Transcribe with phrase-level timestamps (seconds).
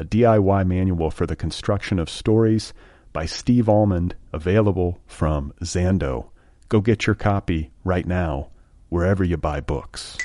[0.00, 2.72] a DIY manual for the construction of stories
[3.12, 6.30] by Steve Almond, available from Zando.
[6.70, 8.48] Go get your copy right now,
[8.88, 10.16] wherever you buy books.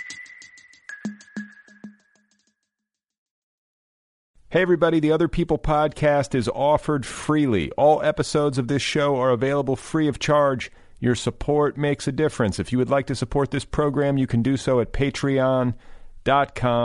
[4.47, 7.69] Hey, everybody, the Other People podcast is offered freely.
[7.71, 10.71] All episodes of this show are available free of charge.
[11.01, 12.59] Your support makes a difference.
[12.59, 15.73] If you would like to support this program, you can do so at patreon.com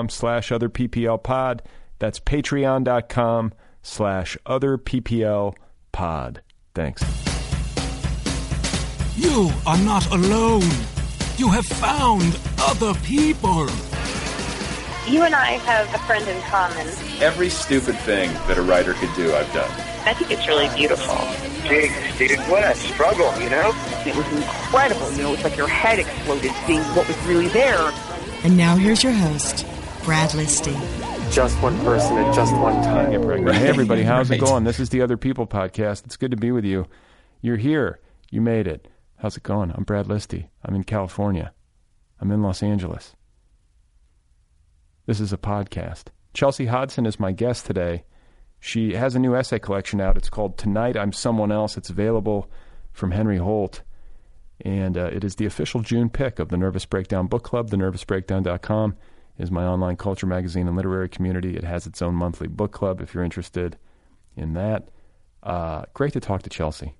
[0.08, 1.62] slash other PPL pod.
[2.00, 5.54] That's patreon.com slash other PPL
[5.92, 6.42] pod.
[6.74, 7.04] Thanks.
[9.16, 10.68] You are not alone.
[11.36, 13.68] You have found other people.
[15.08, 16.86] You and I have a friend in common.
[17.20, 19.70] Every stupid thing that a writer could do, I've done.
[20.06, 21.16] I think it's really beautiful.
[21.66, 23.72] Jeez, dude, what a struggle, you know?
[24.06, 25.10] It was incredible.
[25.12, 27.92] You know, it's like your head exploded seeing what was really there.
[28.44, 29.66] And now here's your host,
[30.04, 31.19] Brad Listi.
[31.30, 33.12] Just one person at just one time.
[33.22, 33.54] Right.
[33.54, 34.42] Hey, everybody, how's right.
[34.42, 34.64] it going?
[34.64, 36.04] This is the Other People podcast.
[36.04, 36.86] It's good to be with you.
[37.40, 38.00] You're here.
[38.32, 38.88] You made it.
[39.16, 39.70] How's it going?
[39.70, 40.48] I'm Brad Listi.
[40.64, 41.52] I'm in California.
[42.20, 43.14] I'm in Los Angeles.
[45.06, 46.06] This is a podcast.
[46.34, 48.02] Chelsea Hodson is my guest today.
[48.58, 50.16] She has a new essay collection out.
[50.16, 51.76] It's called Tonight I'm Someone Else.
[51.76, 52.50] It's available
[52.90, 53.82] from Henry Holt.
[54.62, 57.70] And uh, it is the official June pick of the Nervous Breakdown Book Club.
[57.70, 58.96] TheNervousBreakdown.com
[59.38, 61.56] is my online culture magazine and literary community.
[61.56, 63.76] It has its own monthly book club if you're interested
[64.36, 64.88] in that.
[65.42, 66.94] Uh, great to talk to Chelsea.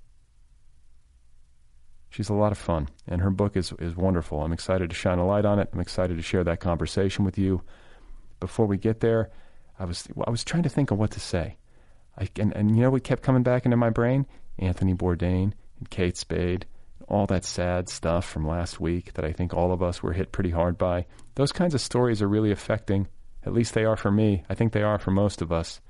[2.09, 4.43] She's a lot of fun, and her book is, is wonderful.
[4.43, 5.69] I'm excited to shine a light on it.
[5.73, 7.63] I'm excited to share that conversation with you.
[8.41, 9.31] Before we get there,
[9.79, 11.57] I was I was trying to think of what to say.
[12.19, 14.27] I, and, and you know what kept coming back into my brain?
[14.59, 16.67] Anthony Bourdain and Kate Spade,
[17.11, 20.33] all that sad stuff from last week that I think all of us were hit
[20.33, 21.07] pretty hard by.
[21.35, 23.09] Those kinds of stories are really affecting.
[23.45, 24.45] At least they are for me.
[24.49, 25.81] I think they are for most of us.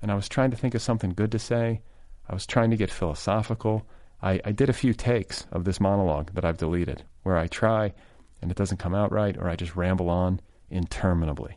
[0.00, 1.82] And I was trying to think of something good to say.
[2.28, 3.86] I was trying to get philosophical.
[4.22, 7.92] I, I did a few takes of this monologue that I've deleted where I try
[8.40, 10.40] and it doesn't come out right or I just ramble on
[10.70, 11.56] interminably.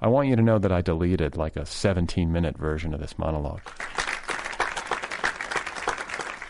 [0.00, 3.18] I want you to know that I deleted like a 17 minute version of this
[3.18, 3.62] monologue.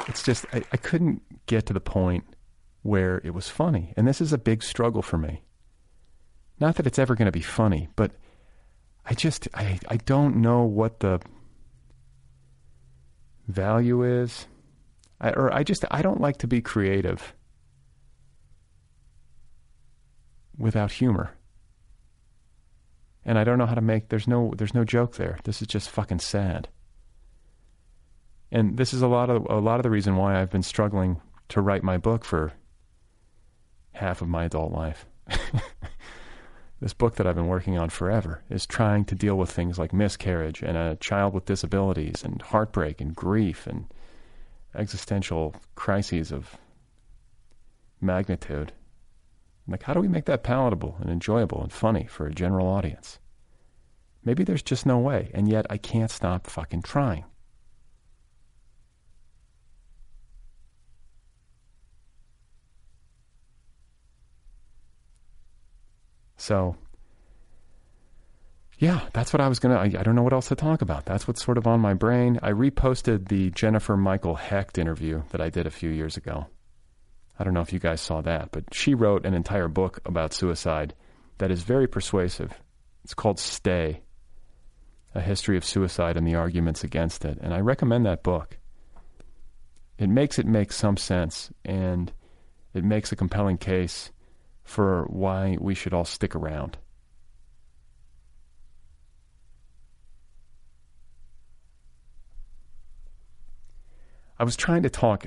[0.07, 2.25] It's just, I, I couldn't get to the point
[2.83, 3.93] where it was funny.
[3.97, 5.43] And this is a big struggle for me.
[6.61, 8.13] Not that it's ever going to be funny, but
[9.05, 11.21] I just, I, I don't know what the
[13.49, 14.47] value is.
[15.21, 17.35] I, or I just, I don't like to be creative
[20.57, 21.35] without humor.
[23.25, 25.39] And I don't know how to make, there's no, there's no joke there.
[25.45, 26.69] This is just fucking sad.
[28.57, 31.21] And this is a lot of, a lot of the reason why I've been struggling
[31.51, 32.55] to write my book for
[33.93, 35.05] half of my adult life.
[36.81, 39.93] this book that I've been working on forever is trying to deal with things like
[39.93, 43.93] miscarriage and a child with disabilities and heartbreak and grief and
[44.75, 46.57] existential crises of
[48.01, 48.73] magnitude.
[49.69, 53.19] Like, how do we make that palatable and enjoyable and funny for a general audience?
[54.25, 57.27] Maybe there's just no way, and yet I can't stop fucking trying.
[66.37, 66.77] So,
[68.79, 69.77] yeah, that's what I was gonna.
[69.77, 71.07] I, I, don't know what else to talk about.
[71.07, 72.39] That's what's sort of on my brain.
[72.43, 76.47] I reposted the Jennifer Michael Hecht interview that I did a few years ago.
[77.39, 80.35] I don't know if you guys saw that, but she wrote an entire book about
[80.35, 80.95] suicide
[81.39, 82.53] that is very persuasive.
[83.05, 84.03] It's called Stay
[85.15, 87.39] A History of Suicide and the Arguments Against It.
[87.41, 88.59] And I recommend that book.
[89.99, 92.13] It makes it make some sense, and
[92.75, 94.11] it makes a compelling case
[94.67, 96.77] for why we should all stick around.
[104.39, 105.27] I was trying to talk,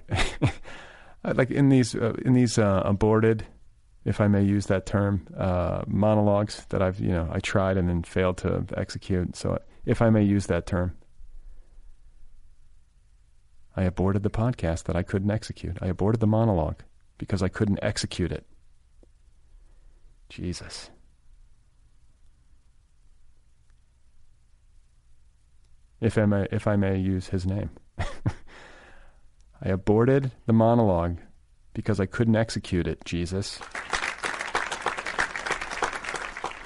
[1.23, 3.47] like in these uh, in these uh, aborted,
[4.05, 7.89] if I may use that term, uh, monologues that I've you know I tried and
[7.89, 9.35] then failed to execute.
[9.35, 10.95] So if I may use that term,
[13.75, 15.77] I aborted the podcast that I couldn't execute.
[15.81, 16.81] I aborted the monologue
[17.17, 18.45] because I couldn't execute it.
[20.29, 20.89] Jesus.
[26.01, 27.71] If I may, if I may use his name.
[29.61, 31.17] I aborted the monologue
[31.73, 33.59] because I couldn't execute it, Jesus.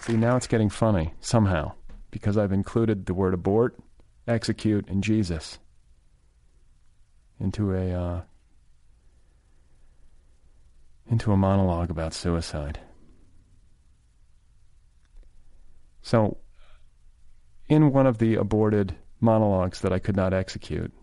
[0.02, 1.72] See, now it's getting funny, somehow,
[2.12, 3.80] because I've included the word abort,
[4.28, 5.58] execute, and Jesus
[7.40, 8.22] into a uh,
[11.10, 12.80] into a monologue about suicide.
[16.04, 16.38] So,
[17.68, 20.94] in one of the aborted monologues that I could not execute,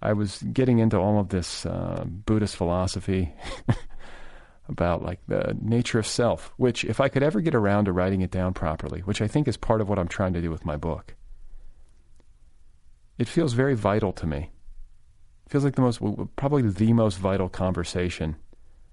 [0.00, 3.34] I was getting into all of this uh, Buddhist philosophy
[4.68, 8.20] about like the nature of self, which if I could ever get around to writing
[8.20, 10.64] it down properly, which I think is part of what I'm trying to do with
[10.64, 11.16] my book,
[13.18, 14.50] it feels very vital to me.
[15.46, 16.00] It feels like the most,
[16.36, 18.36] probably the most vital conversation,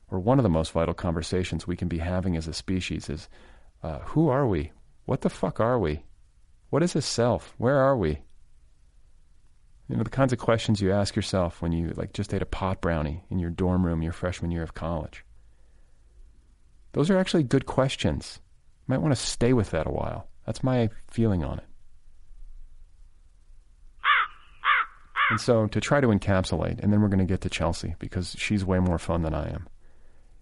[0.09, 3.29] or one of the most vital conversations we can be having as a species is
[3.83, 4.71] uh, who are we?
[5.05, 6.03] What the fuck are we?
[6.69, 7.53] What is a self?
[7.57, 8.21] Where are we?
[9.89, 12.45] You know, the kinds of questions you ask yourself when you like just ate a
[12.45, 15.25] pot brownie in your dorm room your freshman year of college.
[16.93, 18.39] Those are actually good questions.
[18.87, 20.27] You might want to stay with that a while.
[20.45, 21.65] That's my feeling on it.
[25.29, 28.35] And so to try to encapsulate, and then we're going to get to Chelsea because
[28.37, 29.67] she's way more fun than I am,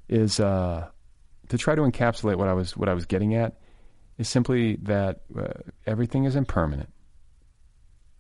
[0.07, 0.87] is uh,
[1.49, 3.57] to try to encapsulate what I was what I was getting at
[4.17, 5.47] is simply that uh,
[5.85, 6.89] everything is impermanent.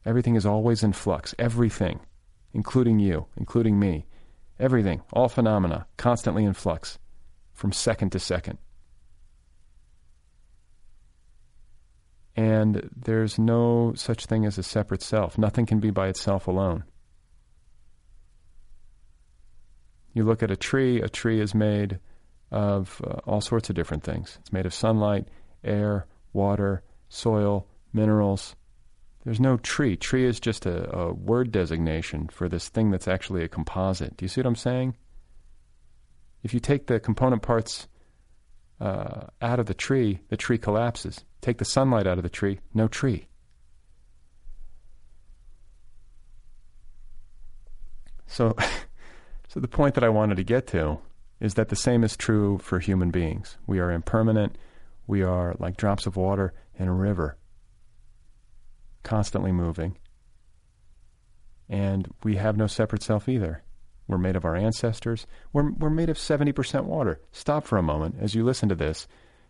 [0.05, 1.35] Everything is always in flux.
[1.37, 1.99] Everything,
[2.53, 4.05] including you, including me,
[4.59, 6.97] everything, all phenomena, constantly in flux,
[7.53, 8.57] from second to second.
[12.35, 15.37] And there's no such thing as a separate self.
[15.37, 16.85] Nothing can be by itself alone.
[20.13, 21.99] You look at a tree, a tree is made
[22.51, 24.37] of uh, all sorts of different things.
[24.39, 25.27] It's made of sunlight,
[25.63, 28.55] air, water, soil, minerals.
[29.23, 29.95] There's no tree.
[29.95, 34.17] Tree is just a, a word designation for this thing that's actually a composite.
[34.17, 34.95] Do you see what I'm saying?
[36.43, 37.87] If you take the component parts
[38.79, 41.25] uh, out of the tree, the tree collapses.
[41.41, 43.27] Take the sunlight out of the tree, no tree.
[48.25, 48.55] So,
[49.49, 50.99] so the point that I wanted to get to
[51.39, 53.57] is that the same is true for human beings.
[53.65, 54.57] We are impermanent.
[55.07, 57.37] We are like drops of water in a river,
[59.03, 59.97] constantly moving.
[61.67, 63.63] And we have no separate self either.
[64.07, 65.27] We're made of our ancestors.
[65.53, 67.21] We're, we're made of 70% water.
[67.31, 69.07] Stop for a moment as you listen to this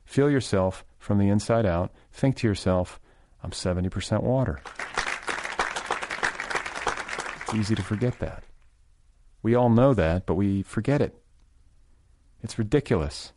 [0.10, 1.94] Feel yourself from the inside out.
[2.12, 3.00] Think to yourself,
[3.44, 4.60] I'm 70% water.
[7.44, 8.44] It's easy to forget that.
[9.44, 11.19] We all know that, but we forget it.
[12.42, 13.34] It's ridiculous.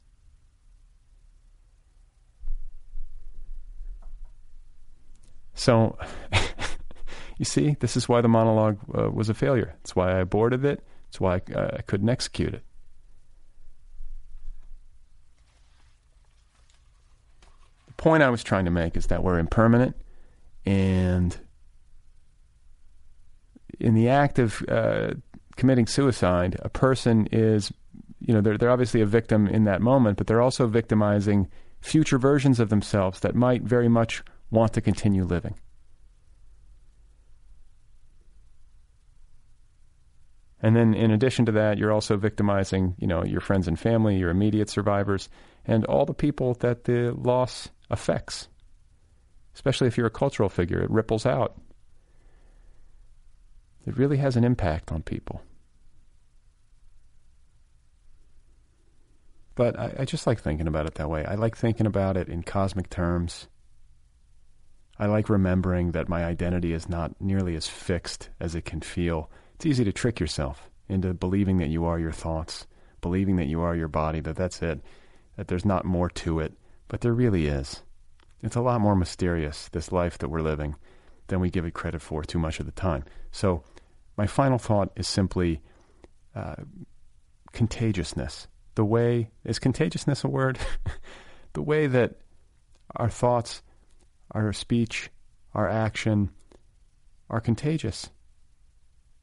[5.55, 5.99] So,
[7.39, 9.75] you see, this is why the monologue uh, was a failure.
[9.83, 10.85] It's why I aborted it.
[11.09, 12.63] It's why I, uh, I couldn't execute it.
[17.87, 19.95] The point I was trying to make is that we're impermanent,
[20.65, 21.37] and
[23.79, 25.15] in the act of uh,
[25.57, 27.73] committing suicide, a person is,
[28.27, 31.49] you know, they're, they're obviously a victim in that moment, but they're also victimizing
[31.81, 35.55] future versions of themselves that might very much want to continue living.
[40.65, 44.17] And then, in addition to that, you're also victimizing, you know, your friends and family,
[44.17, 45.29] your immediate survivors,
[45.65, 48.49] and all the people that the loss affects.
[49.55, 51.61] Especially if you're a cultural figure, it ripples out.
[53.87, 55.43] It really has an impact on people.
[59.55, 61.25] But I, I, just like thinking about it that way.
[61.27, 63.49] I like thinking about it in cosmic terms.
[64.99, 69.31] I like remembering that my identity is not nearly as fixed as it can feel.
[69.55, 72.67] It's easy to trick yourself into believing that you are your thoughts,
[73.01, 74.81] believing that you are your body, that that's it,
[75.37, 76.55] that there's not more to it.
[76.89, 77.83] But there really is.
[78.43, 80.77] It's a lot more mysterious, this life that we're living,
[81.29, 83.05] than we give it credit for too much of the time.
[83.31, 83.65] So,
[84.17, 85.63] my final thought is simply
[86.35, 86.57] uh,
[87.53, 88.47] contagiousness.
[88.75, 90.59] The way, is contagiousness a word?
[91.53, 92.17] the way that
[92.97, 93.63] our thoughts,
[94.31, 95.11] our speech,
[95.55, 96.31] our action
[97.29, 98.11] are contagious.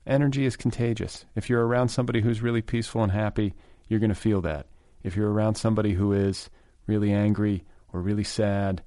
[0.06, 1.26] Energy is contagious.
[1.36, 3.54] If you're around somebody who's really peaceful and happy,
[3.88, 4.68] you're going to feel that.
[5.04, 6.50] If you're around somebody who is
[6.88, 7.64] really angry
[7.94, 8.84] or really sad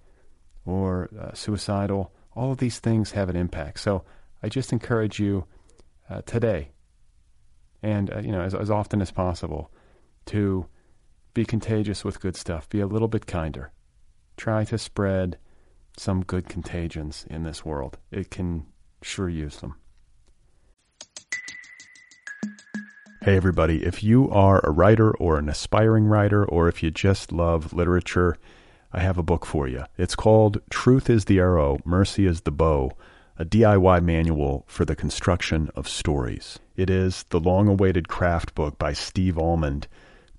[0.65, 3.81] or uh, suicidal, all of these things have an impact.
[3.81, 4.05] So
[4.43, 5.47] I just encourage you
[6.09, 6.71] uh, today
[7.83, 9.71] and uh, you know as, as often as possible
[10.27, 10.67] to
[11.35, 12.69] be contagious with good stuff.
[12.69, 13.73] Be a little bit kinder.
[14.37, 15.39] Try to spread
[15.97, 17.99] some good contagions in this world.
[18.11, 18.67] It can
[19.03, 19.77] sure use them.
[23.23, 23.85] Hey, everybody.
[23.85, 28.37] If you are a writer or an aspiring writer, or if you just love literature,
[28.93, 29.85] I have a book for you.
[29.97, 32.91] It's called Truth is the Arrow, Mercy is the Bow,
[33.39, 36.59] a DIY manual for the construction of stories.
[36.75, 39.87] It is the long awaited craft book by Steve Almond,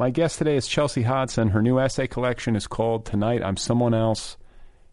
[0.00, 1.48] My guest today is Chelsea Hodson.
[1.48, 4.36] Her new essay collection is called Tonight I'm Someone Else.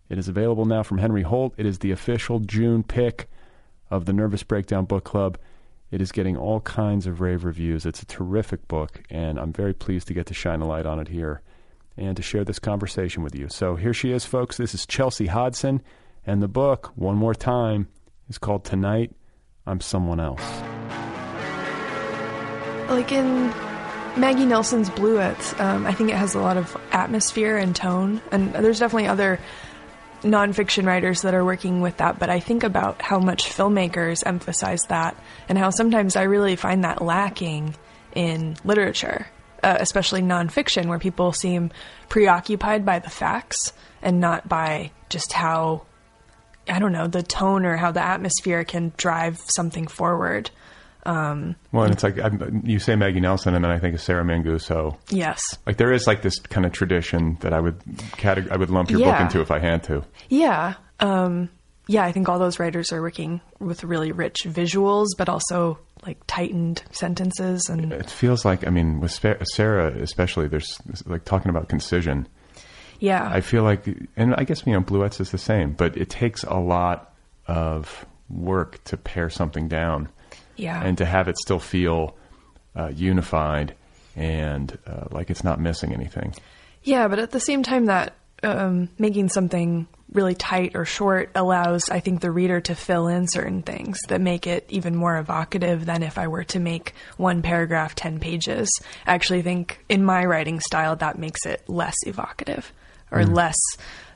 [0.09, 1.53] It is available now from Henry Holt.
[1.57, 3.29] It is the official June pick
[3.91, 5.37] of the Nervous Breakdown Book Club.
[5.91, 7.85] It is getting all kinds of rave reviews.
[7.85, 10.99] It's a terrific book, and I'm very pleased to get to shine a light on
[10.99, 11.43] it here
[11.95, 13.47] and to share this conversation with you.
[13.47, 14.57] So here she is, folks.
[14.57, 15.83] This is Chelsea Hodson,
[16.25, 17.89] and the book, one more time,
[18.27, 19.11] is called Tonight
[19.67, 20.41] I'm Someone Else.
[22.89, 23.53] Like in
[24.17, 28.53] Maggie Nelson's Bluets, um, I think it has a lot of atmosphere and tone, and
[28.53, 29.39] there's definitely other
[30.21, 34.83] nonfiction writers that are working with that, but I think about how much filmmakers emphasize
[34.87, 37.75] that and how sometimes I really find that lacking
[38.15, 39.27] in literature,
[39.61, 41.71] uh, especially nonfiction, where people seem
[42.07, 45.85] preoccupied by the facts and not by just how,
[46.69, 50.51] I don't know, the tone or how the atmosphere can drive something forward.
[51.05, 54.01] Um, well, and it's like I'm, you say Maggie Nelson, and then I think of
[54.01, 54.97] Sarah Manguso.
[55.09, 57.77] Yes, like there is like this kind of tradition that I would
[58.17, 59.11] categ- I would lump your Yeah.
[59.11, 60.03] book into if I had to.
[60.29, 60.73] Yeah.
[60.99, 61.49] Um,
[61.87, 66.17] yeah, I think all those writers are working with really rich visuals, but also like
[66.25, 71.67] tightened sentences and It feels like I mean with Sarah especially, there's like talking about
[71.69, 72.27] concision.
[72.99, 73.27] yeah.
[73.31, 73.85] I feel like,
[74.15, 77.13] and I guess you know, Bluets is the same, but it takes a lot
[77.47, 80.09] of work to pare something down.
[80.55, 80.81] Yeah.
[80.81, 82.15] And to have it still feel
[82.75, 83.75] uh, unified
[84.15, 86.33] and uh, like it's not missing anything.
[86.83, 91.89] yeah, but at the same time that um, making something really tight or short allows,
[91.89, 95.85] I think, the reader to fill in certain things that make it even more evocative
[95.85, 98.69] than if I were to make one paragraph 10 pages.
[99.05, 102.71] I actually think in my writing style that makes it less evocative
[103.11, 103.35] or Mm.
[103.35, 103.57] less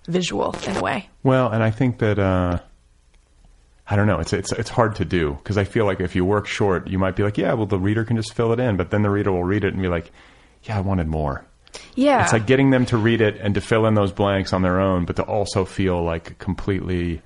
[0.08, 1.10] visual in a way.
[1.24, 2.60] Well, and I think that uh,
[3.90, 4.20] I don't know.
[4.20, 7.00] It's it's it's hard to do because I feel like if you work short, you
[7.00, 9.10] might be like, yeah, well, the reader can just fill it in, but then the
[9.10, 10.12] reader will read it and be like,
[10.64, 11.44] yeah, I wanted more.
[11.96, 12.24] Yeah.
[12.24, 14.80] It's like getting them to read it and to fill in those blanks on their
[14.80, 17.22] own, but to also feel like completely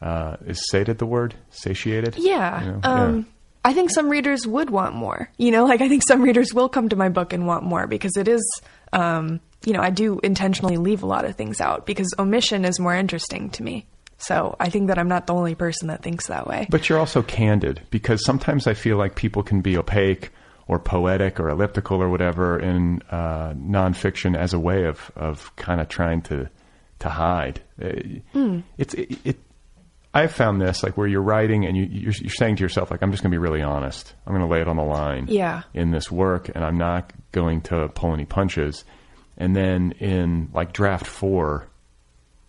[0.00, 2.16] uh, is sated the word satiated.
[2.16, 2.64] Yeah.
[2.64, 2.80] You know?
[2.82, 3.26] Um,
[3.64, 5.30] I think some readers would want more.
[5.38, 7.86] You know, like I think some readers will come to my book and want more
[7.86, 8.44] because it is,
[8.92, 12.78] um, you know, I do intentionally leave a lot of things out because omission is
[12.78, 13.86] more interesting to me.
[14.18, 16.66] So I think that I'm not the only person that thinks that way.
[16.70, 20.30] But you're also candid because sometimes I feel like people can be opaque
[20.68, 25.80] or poetic or elliptical or whatever in uh, nonfiction as a way of, of kind
[25.80, 26.48] of trying to
[26.98, 27.60] to hide.
[27.78, 28.62] Mm.
[28.78, 29.36] It's it, it.
[30.14, 33.02] I've found this like where you're writing and you, you're, you're saying to yourself like
[33.02, 34.14] I'm just going to be really honest.
[34.26, 35.64] I'm going to lay it on the line Yeah.
[35.74, 38.84] in this work and I'm not going to pull any punches.
[39.36, 41.68] And then in like draft four,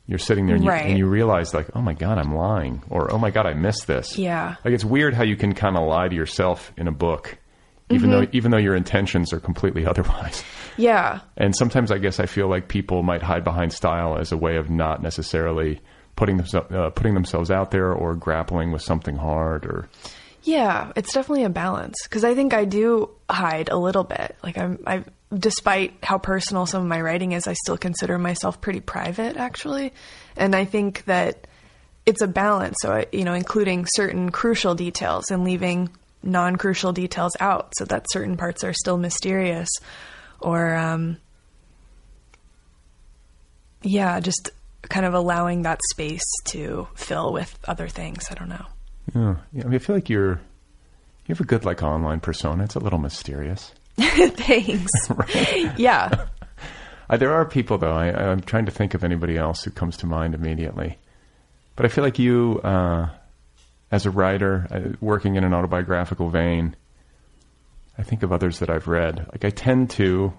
[0.07, 0.85] you're sitting there and you, Right.
[0.85, 3.87] and you realize like, oh my god, I'm lying, or oh my god, I missed
[3.87, 4.17] this.
[4.17, 4.55] Yeah.
[4.65, 7.37] Like it's weird how you can kind of lie to yourself in a book,
[7.89, 8.13] even Mhm.
[8.13, 10.43] though even though your intentions are completely otherwise.
[10.77, 11.19] Yeah.
[11.35, 14.55] And sometimes I guess I feel like people might hide behind style as a way
[14.57, 15.81] of not necessarily
[16.15, 19.87] putting themselves uh, putting themselves out there or grappling with something hard or
[20.43, 24.35] Yeah, it's definitely a balance because I think I do hide a little bit.
[24.41, 25.03] Like I'm, I
[25.35, 29.93] despite how personal some of my writing is, I still consider myself pretty private, actually.
[30.35, 31.47] And I think that
[32.05, 32.77] it's a balance.
[32.81, 35.89] So, you know, including certain crucial details and leaving
[36.23, 39.69] non crucial details out so that certain parts are still mysterious.
[40.39, 41.17] Or, um,
[43.81, 44.51] yeah, just
[44.83, 48.27] kind of allowing that space to fill with other things.
[48.31, 48.65] I don't know.
[49.13, 49.63] Yeah, yeah.
[49.63, 50.39] I mean, I feel like you're
[51.25, 52.63] you have a good like online persona.
[52.63, 53.73] It's a little mysterious.
[54.37, 54.91] Thanks.
[55.77, 56.27] Yeah.
[57.09, 57.93] Uh, there are people though.
[57.93, 60.97] I, I'm trying to think of anybody else who comes to mind immediately,
[61.75, 63.09] but I feel like you, uh,
[63.91, 66.75] as a writer, uh, working in an autobiographical vein.
[67.97, 69.25] I think of others that I've read.
[69.31, 70.33] Like I tend to,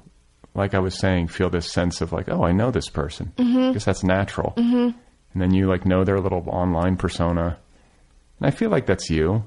[0.54, 3.32] like I was saying, feel this sense of like, oh, I know this person.
[3.70, 4.52] I guess that's natural.
[4.56, 4.96] Mm-hmm.
[5.32, 7.58] And then you like know their little online persona,
[8.38, 9.44] and I feel like that's you.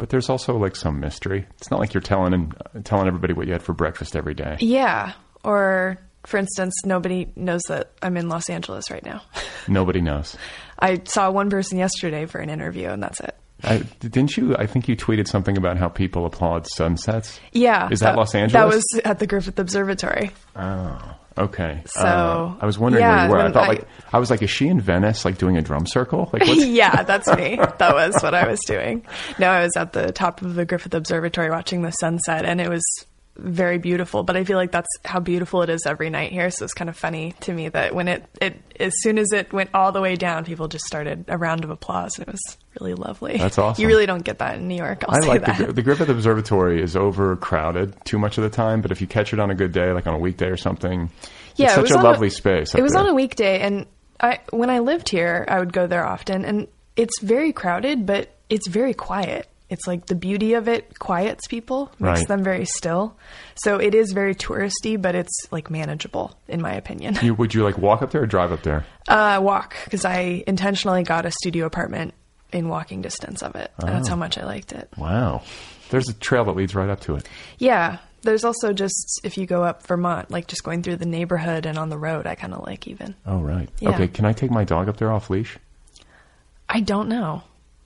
[0.00, 1.46] But there's also like some mystery.
[1.58, 4.56] It's not like you're telling and telling everybody what you had for breakfast every day.
[4.58, 5.12] Yeah.
[5.44, 9.20] Or, for instance, nobody knows that I'm in Los Angeles right now.
[9.68, 10.38] Nobody knows.
[10.78, 13.36] I saw one person yesterday for an interview, and that's it.
[13.62, 14.56] I, didn't you?
[14.56, 17.38] I think you tweeted something about how people applaud sunsets.
[17.52, 17.90] Yeah.
[17.90, 18.52] Is that Los Angeles?
[18.52, 20.30] That was at the Griffith Observatory.
[20.56, 21.82] Oh, okay.
[21.86, 23.48] So, Uh, I was wondering yeah, where you were.
[23.50, 25.86] I thought I- like I was like, is she in Venice, like doing a drum
[25.86, 26.28] circle?
[26.32, 27.56] Like, yeah, that's me.
[27.78, 29.06] That was what I was doing.
[29.38, 32.68] No, I was at the top of the Griffith Observatory watching the sunset, and it
[32.68, 32.82] was
[33.36, 34.22] very beautiful.
[34.22, 36.50] But I feel like that's how beautiful it is every night here.
[36.50, 39.52] So it's kind of funny to me that when it, it as soon as it
[39.52, 42.56] went all the way down, people just started a round of applause, and it was
[42.78, 43.38] really lovely.
[43.38, 43.80] That's awesome.
[43.80, 45.04] You really don't get that in New York.
[45.08, 48.90] I'll I like the, the Griffith Observatory is overcrowded too much of the time, but
[48.90, 51.10] if you catch it on a good day, like on a weekday or something,
[51.56, 52.74] yeah, it's such a lovely space.
[52.74, 53.02] It was there.
[53.02, 53.86] on a weekday, and
[54.20, 58.34] I when I lived here, I would go there often, and it's very crowded, but
[58.48, 59.48] it's very quiet.
[59.70, 62.28] It's like the beauty of it quiets people, makes Right.
[62.28, 63.16] them very still.
[63.54, 67.16] So it is very touristy, but it's like manageable, in my opinion.
[67.22, 68.84] You, would you like walk up there or drive up there?
[69.08, 72.14] Uh, walk because I intentionally got a studio apartment
[72.52, 73.72] in walking distance of it.
[73.78, 74.10] That's Oh.
[74.10, 74.88] how much I liked it.
[74.96, 75.42] Wow.
[75.90, 77.28] There's a trail that leads right up to it.
[77.58, 77.98] Yeah.
[78.22, 81.76] There's also just if you go up Vermont, like just going through the neighborhood and
[81.78, 83.14] on the road, I kind of like even.
[83.26, 83.68] Oh, right.
[83.80, 83.90] Yeah.
[83.90, 85.58] Okay, can I take my dog up there off leash?
[86.68, 87.42] I don't know.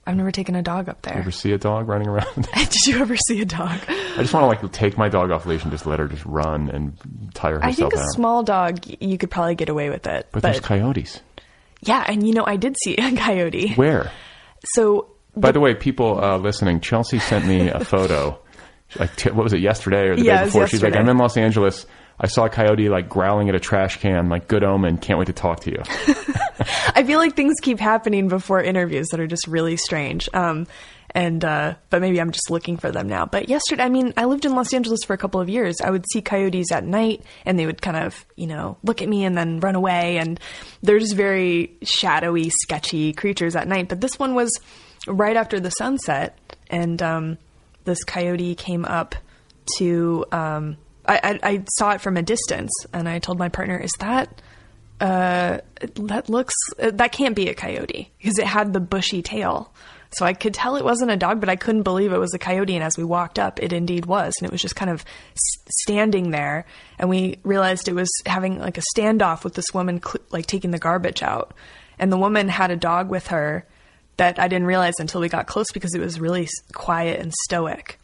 [0.07, 1.15] I've never taken a dog up there.
[1.15, 2.47] You ever see a dog running around?
[2.55, 3.79] Did you ever see a dog?
[3.89, 6.23] I just want to like take my dog off leash and just let her just
[6.25, 6.97] run and
[7.33, 7.63] tire herself.
[7.63, 7.69] out.
[7.69, 8.09] I think a out.
[8.13, 10.27] small dog, you could probably get away with it.
[10.31, 11.21] but, But, there's coyotes.
[11.81, 13.73] yeah, and you know, I did see a coyote.
[13.73, 14.11] Where?
[14.73, 18.39] So By the way, people uh, listening, Chelsea sent me a photo.
[18.99, 19.59] Like, t- what was it?
[19.61, 20.67] Yesterday or the Yeah, day before?
[20.67, 21.85] She's like, "I'm in Los Angeles.
[22.19, 24.29] I saw a coyote like growling at a trash can.
[24.29, 24.97] Like, good omen.
[24.97, 25.81] Can't wait to talk to you."
[26.95, 30.29] I feel like things keep happening before interviews that are just really strange.
[30.33, 30.67] Um,
[31.15, 33.25] and uh, but maybe I'm just looking for them now.
[33.25, 35.77] But yesterday, I mean, I lived in Los Angeles for a couple of years.
[35.81, 39.07] I would see coyotes at night, and they would kind of, you know, look at
[39.07, 40.17] me and then run away.
[40.17, 40.37] And
[40.83, 43.87] they're just very shadowy, sketchy creatures at night.
[43.87, 44.51] But this one was
[45.07, 46.37] right after the sunset,
[46.69, 47.37] and um,
[47.85, 49.15] this coyote came up
[49.77, 50.25] to.
[50.33, 53.91] Um, I, I, I saw it from a distance, and I told my partner, "Is
[53.99, 54.41] that?"
[55.01, 55.59] uh,
[55.95, 59.73] that looks that can't be a coyote because it had the bushy tail.
[60.11, 62.39] So I could tell it wasn't a dog, but I couldn't believe it was a
[62.39, 62.73] coyote.
[62.73, 65.01] And as we walked up, it indeed was, and it was just kind of
[65.33, 66.65] s- standing there.
[66.97, 70.79] And we realized it was having like a standoff with this woman, like taking the
[70.79, 71.53] garbage out.
[71.99, 73.65] And the woman had a dog with her
[74.15, 77.99] that I didn't realize until we got close because it was really quiet and stoic.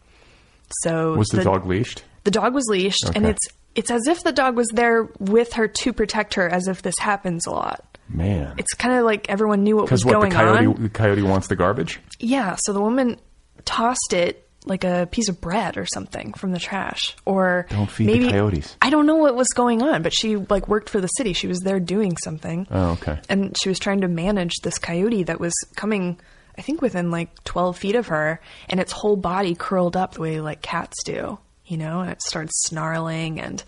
[0.81, 2.03] So Was the, dog leashed?
[2.23, 5.67] The dog was leashed, and it's it's as if the dog was there with her
[5.67, 7.85] to protect her, as if this happens a lot.
[8.09, 10.83] Man, It's kind of like everyone knew what was what going the coyote on.
[10.83, 11.99] the coyote wants the garbage.
[12.19, 13.17] Yeah, so the woman
[13.63, 18.09] tossed it like a piece of bread or something from the trash, or Don't feed
[18.09, 18.75] the maybe, coyotes.
[18.81, 21.31] I don't know what was going on, but she like worked for the city.
[21.33, 22.67] She was there doing something.
[22.69, 23.19] Oh, okay.
[23.29, 26.19] and she was trying to manage this coyote that was coming
[26.57, 30.21] i think within like 12 feet of her and its whole body curled up the
[30.21, 31.39] way like cats do
[31.71, 33.63] you know and it starts snarling and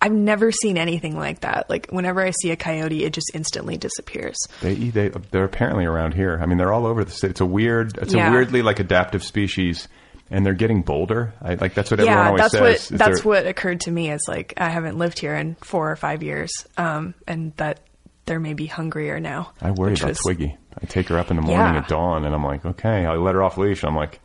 [0.00, 3.76] i've never seen anything like that like whenever i see a coyote it just instantly
[3.76, 4.74] disappears They.
[4.74, 6.38] They they're apparently around here.
[6.40, 7.30] I mean, they're all over the state.
[7.32, 7.98] It's a weird.
[7.98, 8.28] It's Yeah.
[8.28, 9.88] a weirdly like adaptive species,
[10.30, 11.34] and they're getting bolder.
[11.42, 12.90] I like that's what everyone always that's says.
[12.90, 15.90] what that's they're- what occurred to me is like i haven't lived here in four
[15.90, 17.80] or five years um and that
[18.26, 20.56] they're maybe hungrier now I worry about was- Twiggy.
[20.82, 21.80] I take her up in the morning Yeah.
[21.80, 23.82] at dawn, and I'm like, okay, I let her off leash.
[23.82, 24.20] I'm like,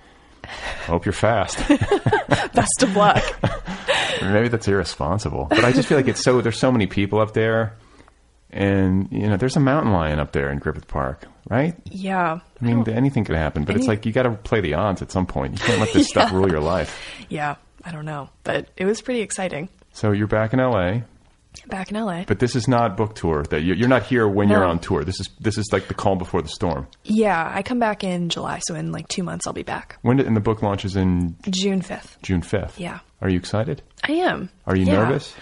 [0.86, 1.58] hope you're fast.
[2.54, 3.24] best of luck
[4.22, 6.42] Maybe that's irresponsible, but I just feel like it's so.
[6.42, 7.76] There's so many people up there,
[8.50, 11.76] and you know, there's a mountain lion up there in Griffith Park, right?
[11.92, 12.92] yeah I mean, oh.
[12.92, 15.54] anything could happen, but it's like you got to play the odds at some point.
[15.54, 16.98] You can't let this stuff rule your life.
[17.30, 21.02] yeah i don't know but it was pretty exciting So you're back in LA,
[21.68, 22.24] Back in LA.
[22.26, 23.44] but this is not book tour.
[23.50, 25.04] That you- you're not here when you're on tour.
[25.04, 26.88] This is this is like the calm before the storm.
[27.04, 29.98] yeah, I come back in July, so in like two months I'll be back.
[30.02, 32.22] When did, and the book launches in June 5th.
[32.22, 32.78] June 5th.
[32.80, 33.00] Yeah.
[33.22, 33.82] Are you excited?
[34.08, 34.50] I am.
[34.68, 34.94] Are you Yeah.
[35.04, 35.34] nervous?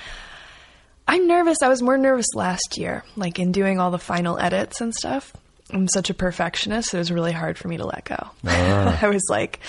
[1.08, 1.58] I'm nervous.
[1.62, 5.34] I was more nervous last year, like in doing all the final edits and stuff.
[5.72, 6.94] I'm such a perfectionist.
[6.94, 8.30] It was really hard for me to let go.
[8.46, 9.60] I was like,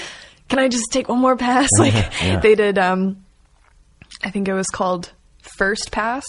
[0.49, 1.69] can I just take one more pass?
[1.79, 2.39] Like Yeah.
[2.41, 3.25] they did, um,
[4.23, 5.11] I think it was called
[5.57, 6.25] First Pass.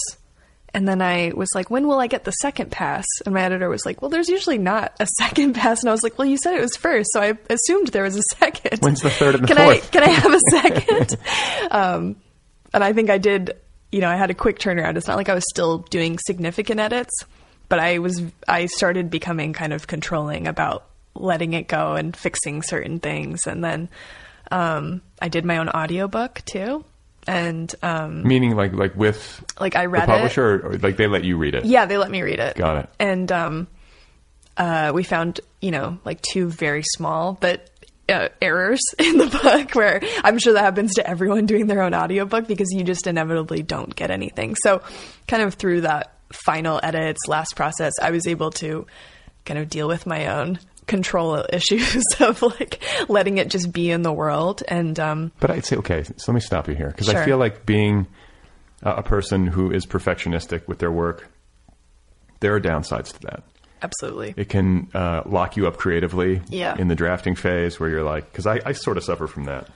[0.74, 3.06] And then I was like, when will I get the second pass?
[3.26, 5.82] And my editor was like, well, there's usually not a second pass.
[5.82, 7.10] And I was like, well, you said it was first.
[7.14, 8.80] So I assumed there was a second.
[8.82, 9.88] When's the third and the can fourth?
[9.88, 11.18] I, can I have a second?
[11.72, 12.16] um,
[12.74, 13.56] and I think I did,
[13.94, 14.98] you know, I had a quick turnaround.
[14.98, 17.14] It's not like I was still doing significant edits,
[17.70, 22.62] but I was, I started becoming kind of controlling about letting it go and fixing
[22.62, 23.48] certain things.
[23.48, 23.88] And then,
[24.52, 26.84] um, I did my own audiobook too.
[27.28, 30.08] And, um, Meaning like like with like I the read it.
[30.08, 31.66] publisher, or, or like they let you read it.
[31.66, 32.56] Yeah, they let me read it.
[32.56, 32.90] Got it.
[33.00, 33.68] And um,
[34.58, 37.70] uh, we found, you know, like two very small but
[38.08, 41.94] uh, errors in the book where I'm sure that happens to everyone doing their own
[41.94, 44.56] audiobook because you just inevitably don't get anything.
[44.64, 44.82] So,
[45.28, 48.86] kind of through that final edits, last process, I was able to
[49.46, 54.02] kind of deal with my own control issues of like letting it just be in
[54.04, 56.04] the world and um But I'd say okay.
[56.04, 58.08] So let me stop you here because I feel like being
[58.84, 61.28] a a person who is perfectionistic with their work,
[62.42, 63.44] there are downsides to that.
[63.82, 66.76] absolutely It can uh, lock you up creatively Yeah.
[66.78, 69.70] in the drafting phase where you're like, because I, I sort of suffer from that,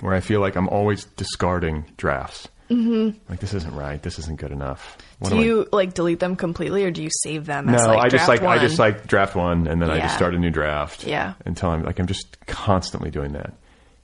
[0.00, 2.48] where I feel like I'm always discarding drafts.
[2.70, 3.18] Mm-hmm.
[3.28, 4.02] Like this isn't right.
[4.02, 4.96] This isn't good enough.
[5.18, 7.86] What do I- you like delete them completely or do you save them No, as
[7.86, 10.38] like I just like I just like draft one, and then I just start a
[10.38, 11.04] new draft.
[11.04, 11.34] Yeah.
[11.44, 13.52] Until I'm like I'm just constantly doing that.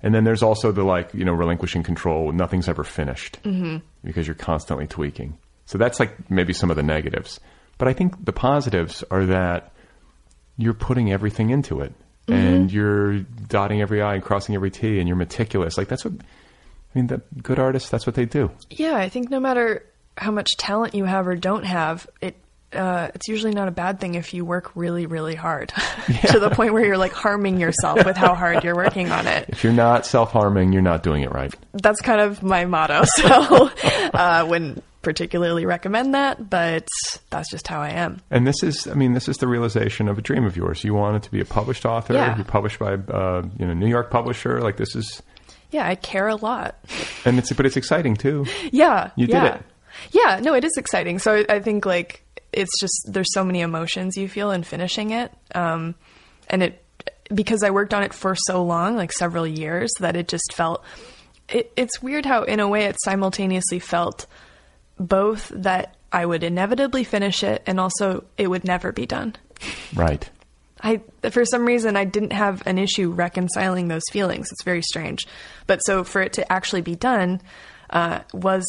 [0.02, 2.32] And then there's also the like you know relinquishing control.
[2.32, 3.78] Nothing's ever finished mm-hmm.
[4.04, 5.38] because you're constantly tweaking.
[5.66, 7.40] So that's like maybe some of the negatives.
[7.78, 9.72] But I think the positives are that
[10.58, 11.92] you're putting everything into it,
[12.28, 12.46] Mm-hmm.
[12.46, 13.18] and you're
[13.48, 15.76] dotting every i and crossing every t, and you're meticulous.
[15.78, 16.14] Like that's what
[16.94, 17.06] I mean.
[17.06, 18.50] The good artists, that's what they do.
[18.70, 19.84] Yeah, I think no matter
[20.16, 22.36] how much talent you have or don't have, it
[22.72, 25.68] uh, it's usually not a bad thing if you work really, really hard
[26.26, 29.46] to the point where you're like harming yourself with how hard you're working on it.
[29.48, 31.52] If you're not self harming, you're not doing it right.
[31.72, 33.02] That's kind of my motto.
[33.20, 33.70] So,
[34.14, 36.86] uh, wouldn't particularly recommend that, but
[37.28, 38.20] that's just how I am.
[38.30, 40.84] And this is, I mean, this is the realization of a dream of yours.
[40.84, 42.14] You wanted to be a published author.
[42.14, 42.36] Yeah.
[42.36, 44.60] You're published by, uh, you know, New York publisher.
[44.60, 45.22] Like this is,
[45.70, 46.76] Yeah, I care a lot.
[47.24, 48.46] and it's, but it's exciting too.
[48.72, 49.54] Yeah, You did yeah.
[49.56, 49.62] it.
[50.12, 51.18] Yeah, no, it is exciting.
[51.18, 55.10] So I, I think like it's just there's so many emotions you feel in finishing
[55.10, 55.94] it, um,
[56.48, 56.82] and it
[57.32, 60.82] because I worked on it for so long, like several years, that it just felt.
[61.48, 64.26] It, it's weird how, in a way, it simultaneously felt
[64.98, 69.34] both that I would inevitably finish it and also it would never be done.
[69.94, 70.28] Right.
[70.82, 74.48] I for some reason I didn't have an issue reconciling those feelings.
[74.50, 75.26] It's very strange,
[75.66, 77.40] but so for it to actually be done
[77.90, 78.64] uh, was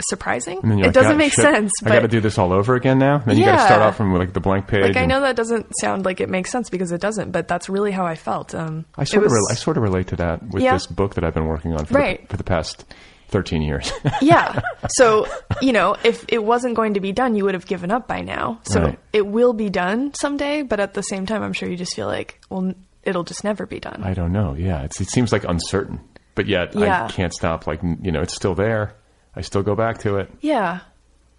[0.00, 0.58] surprising.
[0.62, 1.70] And then you're It like, doesn't make shit, sense.
[1.84, 3.18] I got to do this all over again now.
[3.18, 3.86] Then you got to start Yeah.
[3.86, 4.82] off from like the blank page.
[4.82, 7.68] Like I know that doesn't sound like it makes sense because it doesn't, but that's
[7.68, 8.54] really how I felt.
[8.54, 10.72] Um, I sort of, was- re- I sort of relate to that with Yeah.
[10.74, 12.20] this book that I've been working on for, Right.
[12.22, 12.84] the, for the past
[13.28, 13.92] 13 years.
[14.22, 14.60] yeah.
[14.90, 15.26] So,
[15.60, 18.20] you know, if it wasn't going to be done, you would have given up by
[18.22, 18.60] now.
[18.64, 18.98] So Right.
[19.12, 22.06] it will be done someday, but at the same time, I'm sure you just feel
[22.06, 24.02] like, well, it'll just never be done.
[24.02, 24.54] I don't know.
[24.54, 24.82] Yeah.
[24.82, 26.00] It's, it seems like uncertain,
[26.34, 27.04] but yet Yeah.
[27.04, 27.66] I can't stop.
[27.66, 28.94] Like, you know, it's still there.
[29.36, 30.30] I still go back to it.
[30.40, 30.80] yeah.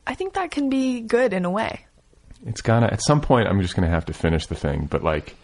[0.08, 1.86] I think that can be good in a way.
[2.48, 5.36] it's gonna at some point i'm just gonna have to finish the thing but like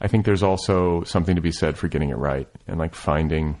[0.00, 3.56] i think there's also something to be said for getting it right and like finding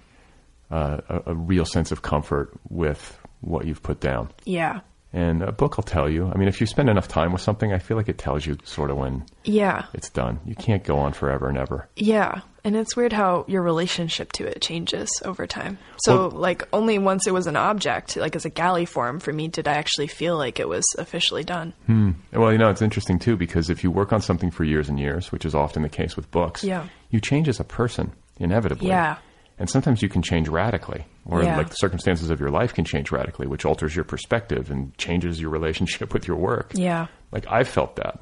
[0.70, 4.80] uh, a, a real sense of comfort with what you've put down Yeah.
[5.12, 7.72] and a book will tell you i mean if you spend enough time with something
[7.72, 9.84] i feel like it tells you sort of when Yeah.
[9.94, 12.40] it's done you can't go on forever and ever Yeah.
[12.64, 15.78] And it's weird how your relationship to it changes over time.
[15.98, 19.32] So, Well- like, only once it was an object, like as a galley form for
[19.32, 21.74] me, did I actually feel like it was officially done.
[21.86, 22.10] Hmm.
[22.32, 24.98] well you know it's interesting too because if you work on something for years and
[24.98, 26.86] years which is often the case with books Yeah.
[27.10, 29.18] you change as a person inevitably Yeah.
[29.58, 31.56] And sometimes you can change radically or Yeah.
[31.56, 35.40] like the circumstances of your life can change radically which alters your perspective and changes
[35.40, 37.06] your relationship with your work Yeah.
[37.32, 38.20] like i've felt that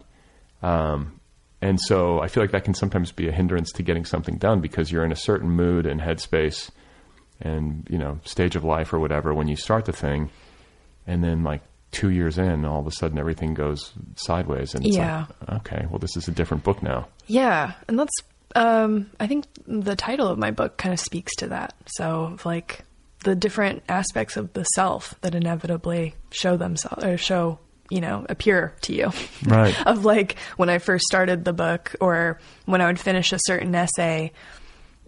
[0.63, 1.21] um,
[1.61, 4.61] and so i feel like that can sometimes be a hindrance to getting something done
[4.61, 6.71] because you're in a certain mood and headspace
[7.41, 10.31] and you know stage of life or whatever when you start the thing
[11.07, 14.97] and then like two years in all of a sudden everything goes sideways and it's
[14.97, 15.27] Yeah.
[15.49, 17.73] like okay well this is a different book now Yeah.
[17.89, 18.13] And that's,
[18.55, 21.75] um, I think the title of my book kind of speaks to that.
[21.87, 22.85] So, like,
[23.25, 27.59] the different aspects of the self that inevitably show themselves or show
[27.91, 29.11] you know appear to you
[29.45, 29.75] Right.
[29.87, 33.75] of like when i first started the book or when i would finish a certain
[33.75, 34.33] essay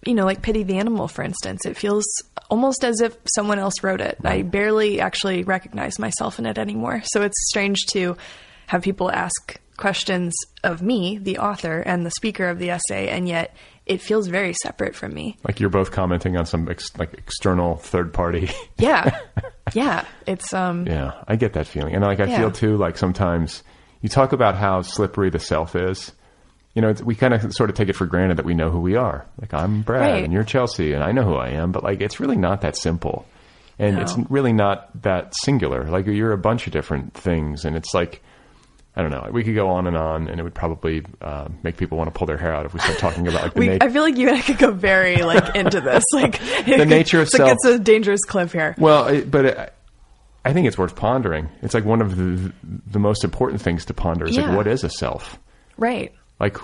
[0.06, 2.04] you know like pity the animal for instance it feels
[2.50, 7.00] almost as if someone else wrote it i barely actually recognize myself in it anymore
[7.06, 8.14] so it's strange to
[8.66, 10.34] have people ask questions
[10.64, 13.54] of me the author and the speaker of the essay and yet
[13.86, 17.76] it feels very separate from me Like you're both commenting on some ex- like external
[17.76, 18.50] third party.
[18.78, 19.18] yeah
[19.74, 22.38] yeah it's um yeah, I get that feeling, and like I Yeah.
[22.38, 22.76] feel too.
[22.76, 23.62] Like sometimes
[24.02, 26.12] you talk about how slippery the self is.
[26.74, 28.70] You know, it's, we kind of sort of take it for granted that we know
[28.70, 29.24] who we are.
[29.40, 30.24] Like I'm Brad, Right.
[30.24, 31.72] and you're Chelsea, and I know who I am.
[31.72, 33.24] But like, it's really not that simple,
[33.78, 34.02] and No.
[34.02, 35.84] it's really not that singular.
[35.84, 38.22] Like you're a bunch of different things, and it's like.
[38.98, 39.28] I don't know.
[39.30, 42.16] We could go on and on, and it would probably uh, make people want to
[42.18, 43.84] pull their hair out if we start talking about like the we, nature.
[43.86, 47.18] I feel like you and I could go very like into this, like The nature
[47.20, 47.52] of it's like self.
[47.52, 48.74] it's a dangerous cliff here.
[48.78, 49.72] Well, it, but it,
[50.46, 51.48] I think it's worth pondering.
[51.60, 52.52] It's like one of the
[52.86, 54.48] the most important things to ponder is Yeah.
[54.48, 55.38] like what is a self?
[55.76, 56.14] Right.
[56.40, 56.56] Like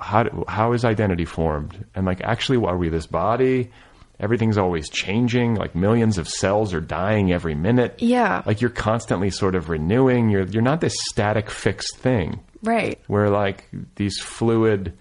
[0.00, 1.84] how do- how is identity formed?
[1.96, 3.70] And like actually, are we this body?
[4.18, 5.54] Everything's always changing.
[5.56, 7.96] Like millions of cells are dying every minute.
[7.98, 8.42] Yeah.
[8.46, 10.30] Like you're constantly sort of renewing.
[10.30, 12.98] You're you're not this static fixed thing Right.
[13.08, 14.96] where like these fluid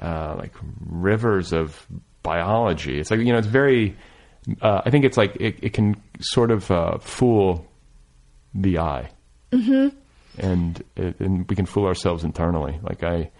[0.00, 0.54] uh, like
[0.86, 1.86] rivers of
[2.22, 2.98] biology.
[2.98, 3.96] It's like you know, it's very.
[4.60, 7.66] Uh, I think it's like it, it can sort of uh, fool
[8.54, 9.10] the eye,
[9.52, 9.94] mm-hmm.
[10.38, 12.80] and it, and we can fool ourselves internally.
[12.82, 13.30] Like I,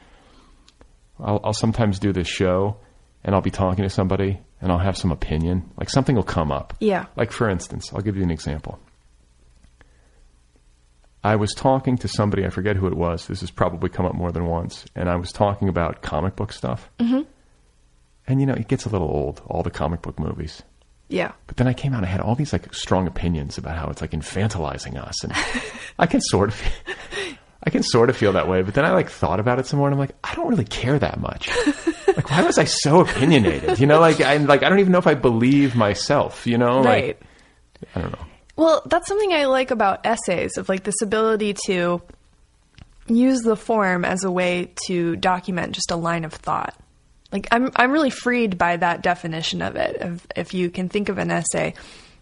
[1.18, 2.76] I'll, I'll sometimes do this show,
[3.24, 5.70] and I'll be talking to somebody, and I'll have some opinion.
[5.76, 6.74] Like something will come up.
[6.80, 7.06] Yeah.
[7.16, 8.78] Like for instance, I'll give you an example.
[11.22, 13.26] I was talking to somebody, I forget who it was.
[13.26, 14.86] This has probably come up more than once.
[14.94, 16.88] And I was talking about comic book stuff.
[16.98, 17.22] Mm-hmm.
[18.26, 20.62] And, you know, it gets a little old, all the comic book movies.
[21.08, 21.32] Yeah.
[21.46, 23.88] But then I came out and I had all these, like, strong opinions about how
[23.90, 25.22] it's, like, infantilizing us.
[25.24, 25.32] And
[25.98, 26.62] I can sort of.
[27.62, 29.78] I can sort of feel that way, but then I like thought about it some
[29.78, 31.50] more, and I'm like, I don't really care that much.
[32.16, 33.78] like, why was I so opinionated?
[33.78, 36.46] You know, like, I'm like I don't even know if I believe myself.
[36.46, 37.18] You know, Right.
[37.18, 38.26] like I don't know.
[38.56, 42.02] Well, that's something I like about essays of like this ability to
[43.06, 46.74] use the form as a way to document just a line of thought.
[47.32, 49.96] Like I'm I'm really freed by that definition of it.
[49.96, 51.74] Of if you can think of an essay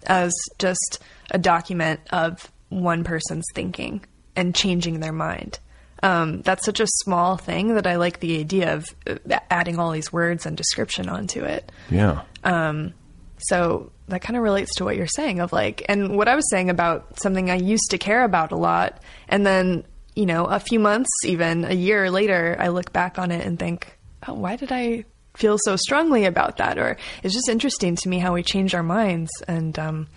[0.06, 0.98] as just
[1.30, 4.04] a document of one person's thinking
[4.36, 5.58] and changing their mind.
[6.02, 9.90] Um, that's such a small thing that I like the idea of uh, adding all
[9.90, 11.70] these words and description onto it.
[11.90, 12.22] Yeah.
[12.44, 12.94] Um,
[13.40, 16.48] So that kind of relates to what you're saying of like, and what I was
[16.50, 19.00] saying about something I used to care about a lot.
[19.28, 19.84] And then,
[20.16, 23.58] you know, a few months, even a year later, I look back on it and
[23.58, 26.78] think, oh, why did I feel so strongly about that?
[26.78, 29.30] Or it's just interesting to me how we change our minds.
[29.46, 30.08] And, um,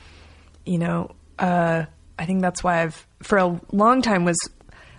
[0.66, 1.86] you know, uh,
[2.18, 4.38] I think that's why I've, for a long time, was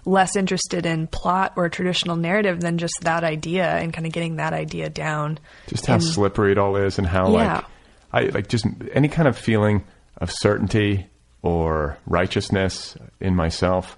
[0.04, 4.36] less interested in plot or traditional narrative than just that idea and kind of getting
[4.36, 5.38] that idea down.
[5.68, 7.54] just how And- slippery it all is and how Yeah.
[7.54, 7.64] like
[8.12, 9.84] I like just any kind of feeling
[10.18, 11.06] of certainty
[11.42, 13.96] or righteousness in myself.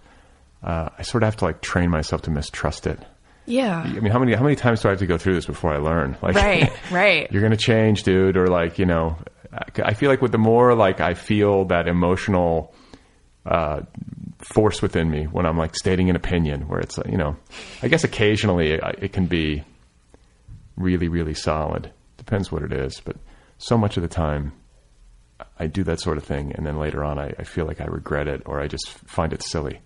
[0.63, 2.99] Uh, I sort of have to like train myself to mistrust it.
[3.47, 3.81] Yeah.
[3.85, 5.73] I mean, how many how many times do I have to go through this before
[5.75, 6.17] I learn?
[6.23, 7.33] Like, Right, right.
[7.33, 9.17] you're gonna change, dude, or like you know,
[9.53, 12.73] I I feel like with the more like I feel that emotional
[13.47, 13.83] uh,
[14.39, 17.37] force within me when I'm like stating an opinion, where it's uh, you know,
[17.83, 19.65] I guess occasionally it, it can be
[20.77, 21.91] really really solid.
[22.17, 23.17] Depends what it is, but
[23.59, 24.53] so much of the time.
[25.59, 27.87] I do that sort of thing, and then later on, I, I feel like I
[27.87, 29.81] regret it, or I just find it silly.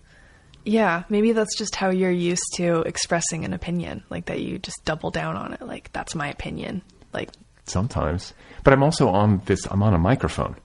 [0.63, 4.83] Yeah, maybe that's just how you're used to expressing an opinion, like that you just
[4.85, 6.83] double down on it, like that's my opinion.
[7.13, 7.31] Like,
[7.65, 8.33] sometimes.
[8.63, 9.65] But I'm also on this.
[9.71, 10.55] I'm on a microphone,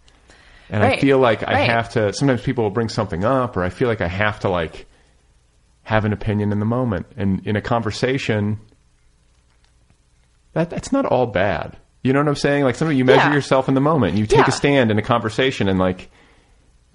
[0.71, 2.13] and I feel like I have to.
[2.13, 4.87] Sometimes people will bring something up, or I feel like I have to like
[5.83, 7.07] have an opinion in the moment.
[7.17, 8.59] And in a conversation,
[10.53, 11.77] that that's not all bad.
[12.03, 12.65] You know what I'm saying?
[12.65, 13.35] Like sometimes you measure Yeah.
[13.35, 14.11] yourself in the moment.
[14.11, 14.49] And you take Yeah.
[14.49, 16.11] a stand in a conversation, and like.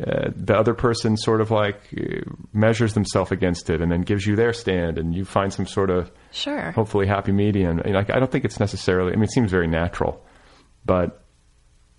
[0.01, 2.21] Uh, the other person sort of like uh,
[2.53, 5.89] measures themselves against it and then gives you their stand and you find some sort
[5.89, 6.71] of sure.
[6.71, 7.79] hopefully happy medium.
[7.79, 9.12] And like, I don't think it's necessarily.
[9.12, 10.23] I mean, it seems very natural,
[10.86, 11.18] but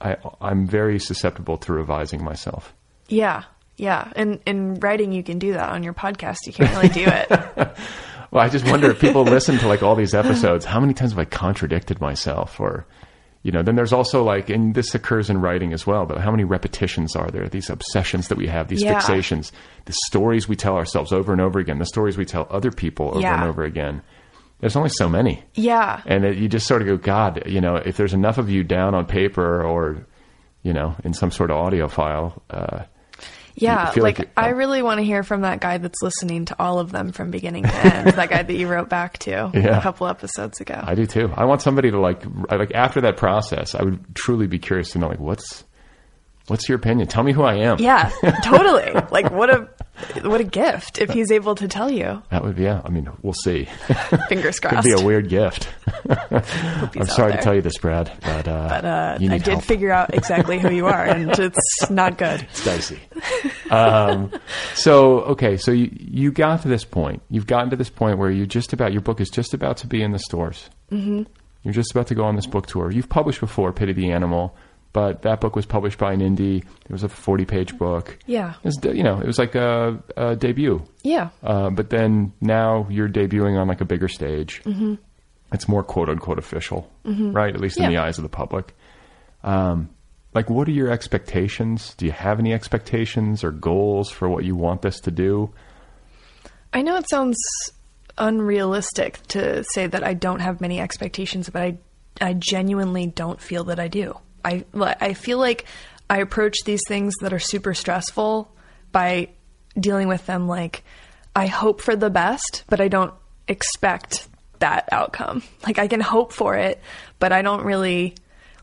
[0.01, 2.75] I I'm very susceptible to revising myself.
[3.09, 3.45] Yeah,
[3.77, 4.13] yeah.
[4.17, 5.71] And in writing, you can do that.
[5.71, 7.77] On your podcast, you can't really do it.
[8.33, 11.11] Well, I just wonder if people listen to like all these episodes, how many times
[11.11, 12.87] have I contradicted myself or
[13.43, 16.31] you know, then there's also like, and this occurs in writing as well, but how
[16.31, 17.49] many repetitions are there?
[17.49, 19.01] These obsessions that we have, these Yeah.
[19.01, 19.51] fixations,
[19.87, 23.09] the stories we tell ourselves over and over again, the stories we tell other people
[23.09, 23.41] over Yeah.
[23.41, 24.03] and over again.
[24.61, 25.43] There's only so many.
[25.55, 28.51] yeah, and it, you just sort of go, God, you know, if there's enough of
[28.51, 30.07] you down on paper or
[30.63, 32.43] you know, in some sort of audio file.
[32.51, 32.83] Uh,
[33.55, 36.57] Yeah, like, like it- I really want to hear from that guy that's listening to
[36.59, 38.09] all of them from beginning to end.
[38.09, 39.79] that guy that you wrote back to Yeah.
[39.79, 40.79] a couple episodes ago.
[40.83, 41.33] I do too.
[41.35, 44.99] I want somebody to like, like after that process, I would truly be curious to
[44.99, 45.65] know, like, what's,
[46.49, 47.09] what's your opinion?
[47.09, 47.79] Tell me who I am.
[47.79, 48.11] yeah,
[48.45, 48.93] totally.
[49.11, 49.69] Like what a
[50.23, 52.23] what a gift if he's able to tell you.
[52.31, 52.81] That would be, yeah.
[52.85, 53.65] I mean, we'll see.
[54.29, 54.77] Fingers crossed.
[54.87, 55.69] Could be a weird gift.
[56.31, 59.65] I'm sorry to tell you this, Brad, but, uh, But uh, you I did help.
[59.65, 62.43] figure out exactly who you are, and it's not good.
[62.43, 63.01] It's dicey.
[63.71, 64.33] um,
[64.75, 67.23] so okay, so you you got to this point.
[67.31, 69.87] You've gotten to this point where you're just about your book is just about to
[69.87, 70.69] be in the stores.
[70.91, 71.23] Mm-hmm.
[71.63, 72.91] You're just about to go on this book tour.
[72.91, 74.57] You've published before, Pity the Animal,
[74.93, 76.59] but that book was published by an indie.
[76.85, 78.19] It was a 40 page book.
[78.27, 78.55] Yeah.
[78.63, 80.83] It was, you know, it was like a, a debut.
[81.03, 84.63] Yeah, Uh, but then now you're debuting on like a bigger stage.
[84.65, 84.95] Mm-hmm.
[85.53, 87.55] It's more quote unquote official, right?
[87.55, 87.89] At least in Yeah.
[87.91, 88.75] the eyes of the public.
[89.43, 89.91] Um,
[90.35, 91.95] like, what are your expectations?
[91.97, 95.53] Do you have any expectations or goals for what you want this to do?
[96.73, 97.37] I know it sounds
[98.19, 101.79] unrealistic to say that I don't have many expectations, but I
[102.21, 104.19] I genuinely don't feel that I do.
[104.45, 105.65] I I feel like
[106.09, 108.55] I approach these things that are super stressful
[108.93, 109.31] by
[109.79, 110.83] dealing with them like
[111.35, 113.15] I hope for the best, but I don't
[113.47, 115.43] expect that outcome.
[115.67, 116.81] Like I can hope for it,
[117.19, 118.15] but I don't really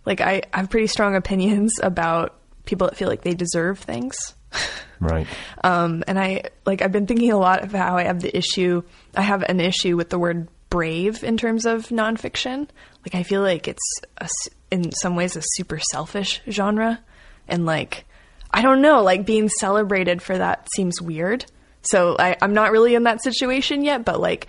[0.06, 4.16] like I, I have pretty strong opinions about people that feel like they deserve things.
[5.00, 5.28] Right.
[5.63, 8.82] Um, and I like I've been thinking a lot of how I have the issue.
[9.16, 12.68] I have an issue with the word brave in terms of nonfiction.
[13.04, 14.28] Like I feel like it's a
[14.71, 16.99] in some ways a super selfish genre,
[17.47, 18.06] and like
[18.51, 21.45] I don't know, like being celebrated for that seems weird.
[21.82, 24.47] So I, I'm not really in that situation yet, but like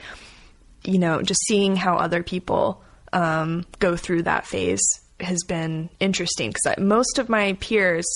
[0.85, 4.83] you know, just seeing how other people um, go through that phase
[5.21, 8.07] has been interesting because most of my peers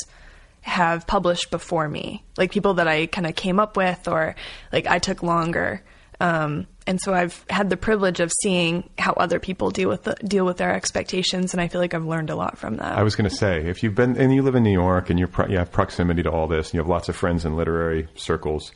[0.61, 4.37] have published before me, like people that I kind of came up with or
[4.73, 5.83] like I took longer.
[6.21, 10.15] Um, and so I've had the privilege of seeing how other people deal with the,
[10.25, 12.99] deal with their expectations, and I feel like I've learned a lot from that.
[12.99, 15.19] I was going to say, if you've been and you live in New York and
[15.19, 17.57] you're pro- you have proximity to all this, and you have lots of friends in
[17.57, 18.73] literary circles,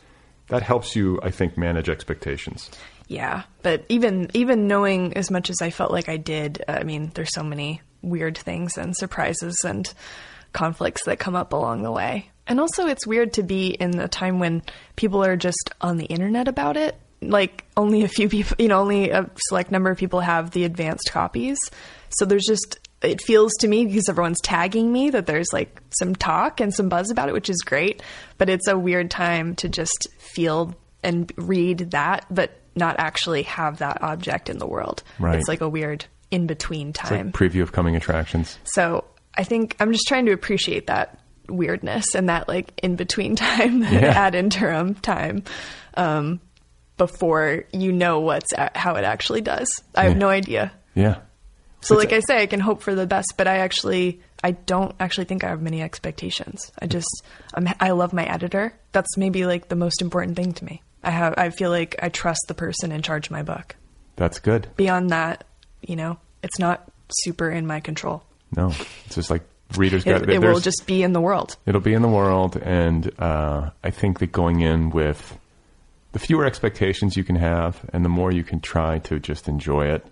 [0.49, 2.71] that helps you, I think, manage expectations.
[3.09, 7.11] Yeah, but even even knowing as much as I felt like I did, I mean,
[7.15, 9.93] there's so many weird things and surprises and
[10.53, 12.31] conflicts that come up along the way.
[12.47, 14.63] And also, it's weird to be in a time when
[14.95, 16.97] people are just on the internet about it.
[17.31, 20.65] Like only a few people, you know, only a select number of people have the
[20.65, 21.59] advanced copies.
[22.11, 26.15] So there's just it feels to me because everyone's tagging me that there's like some
[26.17, 28.03] talk and some buzz about it, which is great.
[28.39, 33.79] But it's a weird time to just feel and read that, but not actually have
[33.79, 35.03] that object in the world.
[35.19, 35.39] Right.
[35.39, 37.27] It's like a weird in between It's time.
[37.27, 38.59] like preview of coming attractions.
[38.65, 39.05] so
[39.39, 43.83] I think I'm just trying to appreciate that weirdness and that like in between time,
[43.83, 44.13] Yeah.
[44.17, 45.45] ad interim time,
[45.95, 46.41] um,
[46.97, 49.69] before you know what's a- how it actually does.
[49.95, 50.73] I have no idea.
[50.95, 51.17] Yeah.
[51.83, 54.53] So, It's- like I say, I can hope for the best, but I actually, I
[54.53, 56.73] don't actually think I have many expectations.
[56.81, 57.09] I just,
[57.55, 58.73] I'm, I love my editor.
[58.93, 60.83] That's maybe like the most important thing to me.
[61.05, 63.77] I have, I feel like I trust the person in charge of my book.
[64.17, 64.69] That's good.
[64.77, 65.45] Beyond that,
[65.83, 66.91] you know, it's not
[67.23, 68.25] super in my control.
[68.57, 68.73] No,
[69.05, 69.43] it's just like
[69.77, 70.23] readers got.
[70.23, 71.57] It, it will just be in the world.
[71.67, 75.37] It'll be in the world, and uh, I think that going in with
[76.17, 79.85] the fewer expectations you can have, and the more you can try to just enjoy
[79.85, 80.07] it,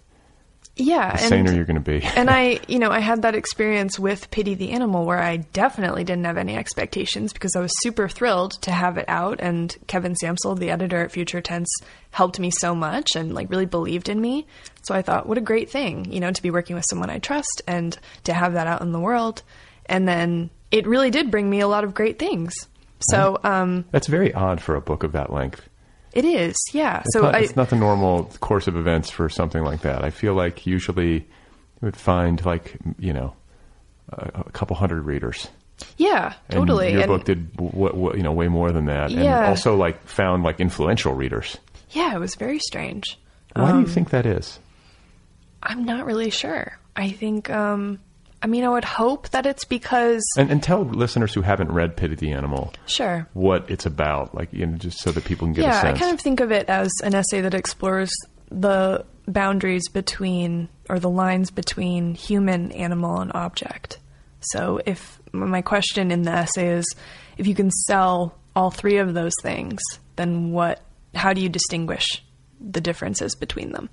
[0.76, 2.02] Yeah, the and saner you're going to be.
[2.02, 6.04] and I, you know, I had that experience with Pity the Animal where I definitely
[6.04, 9.40] didn't have any expectations because I was super thrilled to have it out.
[9.40, 11.70] And Kevin Sampsell, the editor at Future Tense,
[12.10, 14.46] helped me so much and like really believed in me.
[14.82, 17.18] So I thought, what a great thing, you know, to be working with someone I
[17.18, 19.42] trust and to have that out in the world.
[19.86, 22.52] And then it really did bring me a lot of great things.
[23.00, 25.66] So um, That's very odd for a book of that length.
[26.14, 27.00] It is, yeah.
[27.00, 30.02] It's, so not, I, it's not the normal course of events for something like that.
[30.04, 31.24] I feel like usually you
[31.82, 33.34] would find like you know
[34.10, 35.48] a, a couple hundred readers.
[35.98, 36.92] yeah, And totally.
[36.92, 40.00] Your and book did w- w- you know way more than that, and also like
[40.06, 41.58] found like influential readers.
[41.90, 43.18] yeah, it was very strange.
[43.54, 44.58] Why do you Um, think that is?
[45.62, 46.78] I'm not really sure.
[46.96, 47.98] I think, um,
[48.44, 51.96] I mean, I would hope that it's because, And, and tell listeners who haven't read
[51.96, 53.26] Pity the Animal sure.
[53.32, 55.84] what it's about, like you know, just so that people can get a sense.
[55.84, 58.10] Yeah, I kind of think of it as an essay that explores
[58.50, 63.98] the boundaries between, or the lines between human, animal, and object.
[64.40, 66.84] So if my question in the essay is,
[67.38, 69.80] if you can sell all three of those things,
[70.16, 70.82] then what,
[71.14, 72.22] how do you distinguish
[72.60, 73.88] the differences between them?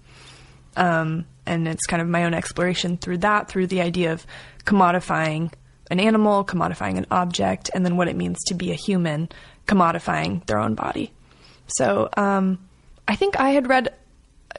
[0.75, 4.25] Um, and it's kind of my own exploration through that, through the idea of
[4.65, 5.51] commodifying
[5.89, 9.27] an animal, commodifying an object, and then what it means to be a human,
[9.67, 11.11] commodifying their own body.
[11.67, 12.59] So um,
[13.07, 13.93] I think I had read,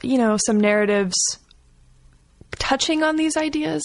[0.03, 1.15] you know, some narratives
[2.59, 3.83] touching on these ideas,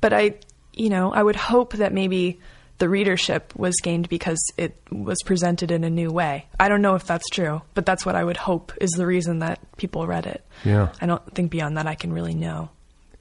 [0.00, 0.36] but I,
[0.72, 2.40] you know, I would hope that maybe
[2.78, 6.46] the readership was gained because it was presented in a new way.
[6.58, 9.40] I don't know if that's true, but that's what I would hope is the reason
[9.40, 10.44] that people read it.
[10.64, 10.92] Yeah.
[11.00, 12.70] I don't think beyond that I can really know.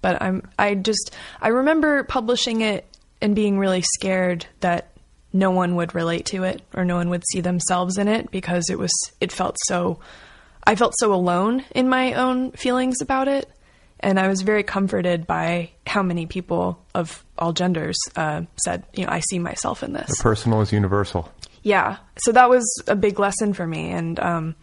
[0.02, 2.86] But I'm I just I remember publishing it
[3.20, 4.92] and being really scared that
[5.34, 8.70] no one would relate to it or no one would see themselves in it because
[8.70, 10.00] it was it felt so
[10.64, 13.50] I felt so alone in my own feelings about it
[14.00, 19.06] and I was very comforted by how many people of all genders uh, said, you
[19.06, 20.18] know, I see myself in this.
[20.18, 21.32] The personal is universal.
[21.64, 24.56] Yeah, so that was a big lesson for me, and um,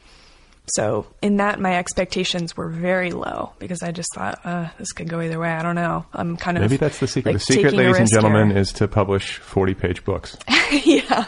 [0.74, 5.09] so in that, my expectations were very low because I just thought uh, this could
[5.09, 5.51] go either way.
[5.51, 6.07] I don't know.
[6.14, 7.32] I'm kind of Maybe that's the secret.
[7.32, 8.59] like, the secret, ladies and gentlemen, here.
[8.59, 10.39] is to publish forty-page books.
[10.85, 11.26] yeah.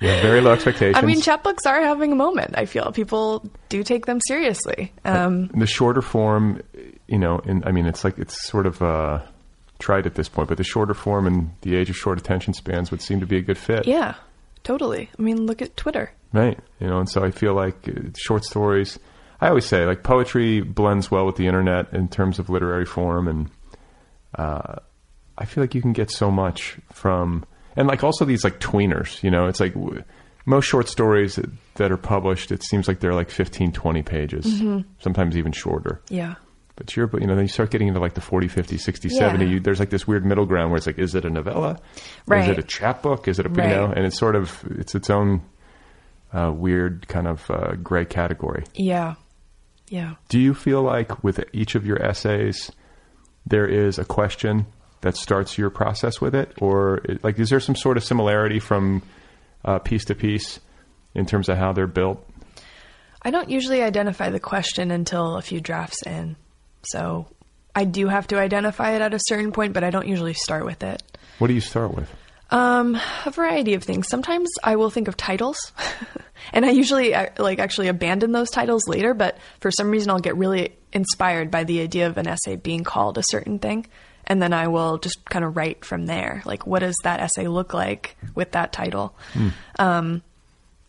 [0.00, 0.96] You have very low expectations.
[0.96, 2.54] I mean, chapbooks are having a moment.
[2.56, 4.92] I feel people do take them seriously.
[5.04, 6.62] Um, the shorter form,
[7.08, 9.20] you know, and I mean, it's like it's sort of uh,
[9.78, 12.90] tried at this point, but the shorter form and the age of short attention spans
[12.90, 13.86] would seem to be a good fit.
[13.86, 14.14] yeah,
[14.64, 15.08] totally.
[15.18, 16.12] I mean, look at Twitter.
[16.32, 16.58] Right.
[16.78, 18.98] You know, and so I feel like uh, short stories.
[19.40, 23.28] I always say like poetry blends well with the internet in terms of literary form,
[23.28, 23.50] and
[24.34, 24.76] uh,
[25.38, 27.44] I feel like you can get so much from
[27.76, 29.22] and like also these like tweeners.
[29.22, 30.02] You know, it's like w-
[30.44, 31.38] most short stories
[31.74, 32.50] that, are published.
[32.50, 34.84] It seems like they're like 15, 20 pages, Mhm.
[34.98, 36.00] sometimes even shorter.
[36.08, 36.34] Yeah.
[36.78, 39.18] But you're, you know, then you start getting into like the 40, 50, 60, Yeah.
[39.18, 39.46] 70.
[39.46, 41.80] You, there's like this weird middle ground where it's like, is it a novella?
[42.26, 42.44] Right.
[42.44, 43.26] Is it a chapbook?
[43.26, 43.68] Is it a, Right.
[43.68, 45.42] you know, and it's sort of, it's its own
[46.32, 48.62] uh, weird kind of uh, gray category.
[48.74, 49.14] Yeah.
[49.88, 50.14] Yeah.
[50.28, 52.70] Do you feel like with each of your essays,
[53.44, 54.66] there is a question
[55.00, 56.52] that starts your process with it?
[56.60, 59.02] Or like, is there some sort of similarity from
[59.64, 60.60] uh, piece to piece
[61.14, 62.24] in terms of how they're built?
[63.22, 66.36] I don't usually identify the question until a few drafts in.
[66.82, 67.26] So
[67.74, 70.64] I do have to identify it at a certain point, but I don't usually start
[70.64, 71.02] with it.
[71.38, 72.10] What do you start with?
[72.50, 74.08] Um, a variety of things.
[74.08, 75.72] Sometimes I will think of titles,
[76.52, 79.12] and I usually uh, like actually abandon those titles later.
[79.12, 82.84] But for some reason, I'll get really inspired by the idea of an essay being
[82.84, 83.86] called a certain thing,
[84.26, 86.42] and then I will just kind of write from there.
[86.46, 89.14] Like, what does that essay look like with that title?
[89.78, 90.22] Um,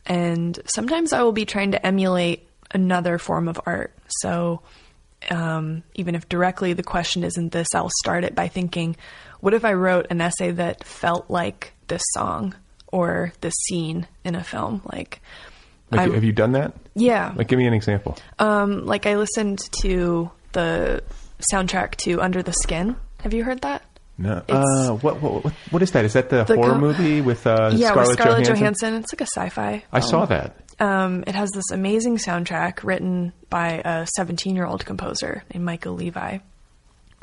[0.06, 3.94] and sometimes I will be trying to emulate another form of art.
[4.22, 4.62] So
[5.30, 8.96] um, even if directly the question isn't this, I'll start it by thinking,
[9.42, 12.56] what if I wrote an essay that felt like this song
[12.88, 14.82] or this scene in a film?
[14.92, 15.22] Like,
[15.92, 16.74] Like, have you done that?
[16.96, 18.18] yeah, Like, give me an example.
[18.40, 21.04] um, like I listened to the
[21.52, 22.96] soundtrack to Under the Skin.
[23.22, 23.84] Have you heard that?
[24.18, 24.44] No.
[24.50, 26.04] Uh, what, what what is that?
[26.04, 28.56] Is that the, The horror co- movie with uh, yeah, Scarlett, with Scarlett Johansson?
[28.56, 28.94] Johansson.
[28.96, 29.84] It's like a sci-fi.
[29.94, 30.58] I saw that.
[30.80, 35.90] Um, it has this amazing soundtrack written by a 17 year old composer named Mica
[35.90, 36.40] Levi.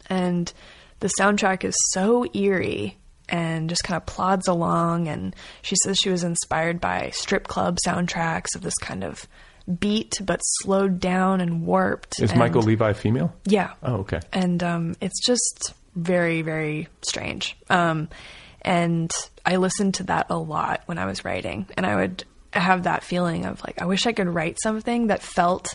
[0.09, 0.53] And
[1.01, 2.97] the soundtrack is so eerie
[3.29, 5.09] and just kind of plods along.
[5.09, 9.27] And she says she was inspired by strip club soundtracks of this kind of
[9.81, 12.21] beat, but slowed down and warped.
[12.21, 13.35] Is and- Mica Levi female?
[13.45, 13.73] Yeah.
[13.83, 14.21] Oh, okay.
[14.33, 17.57] And um, it's just very, very strange.
[17.69, 18.09] Um,
[18.63, 19.11] and
[19.45, 22.25] I listened to that a lot when I was writing, and I would
[22.59, 25.75] have that feeling of like, I wish I could write something that felt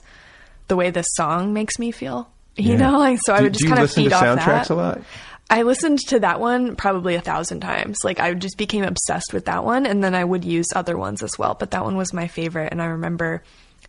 [0.68, 2.30] the way this song makes me feel.
[2.56, 2.78] You Yeah.
[2.92, 4.70] know, like so I would just kind of feed to off soundtracks that.
[4.70, 5.02] a lot?
[5.50, 7.98] I listened to that one probably a thousand times.
[8.06, 11.22] Like I just became obsessed with that one, and then I would use other ones
[11.24, 11.56] as well.
[11.60, 13.44] But that one was my favorite, and I remember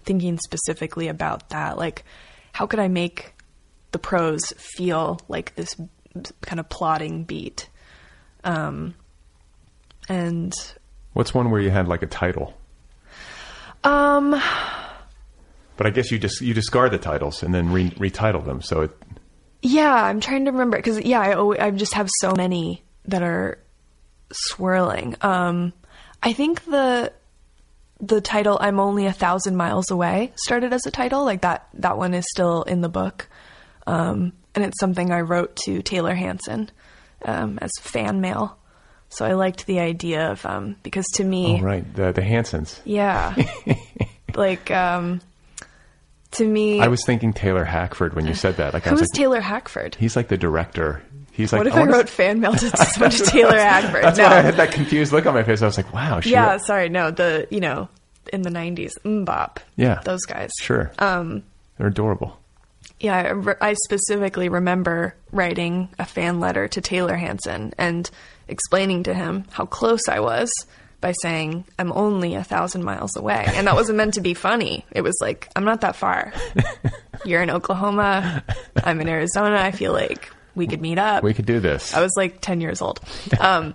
[0.05, 1.79] thinking specifically about that.
[1.79, 2.05] Like,
[2.53, 3.35] how could I make
[3.93, 5.77] the prose feel like this
[6.41, 7.69] kind of plodding beat?
[8.43, 8.95] Um,
[10.09, 10.53] and
[11.13, 12.55] What's one where you had like a title?
[13.85, 14.41] Um,
[15.77, 18.63] But I guess you just you discard the titles and then re- retitle them.
[18.63, 18.91] So it
[19.63, 23.23] Yeah, I'm trying to remember because yeah, I always, I just have so many that
[23.23, 23.59] are
[24.33, 25.17] swirling.
[25.21, 25.73] Um,
[26.23, 27.13] I think the
[28.01, 31.25] the title "I'm Only a Thousand Miles Away" started as a title.
[31.25, 33.29] Like that that one is still in the book,
[33.87, 36.71] um, and it's something I wrote to Taylor Hanson
[37.25, 38.59] um, as fan mail.
[39.15, 42.81] So I liked the idea of um, because to me, oh right the the Hansons.
[42.85, 43.35] yeah,
[44.35, 45.21] like um,
[46.33, 48.73] to me, I was thinking Taylor Hackford when you said that.
[48.73, 49.95] Like I who was is like, Taylor Hackford?
[49.97, 51.03] he's like the director.
[51.33, 54.03] He's like what if I I, wrote fan mail to someone to Taylor Hackford?
[54.05, 54.25] That's no.
[54.25, 55.63] why I had that confused look on my face.
[55.63, 57.89] I was like, wow, yeah, wrote- sorry, no, the you know
[58.33, 60.01] in the '90s, MMMBop, Yeah.
[60.05, 60.51] those guys.
[60.61, 61.43] sure, Um,
[61.77, 62.39] they're adorable.
[63.01, 68.09] yeah, I, re- I specifically remember writing a fan letter to Taylor Hanson, and
[68.49, 70.51] explaining to him how close I was
[71.01, 74.85] by saying I'm only a thousand miles away, and that wasn't meant to be funny.
[74.93, 76.33] It was like I'm not that far.
[77.25, 78.45] You're in Oklahoma.
[78.83, 79.57] I'm in Arizona.
[79.57, 81.23] I feel like we could meet up.
[81.25, 81.95] We could do this.
[81.95, 83.01] I was like 10 years old.
[83.41, 83.75] Um,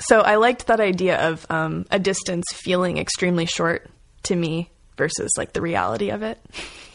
[0.00, 3.88] so I liked that idea of um, a distance feeling extremely short
[4.24, 6.38] to me versus like the reality of it.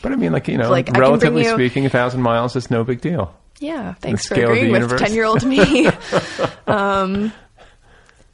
[0.01, 2.83] But I mean, like you know, Like, relatively you- speaking, a thousand miles is no
[2.83, 3.33] big deal.
[3.61, 5.87] Yeah, thanks for scale of the agreeing with 10 year old me.
[6.67, 7.31] um,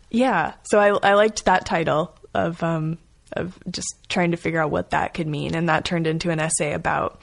[0.09, 2.97] yeah, so I, I liked that title of, um,
[3.33, 5.53] of just trying to figure out what that could mean.
[5.53, 7.21] And that turned into an essay about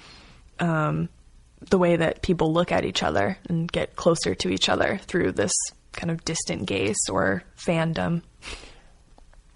[0.61, 1.09] um,
[1.71, 5.33] the way that people look at each other and get closer to each other through
[5.33, 5.53] this
[5.93, 8.21] kind of distant gaze or fandom.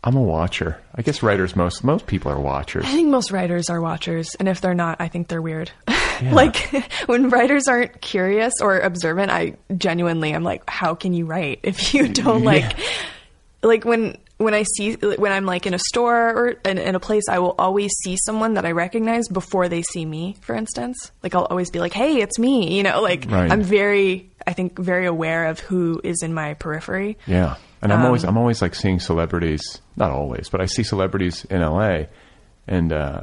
[0.05, 0.81] I'm a watcher.
[0.95, 2.85] I guess writers most most people are watchers.
[2.85, 5.71] I think most writers are watchers, and if they're not, I think they're weird.
[6.23, 6.57] like
[7.07, 11.95] when writers aren't curious or observant, I genuinely I'm like, how can you write if
[11.95, 12.79] you don't like,
[13.63, 17.01] like when when I see when I'm like in a store or in, in a
[17.01, 20.37] place, I will always see someone that I recognize before they see me.
[20.43, 22.77] For instance, like I'll always be like, hey, it's me.
[22.77, 23.51] You know, like Right.
[23.51, 27.19] I'm very, I think, very aware of who is in my periphery.
[27.27, 29.81] Yeah, and I'm Um, always I'm always like seeing celebrities.
[29.97, 32.05] Not always, but I see celebrities in LA,
[32.67, 33.21] and uh,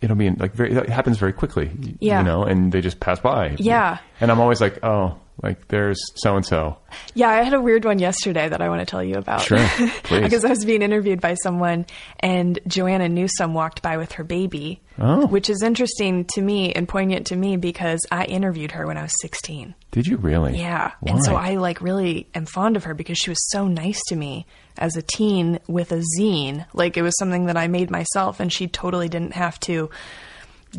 [0.00, 0.72] it'll be in, like very.
[0.74, 1.70] It happens very quickly.
[2.00, 2.18] Yeah.
[2.20, 3.56] you know, and they just pass by.
[3.58, 3.98] Yeah.
[4.20, 6.78] and I'm always like, oh, like there's so and so.
[7.14, 9.42] Yeah, I had a weird one yesterday that I want to tell you about.
[9.42, 9.58] Sure,
[10.04, 10.22] please.
[10.22, 11.86] because I was being interviewed by someone,
[12.20, 15.26] and Joanna Newsom walked by with her baby, Oh.
[15.26, 19.02] which is interesting to me and poignant to me because I interviewed her when I
[19.02, 19.74] was 16.
[19.90, 20.58] Did you really?
[20.58, 21.12] Yeah, Why?
[21.12, 24.16] and so I like really am fond of her because she was so nice to
[24.16, 24.46] me
[24.78, 26.64] as a teen with a zine.
[26.72, 29.90] Like it was something that I made myself, and she totally didn't have to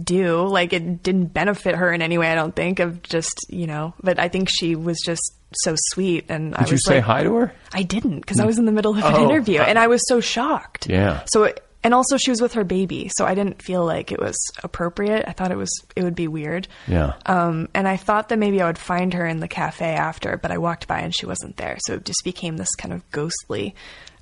[0.04, 0.46] do.
[0.48, 2.30] Like it didn't benefit her in any way.
[2.32, 3.94] I don't think of just you know.
[4.02, 5.34] But I think she was just
[5.64, 7.54] so sweet, and I Did you was say like, hi to her?
[7.74, 9.24] I didn't because I was in the middle of an Oh.
[9.30, 10.88] interview, and I was so shocked.
[10.90, 11.24] Yeah.
[11.28, 11.54] So.
[11.84, 15.24] And also, she was with her baby, so I didn't feel like it was appropriate.
[15.26, 16.68] I thought it was it would be weird.
[16.88, 17.14] Yeah.
[17.28, 20.52] Um, and I thought that maybe I would find her in the cafe after, but
[20.52, 21.78] I walked by and she wasn't there.
[21.86, 23.74] So it just became this kind of ghostly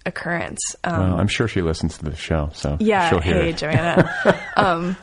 [0.06, 0.60] occurrence.
[0.84, 3.58] Um, well, I'm sure she listens to the show, so yeah, she'll hear hey, it.
[3.58, 4.44] Joanna.
[4.58, 4.98] um,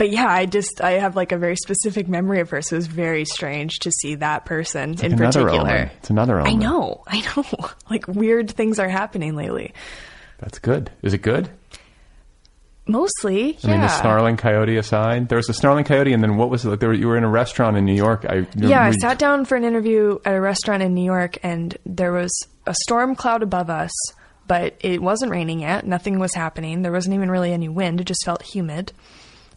[0.00, 2.78] but yeah, I just I have like a very specific memory of her, so it
[2.78, 5.70] was very strange to see that person Like in another particular.
[5.70, 5.90] omen.
[5.98, 7.44] It's another I know, I know.
[7.90, 9.74] like weird things are happening lately.
[10.38, 10.90] That's good.
[11.02, 11.50] Is it good?
[12.86, 16.48] Mostly, I mean, the snarling coyote aside, there was a snarling coyote, and then what
[16.50, 16.70] was it?
[16.70, 18.24] Like there, were- you were in a restaurant in New York.
[18.26, 21.76] I Yeah, I sat down for an interview at a restaurant in New York, and
[21.86, 22.32] there was
[22.66, 23.92] a storm cloud above us,
[24.48, 25.86] but it wasn't raining yet.
[25.86, 26.80] Nothing was happening.
[26.82, 28.00] There wasn't even really any wind.
[28.00, 28.92] It just felt humid.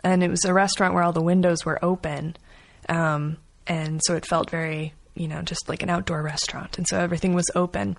[0.03, 2.35] And it was a restaurant where all the windows were open.
[2.89, 3.37] Um,
[3.67, 6.77] and so it felt very, you know, just like an outdoor restaurant.
[6.77, 7.97] And so everything was open.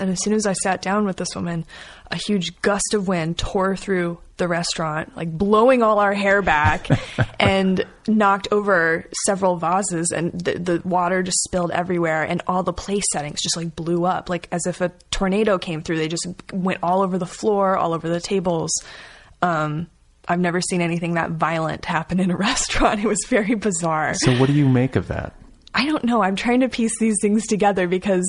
[0.00, 1.66] And as soon as I sat down with this woman,
[2.10, 6.88] a huge gust of wind tore through the restaurant, like blowing all our hair back
[7.40, 12.72] and knocked over several vases and the, the water just spilled everywhere and all the
[12.72, 15.98] place settings just like blew up, like as if a tornado came through.
[15.98, 18.72] They just went all over the floor, all over the tables.
[19.42, 19.88] Um,
[20.28, 23.00] I've never seen anything that violent happen in a restaurant.
[23.00, 24.14] It was very bizarre.
[24.14, 25.34] So, what do you make of that?
[25.74, 26.22] I don't know.
[26.22, 28.26] I'm trying to piece these things together because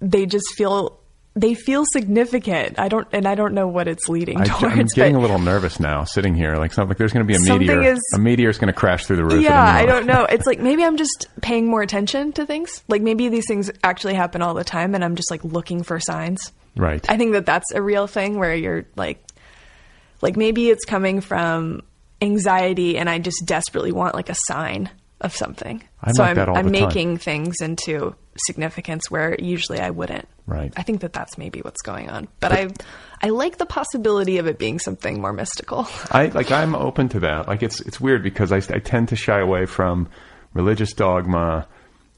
[0.00, 1.00] they just feel
[1.34, 2.78] they feel significant.
[2.80, 4.42] I don't, and I don't know what it's leading to.
[4.42, 4.76] I, towards.
[4.76, 6.56] am getting a little nervous now, sitting here.
[6.56, 7.82] Like something like there's going to be a meteor.
[7.82, 9.42] is- a meteor's going to crash through the roof.
[9.42, 10.24] yeah, I don't know.
[10.24, 12.82] It's like maybe I'm just paying more attention to things.
[12.88, 16.00] Like maybe these things actually happen all the time, and I'm just like looking for
[16.00, 16.52] signs.
[16.76, 17.04] Right.
[17.10, 19.22] I think that that's a real thing where you're like,
[20.20, 21.82] like maybe it's coming from
[22.20, 24.90] anxiety, and I just desperately want like a sign
[25.20, 25.82] of something.
[26.02, 26.88] I'm so like I'm, I'm the time.
[26.88, 28.14] making things into
[28.46, 30.28] significance where usually I wouldn't.
[30.46, 30.72] Right.
[30.76, 32.28] I think that that's maybe what's going on.
[32.40, 32.68] But, I,
[33.20, 35.88] I like the possibility of it being something more mystical.
[36.10, 36.50] I like.
[36.52, 37.48] I'm open to that.
[37.48, 40.08] Like it's it's weird because I, I tend to shy away from
[40.54, 41.66] religious dogma,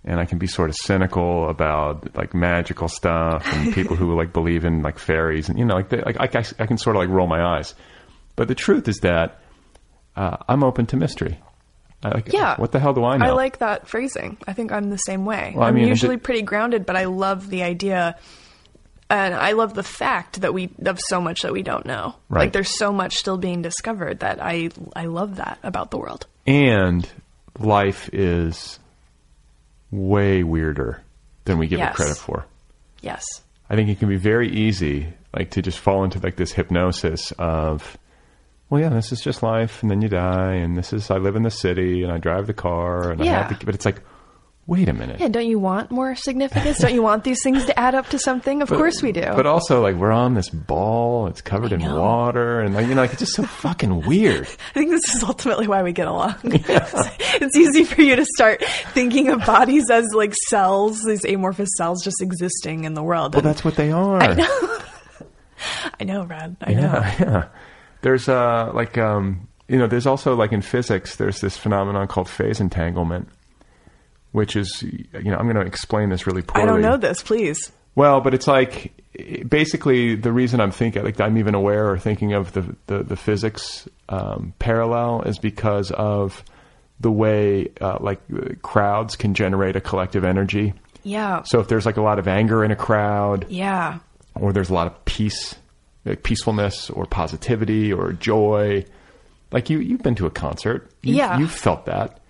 [0.05, 4.33] and I can be sort of cynical about like magical stuff and people who like
[4.33, 6.97] believe in like fairies and you know like they, like I, I, I can sort
[6.97, 7.75] of like roll my eyes.
[8.41, 9.39] But the truth is that
[10.17, 11.39] uh, I'm open to mystery.
[12.03, 12.57] Like, Yeah.
[12.57, 13.27] What the hell do I know?
[13.27, 14.39] I like that phrasing.
[14.49, 15.53] I think I'm the same way.
[15.55, 18.17] Well, I I'm mean, usually it- pretty grounded, but I love the idea
[19.11, 22.15] and I love the fact that we of so much that we don't know.
[22.31, 22.45] Right.
[22.45, 26.27] Like there's so much still being discovered that I I love that about the world.
[26.47, 27.07] and
[27.59, 28.79] life is
[29.91, 31.03] way weirder
[31.45, 31.93] than we give Yes.
[31.93, 32.47] it credit for.
[33.03, 33.23] Yes.
[33.69, 37.33] I think it can be very easy, like to just fall into like this hypnosis
[37.39, 37.99] of,
[38.71, 41.37] well, yeah, this is just life, and then you die, and this is I live
[41.37, 43.49] in the city, and I drive the car, and I Yeah.
[43.49, 43.67] have to.
[43.67, 44.01] But it's like,
[44.67, 45.19] wait a minute.
[45.19, 46.79] Yeah, don't you want more significance?
[46.79, 48.63] don't you want these things to add up to something?
[48.63, 49.23] Of course we do.
[49.35, 51.27] But also, like, we're on this ball.
[51.27, 52.01] It's covered in know.
[52.01, 54.43] water, and like, you know, like, it's just so fucking weird.
[54.71, 56.37] I think this is ultimately why we get along.
[56.45, 58.63] it's easy for you to start
[58.93, 63.35] thinking of bodies as like cells, these amorphous cells just existing in the world.
[63.35, 64.23] Well, And that's what they are.
[64.23, 64.79] I know.
[65.99, 66.57] I know, Brad.
[66.61, 66.81] I know.
[66.83, 67.45] Yeah, yeah.
[68.03, 72.29] There's uh like um you know there's also like in physics there's this phenomenon called
[72.29, 73.29] phase entanglement,
[74.33, 76.63] which is you know I'm going to explain this really poorly.
[76.63, 77.73] I don't know this, please.
[77.95, 78.93] Well, but it's like
[79.49, 83.17] basically the reason I'm thinking like I'm even aware or thinking of the the, the
[83.17, 86.43] physics um, parallel is because of
[87.01, 88.21] the way uh, like
[88.63, 90.75] crowds can generate a collective energy.
[91.03, 91.43] Yeah.
[91.45, 94.01] So if there's like a lot of anger in a crowd, Yeah.
[94.35, 95.55] or there's a lot of peace,
[96.05, 98.85] like peacefulness or positivity or joy.
[99.53, 100.91] Like you, you've been to a concert.
[101.03, 101.39] You've, Yeah.
[101.39, 102.21] You've felt that.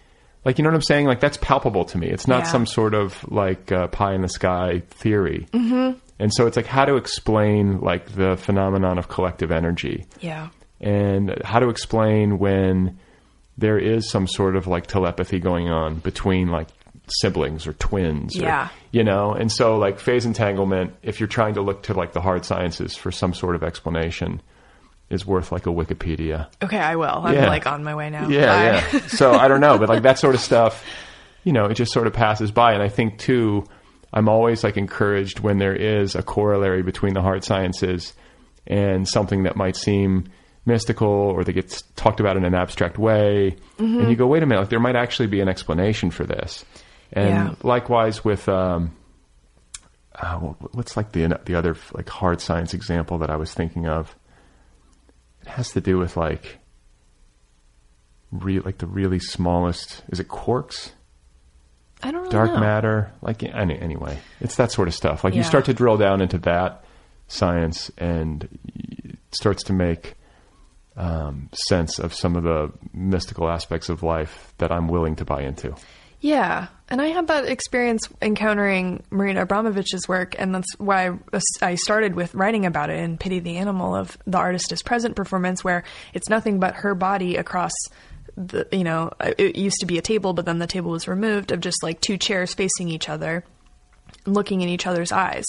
[0.44, 1.06] Like, you know what I'm saying?
[1.06, 2.08] Like that's palpable to me.
[2.08, 2.50] It's not Yeah.
[2.50, 5.46] some sort of like uh, pie in the sky theory.
[5.52, 5.98] Mm-hmm.
[6.18, 10.48] And so it's like how to explain like the phenomenon of collective energy Yeah.
[10.80, 12.98] and how to explain when
[13.58, 16.68] there is some sort of like telepathy going on between like
[17.12, 18.68] siblings or twins or, Yeah.
[18.92, 22.20] you know and so like phase entanglement if you're trying to look to like the
[22.20, 24.40] hard sciences for some sort of explanation
[25.10, 27.22] is worth like a wikipedia Okay, I will.
[27.24, 27.48] I'm Yeah.
[27.48, 28.28] like on my way now.
[28.28, 28.46] yeah
[28.82, 28.98] Bye.
[28.98, 30.84] yeah so i don't know but like that sort of stuff
[31.44, 33.64] you know it just sort of passes by and i think too
[34.12, 38.12] i'm always like encouraged when there is a corollary between the hard sciences
[38.66, 40.24] and something that might seem
[40.66, 43.98] mystical or that gets talked about in an abstract way mm-hmm.
[44.00, 46.64] and you go wait a minute like there might actually be an explanation for this
[47.12, 47.54] and Yeah.
[47.62, 48.96] likewise with um
[50.14, 50.36] uh,
[50.72, 54.14] what's like the the other like hard science example that I was thinking of?
[55.42, 56.58] It has to do with like
[58.30, 60.02] re- like the really smallest.
[60.08, 60.92] Is it quarks?
[62.02, 62.60] I don't really Dark know.
[62.60, 63.12] matter?
[63.22, 65.22] Like any, anyway, it's that sort of stuff.
[65.24, 66.84] Like you start to drill down into that
[67.28, 70.14] science, and it starts to make
[70.96, 75.42] um, sense of some of the mystical aspects of life that I'm willing to buy
[75.42, 75.74] into.
[76.20, 81.12] Yeah, and I had that experience encountering Marina Abramović's work, and that's why
[81.62, 85.16] I started with writing about it in Pity the Animal of the Artist is Present
[85.16, 87.72] performance, where it's nothing but her body across
[88.36, 91.52] the, you know, it used to be a table, but then the table was removed
[91.52, 93.44] of just like two chairs facing each other,
[94.26, 95.46] looking in each other's eyes.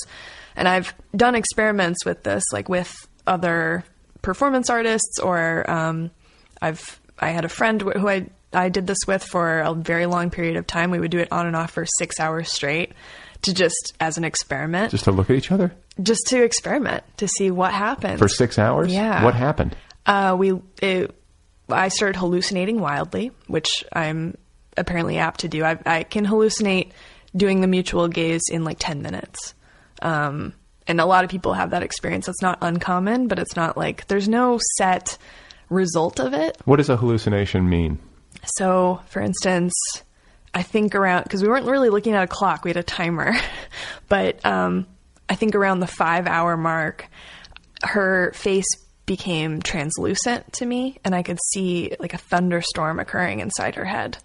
[0.55, 2.93] And I've done experiments with this, like with
[3.27, 3.83] other
[4.21, 6.11] performance artists, or um,
[6.61, 10.29] I've I had a friend who I I did this with for a very long
[10.29, 10.91] period of time.
[10.91, 12.93] We would do it on and off for six hours straight,
[13.43, 15.71] to just as an experiment, Just to look at each other
[16.01, 18.19] just to experiment to see what happens.
[18.19, 18.93] for six hours.
[18.93, 19.23] Yeah.
[19.23, 19.75] What happened?
[20.05, 21.13] Uh, we it,
[21.69, 24.37] I started hallucinating wildly, which I'm
[24.77, 25.63] apparently apt to do.
[25.63, 26.91] I, I can hallucinate
[27.35, 29.53] doing the mutual gaze in like ten minutes,
[30.01, 30.53] um,
[30.87, 32.25] and a lot of people have that experience.
[32.25, 35.17] That's not uncommon, but it's not like there's no set
[35.69, 36.57] result of it.
[36.65, 37.99] What does a hallucination mean?
[38.57, 39.73] So, for instance,
[40.53, 43.33] I think around because we weren't really looking at a clock; we had a timer.
[44.09, 44.87] but um,
[45.29, 47.07] I think around the five-hour mark,
[47.83, 48.65] her face
[49.05, 54.17] became translucent to me, and I could see like a thunderstorm occurring inside her head,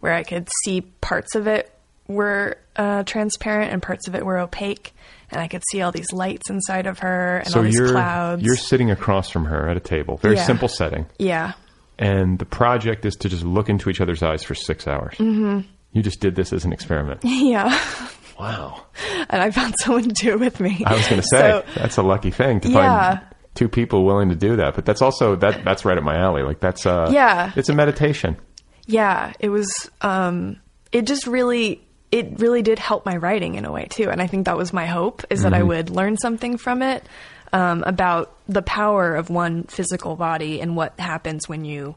[0.00, 1.72] where I could see parts of it
[2.08, 4.94] were uh, transparent and parts of it were opaque,
[5.30, 7.90] and I could see all these lights inside of her and so all these you're
[7.90, 8.42] clouds.
[8.42, 10.44] you're sitting across from her at a table, very Yeah.
[10.44, 11.52] simple setting, yeah,
[11.98, 15.14] and the project is to just look into each other's eyes for six hours.
[15.14, 15.60] Mm-hmm.
[15.92, 17.20] You just did this as an experiment.
[17.24, 17.78] yeah.
[18.38, 18.84] wow.
[19.30, 20.82] and I found someone to do it with me.
[20.86, 23.16] I was going to say So- that's a lucky thing to Yeah.
[23.18, 24.74] find two people willing to do that.
[24.74, 26.42] But that's also that that's right up my alley.
[26.42, 27.52] Like that's uh Yeah.
[27.56, 28.36] it's a meditation.
[28.86, 29.90] yeah, it was.
[30.02, 30.60] Um,
[30.92, 31.82] it just really,
[32.12, 34.72] it really did help my writing in a way too, and I think that was
[34.72, 35.68] my hope is that I Mm-hmm.
[35.68, 37.02] would learn something from it
[37.52, 41.94] um, about the power of one physical body and what happens when you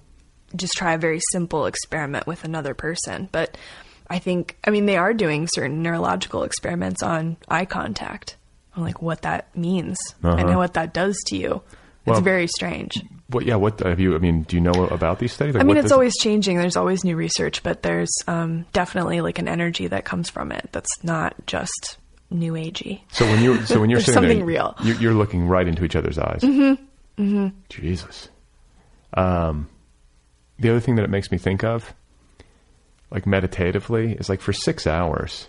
[0.56, 3.30] just try a very simple experiment with another person.
[3.32, 3.58] But
[4.10, 8.36] I think, I mean, they are doing certain neurological experiments on eye contact,
[8.76, 10.36] on like what that means Uh-huh.
[10.38, 11.62] and what that does to you.
[12.08, 13.04] It's very strange.
[13.28, 15.54] What yeah, what have you I mean, do you know about these studies?
[15.54, 16.58] Like, I mean, it's always changing.
[16.58, 20.70] There's always new research, but there's um, definitely like an energy that comes from it
[20.72, 21.98] that's not just
[22.32, 23.02] new agey.
[23.12, 24.76] So when you're so when you're sitting there, something real.
[24.84, 26.42] you- you're looking right into each other's eyes.
[26.42, 26.84] Mm-hmm.
[27.24, 27.48] Mm-hmm.
[27.70, 28.30] Jesus.
[29.14, 29.68] Um,
[30.60, 31.94] the other thing that it makes me think of,
[33.12, 35.48] like meditatively, is like for six hours.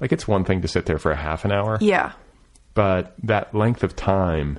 [0.00, 2.12] Like it's one thing to sit there for a half an hour, Yeah.
[2.74, 4.58] but that length of time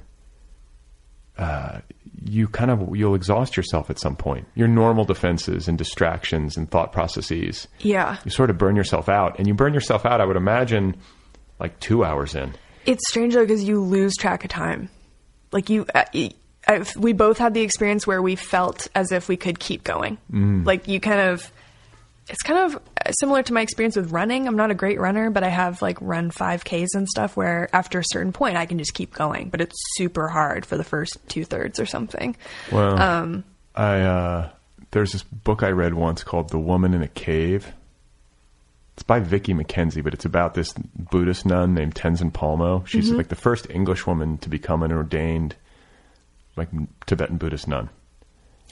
[1.38, 1.80] uh,
[2.26, 4.45] you kind of you'll exhaust yourself at some point.
[4.56, 7.68] Your normal defenses and distractions and thought processes.
[7.80, 8.18] Yeah.
[8.26, 10.20] You sort of burn yourself out, and you burn yourself out.
[10.20, 10.97] I would imagine,
[11.60, 12.53] like two hours in.
[12.86, 14.89] It's strange though because you lose track of time.
[15.51, 16.32] Like you, uh, y-
[16.68, 20.18] I've, we both had the experience where we felt as if we could keep going.
[20.66, 21.51] Like you kind of,
[22.30, 24.47] it's kind of uh, similar to my experience with running.
[24.47, 27.97] I'm not a great runner, but I have like run 5Ks and stuff where after
[27.99, 29.49] a certain point I can just keep going.
[29.49, 32.36] But it's super hard for the first two thirds or something.
[32.72, 33.43] Well, Um,
[33.76, 34.49] I uh,
[34.91, 37.72] there's this book I read once called "The Woman in a Cave."
[39.00, 42.86] It's by Vicki Mackenzie, but it's about this Buddhist nun named Tenzin Palmo.
[42.86, 43.16] She's Mm-hmm.
[43.16, 45.56] like the first English woman to become an ordained,
[46.58, 46.68] like
[47.06, 47.88] Tibetan Buddhist nun,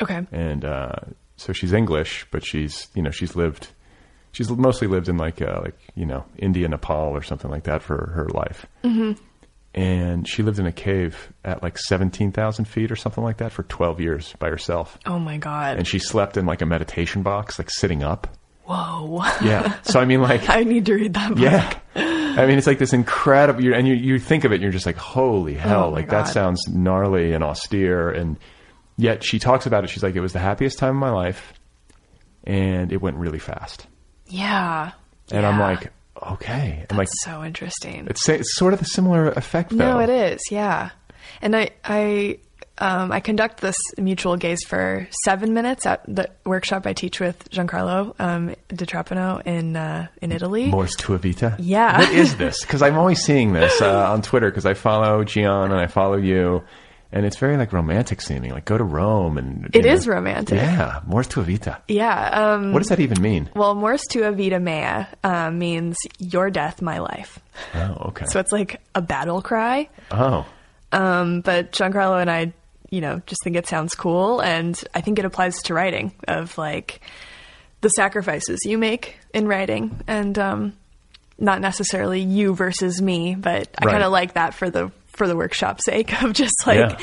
[0.02, 0.28] Okay.
[0.34, 0.92] and uh,
[1.38, 3.70] so she's English, but she's you know she's lived,
[4.34, 7.82] she's mostly lived in like uh, like you know India, Nepal, or something like that
[7.82, 8.66] for her life.
[8.84, 9.14] Mm-hmm.
[9.76, 13.54] And she lived in a cave at like seventeen thousand feet or something like that
[13.54, 15.78] for twelve years by herself Oh my God.
[15.78, 18.28] and she slept in like a meditation box, like sitting up.
[18.68, 19.24] Whoa.
[19.42, 19.76] Yeah.
[19.84, 21.40] So I mean, like, I need to read that book.
[21.40, 21.80] yeah.
[21.96, 24.86] I mean, it's like this incredible, and you, you think of it, and you're just
[24.86, 25.84] like, holy oh hell!
[25.86, 28.38] Oh, like that sounds gnarly and austere, and
[28.98, 29.90] yet she talks about it.
[29.90, 31.54] She's like, it was the happiest time of my life,
[32.44, 33.88] and it went really fast.
[34.28, 34.92] Yeah.
[35.32, 35.92] And I'm like,
[36.34, 38.06] okay, and like so interesting.
[38.10, 39.94] it's it's sort of a similar effect, though.
[39.94, 40.42] No, it is.
[40.52, 40.92] Yeah,
[41.42, 42.40] and I I
[42.80, 47.50] um, I conduct this mutual gaze for seven minutes at the workshop I teach with
[47.50, 50.68] Giancarlo um, Di Trapano in uh, in Italy.
[50.68, 51.56] Mors tua vita.
[51.60, 52.00] Yeah.
[52.00, 52.62] What is this?
[52.62, 56.18] Because I'm always seeing this uh, on Twitter because I follow Gian and I follow
[56.18, 56.64] you,
[57.12, 58.52] and it's very like romantic seeming.
[58.52, 60.58] Like go to Rome and It you is romantic.
[60.58, 61.82] Yeah, Mors tua vita.
[61.88, 62.30] Yeah.
[62.54, 63.50] Um, What does that even mean?
[63.56, 67.40] well, Mors tua vita mea uh, means your death, my life.
[67.74, 68.26] Oh, okay.
[68.28, 69.90] So it's like a battle cry.
[70.12, 70.46] oh,
[70.92, 72.54] Um, but Giancarlo and I,
[72.90, 76.58] you know, just think it sounds cool, and I think it applies to writing of
[76.58, 77.02] like
[77.82, 80.74] the sacrifices you make in writing, and um,
[81.38, 83.92] not necessarily you versus me, but I Right.
[83.92, 86.98] kind of like that for the for the workshop sake of just like, Yeah.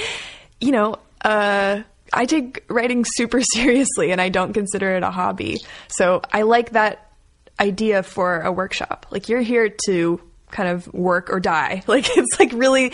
[0.61, 1.82] you know, uh,
[2.12, 5.59] I take writing super seriously, and I don't consider it a hobby.
[5.89, 7.11] So I like that
[7.61, 9.07] idea for a workshop.
[9.11, 10.20] Like you're here to
[10.51, 11.82] kind of work or die.
[11.89, 12.93] Like it's like really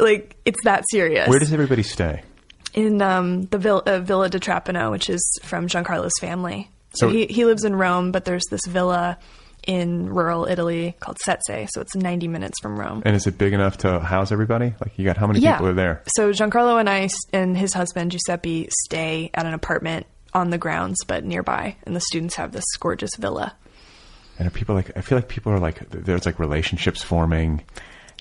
[0.00, 1.28] like it's that serious.
[1.28, 2.22] where does everybody stay?
[2.78, 6.70] In um, the Villa, uh, Villa di Trapano, which is from Giancarlo's family.
[6.94, 9.18] So, So- he he lives in Rome, but there's this villa
[9.66, 13.02] in rural Italy called Sezze, so it's 90 minutes from Rome.
[13.04, 14.74] And is it big enough to house everybody?
[14.80, 16.02] Like you got how many people are there?
[16.16, 21.04] So Giancarlo and I and his husband Giuseppe stay at an apartment on the grounds,
[21.04, 23.54] but nearby, and the students have this gorgeous villa.
[24.38, 24.96] And are people like?
[24.96, 25.90] I feel like people are like.
[25.90, 27.62] There's like relationships forming.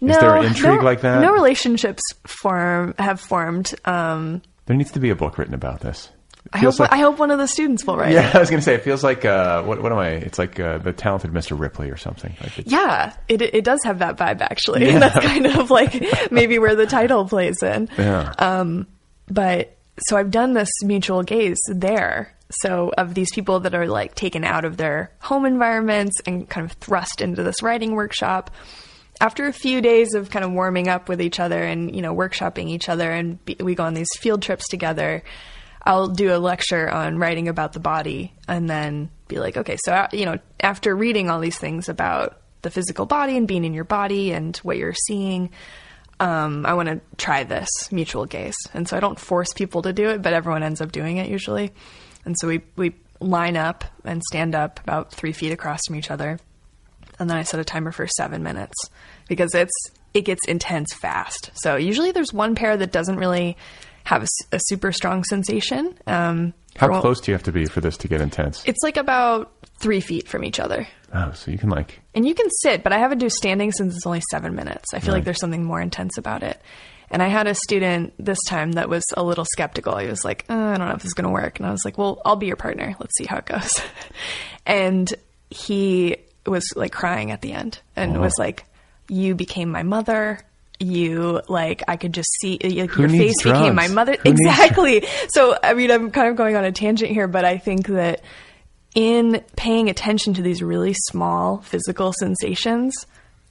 [0.02, 1.22] No, is there intrigue no- like that?
[1.22, 3.74] No relationships form have formed.
[3.86, 6.10] Um, There needs to be a book written about this.
[6.54, 8.14] I hope like- I hope one of the students will write.
[8.14, 8.36] Yeah, it.
[8.36, 9.82] I was gonna say it feels like uh, what?
[9.82, 10.10] What am I?
[10.12, 11.60] It's like uh, the talented Mr.
[11.60, 12.34] Ripley or something.
[12.42, 14.82] Like Yeah, it it does have that vibe actually.
[14.86, 14.94] Yeah.
[14.94, 17.90] And that's kind of like maybe where the title plays in.
[17.98, 18.34] yeah.
[18.40, 18.88] Um,
[19.30, 19.76] but
[20.08, 22.34] so I've done this mutual gaze there.
[22.64, 26.64] So of these people that are like taken out of their home environments and kind
[26.66, 28.52] of thrust into this writing workshop.
[29.20, 32.16] After a few days of kind of warming up with each other and you know
[32.16, 35.24] workshopping each other, and be, we go on these field trips together.
[35.84, 39.94] I'll do a lecture on writing about the body, and then be like, okay, so
[39.94, 43.74] uh, you know, after reading all these things about the physical body and being in
[43.74, 45.52] your body and what you're seeing,
[46.20, 48.58] um, I want to try this mutual gaze.
[48.74, 51.30] And so I don't force people to do it, but everyone ends up doing it
[51.30, 51.72] usually.
[52.26, 56.12] And so we, we line up and stand up about three feet across from each
[56.12, 56.40] other.
[57.20, 58.76] And then I set a timer for seven minutes
[59.28, 59.74] because it's,
[60.14, 61.52] it gets intense fast.
[61.56, 63.58] So usually there's one pair that doesn't really
[64.04, 65.98] have a super strong sensation.
[66.08, 68.64] Um, How close do you have to be for this to get intense?
[68.66, 69.52] It's like about
[69.82, 70.88] three feet from each other.
[71.14, 72.00] oh, so you can like.
[72.16, 74.94] And you can sit, but I have it do standing since it's only seven minutes.
[74.94, 75.18] I feel Right.
[75.18, 76.62] like there's something more intense about it.
[77.12, 79.98] And I had a student this time that was a little skeptical.
[79.98, 81.60] He was like, uh, I don't know if this is going to work.
[81.60, 82.96] And I was like, well, I'll be your partner.
[83.00, 83.72] Let's see how it goes.
[84.66, 85.14] and
[85.50, 86.18] he
[86.48, 88.22] was like crying at the end and Oh.
[88.22, 88.66] was like,
[89.10, 90.40] you became my mother.
[90.80, 94.16] You like I could just see like, your face became my mother.
[94.22, 95.04] Who exactly.
[95.30, 98.22] So I mean, I'm kind of going on a tangent here, but I think that
[98.96, 102.94] in paying attention to these really small physical sensations,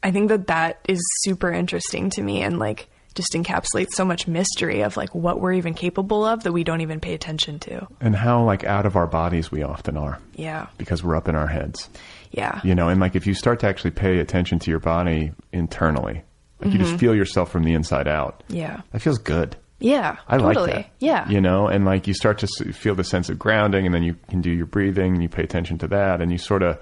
[0.03, 4.29] I think that that is super interesting to me and like just encapsulates so much
[4.29, 7.87] mystery of like what we're even capable of that we don't even pay attention to.
[8.01, 10.67] And how like out of our bodies we often are Yeah.
[10.79, 11.89] because we're up in our heads.
[12.31, 12.61] Yeah.
[12.65, 16.23] You know, and like if you start to actually pay attention to your body internally,
[16.61, 18.43] like you just feel yourself from the inside out.
[18.49, 18.81] Yeah.
[18.93, 19.57] That feels good.
[19.79, 20.73] Yeah, I totally.
[20.73, 20.91] like that.
[21.01, 21.29] Yeah.
[21.29, 24.17] You know, and like you start to feel the sense of grounding, and then you
[24.31, 26.79] can do your breathing, and you pay attention to that, and you sort of,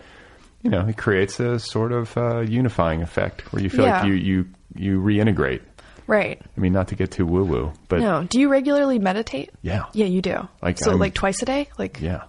[0.62, 4.12] you know, it creates a sort of uh, unifying effect where you feel like you
[4.14, 5.62] you you reintegrate.
[6.06, 6.40] Right.
[6.56, 8.22] I mean, not to get too woo woo, but No.
[8.22, 9.50] Do you regularly meditate?
[9.62, 9.86] Yeah.
[9.92, 10.46] Yeah, you do.
[10.62, 11.68] Like, so, I'm- like twice a day?
[11.78, 12.24] Like, yeah,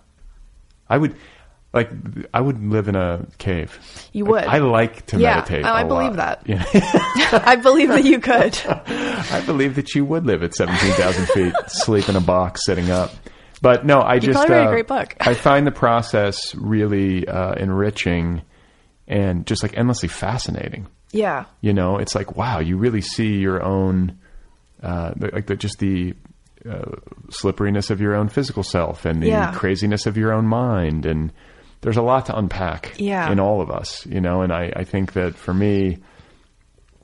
[0.89, 1.15] I would.
[1.75, 1.91] Like
[2.33, 3.77] I would live in a cave.
[4.13, 4.43] You Like, would.
[4.45, 5.65] I like to Yeah, meditate.
[5.65, 6.43] oh, I believe lot.
[6.45, 6.49] that.
[6.49, 6.55] You
[7.31, 7.43] know?
[7.45, 8.57] I believe that you could.
[8.87, 13.11] I believe that you would live at 17,000 feet, sleep in a box, sitting up.
[13.61, 14.37] But no, I just.
[14.37, 15.15] probably a uh, great book.
[15.19, 18.41] I find the process really uh, enriching
[19.07, 20.87] and just like endlessly fascinating.
[21.11, 21.45] Yeah.
[21.61, 24.17] You know, it's like, wow, you really see your own,
[24.81, 26.13] uh, like the, just the
[26.69, 26.91] uh,
[27.29, 29.51] slipperiness of your own physical self and the Yeah.
[29.53, 31.05] craziness of your own mind.
[31.05, 31.31] And
[31.85, 33.31] there's a lot to unpack Yeah.
[33.31, 35.99] in all of us, you know, and I, I think that for me,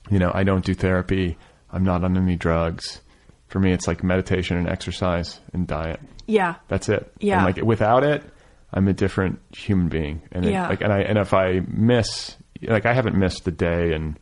[0.10, 1.38] you know, I don't do therapy.
[1.72, 3.00] I'm not on any drugs.
[3.48, 6.00] For me, it's like meditation and exercise and diet.
[6.26, 6.56] Yeah.
[6.68, 7.12] That's it.
[7.20, 7.38] Yeah.
[7.38, 8.24] And like without it,
[8.74, 10.24] I'm a different human being.
[10.32, 10.68] And it- Yeah.
[10.68, 14.18] like, and I, and if I miss, like I haven't missed a day in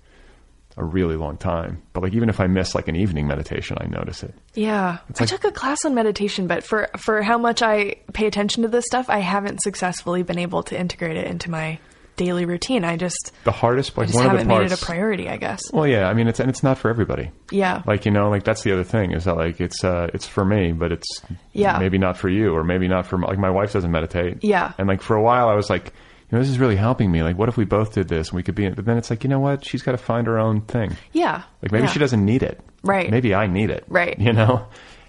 [0.80, 3.86] a really long time, but like even if I miss like an evening meditation, I
[3.88, 4.34] notice it.
[4.56, 4.98] Yeah.
[5.00, 8.64] I like- took a class on meditation, but for for how much I pay attention
[8.64, 11.80] to this stuff, I haven't successfully been able to integrate it into my
[12.16, 12.84] daily routine.
[12.84, 15.62] I just The hardest, I just one haven't the made it a priority, I guess.
[15.72, 17.32] Well, yeah, I mean, it's and it's not for everybody.
[17.52, 17.82] Yeah.
[17.86, 20.44] Like you know, like that's the other thing is that like it's uh it's for
[20.44, 21.08] me, but it's
[21.54, 21.78] Yeah.
[21.80, 24.44] maybe not for you, or maybe not for like my wife doesn't meditate.
[24.44, 24.74] Yeah.
[24.78, 25.94] and like for a while I was like,
[26.32, 27.24] you know, this is really helping me.
[27.24, 28.70] Like, what if we both did this and we could be?
[28.70, 29.66] But then it's like, you know what?
[29.66, 30.96] She's got to find her own thing.
[31.12, 31.44] Yeah.
[31.62, 31.92] Like maybe Yeah.
[31.92, 32.60] she doesn't need it.
[32.84, 33.10] Right.
[33.10, 33.84] Maybe I need it.
[33.88, 34.18] Right.
[34.20, 34.68] You know,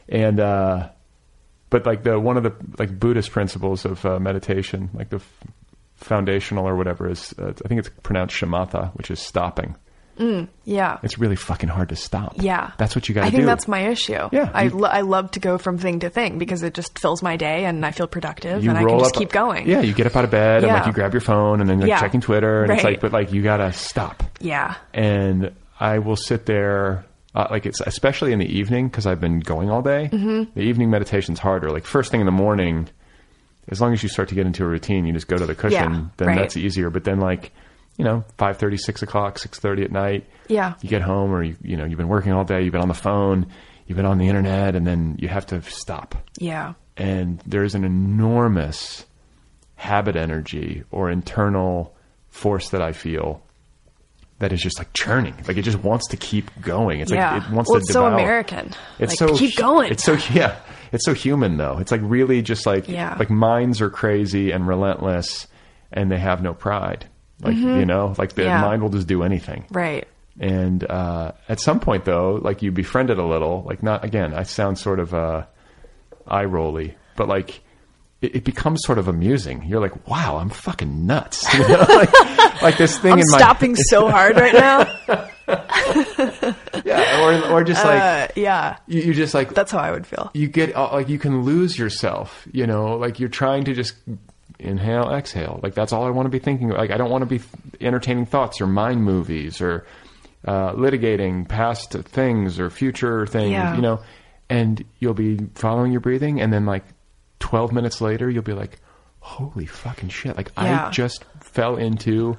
[0.09, 0.89] and uh,
[1.69, 5.45] but like the one of the like Buddhist principles of uh, meditation, like the f-
[5.97, 9.77] foundational or whatever is, uh, I think it's pronounced shamatha, which is stopping.
[10.65, 10.99] Yeah.
[11.03, 12.35] It's really fucking hard to stop.
[12.37, 12.73] Yeah.
[12.79, 13.29] That's what you got to do.
[13.29, 13.37] I do.
[13.39, 14.29] think that's my issue.
[14.33, 16.99] Yeah, I, you- lo- I love to go from thing to thing because it just
[16.99, 19.69] fills my day and I feel productive you and I can just up, keep going.
[19.69, 21.81] Yeah, you get up out of bed and like you grab your phone and then
[21.81, 22.01] like Yeah.
[22.01, 24.23] checking Twitter and it's like, but like you gotta stop.
[24.41, 24.77] Yeah.
[24.95, 27.05] And I will sit there,
[27.35, 30.11] uh, like it's especially in the evening because I've been going all day.
[30.13, 30.53] Mm-hmm.
[30.55, 31.71] The evening meditation's harder.
[31.71, 32.89] Like first thing in the morning,
[33.69, 35.55] as long as you start to get into a routine, you just go to the
[35.55, 35.93] cushion.
[35.93, 36.37] Yeah, then right.
[36.37, 36.91] that's easier.
[36.91, 37.53] But then like,
[37.97, 40.27] you know, five thirty, six o'clock, six thirty at night.
[40.49, 40.75] Yeah.
[40.81, 42.63] You get home or you you know you've been working all day.
[42.63, 43.47] You've been on the phone.
[43.87, 46.75] You've been on the internet, and then you have to stop Yeah.
[46.97, 49.05] and there's an enormous
[49.75, 51.95] habit energy or internal
[52.29, 53.43] force that I feel
[54.39, 55.35] that is just like churning.
[55.49, 57.01] Like it just wants to keep going.
[57.01, 57.35] It's yeah.
[57.35, 58.07] like it wants well, to it's so.
[58.07, 58.73] American.
[58.99, 59.91] It's like, so keep going.
[59.91, 60.57] It's so yeah.
[60.93, 61.79] It's so human though.
[61.79, 63.17] It's like really just like Yeah.
[63.19, 65.47] like minds are crazy and relentless,
[65.93, 67.07] and they have no pride.
[67.43, 68.49] Like you know, like the Mm-hmm.
[68.51, 68.61] Yeah.
[68.63, 69.65] mind will just do anything.
[69.71, 70.07] right.
[70.39, 73.63] And uh, at some point, though, like you befriend it a little.
[73.67, 75.45] Like not again, I sound sort of uh,
[76.27, 77.61] eye rolly, but like
[78.23, 79.65] it, it becomes sort of amusing.
[79.67, 81.45] You're like, wow, I'm fucking nuts.
[81.59, 81.85] You know?
[81.89, 84.87] like, like this thing I'm in my stopping so hard right now.
[86.85, 88.77] yeah, or or just like uh, yeah.
[88.87, 90.31] you, you just like That's how I would feel.
[90.35, 92.47] you get uh, like you can lose yourself.
[92.53, 93.95] You know, like you're trying to just
[94.61, 95.61] inhale, exhale.
[95.63, 96.69] Like that's all I want to be thinking.
[96.71, 97.45] Like I don't want to be
[97.81, 99.87] entertaining thoughts or mind movies or
[100.47, 103.53] uh, litigating past things or future things.
[103.53, 103.75] Yeah.
[103.77, 104.01] You know,
[104.49, 106.85] and you'll be following your breathing, and then like
[107.41, 108.79] 12 minutes later, you'll be like,
[109.21, 110.87] "Holy fucking shit!" Like Yeah.
[110.89, 112.37] I just fell into.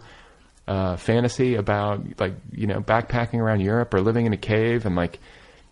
[0.67, 4.95] Uh, fantasy about like you know backpacking around Europe or living in a cave and
[4.95, 5.19] like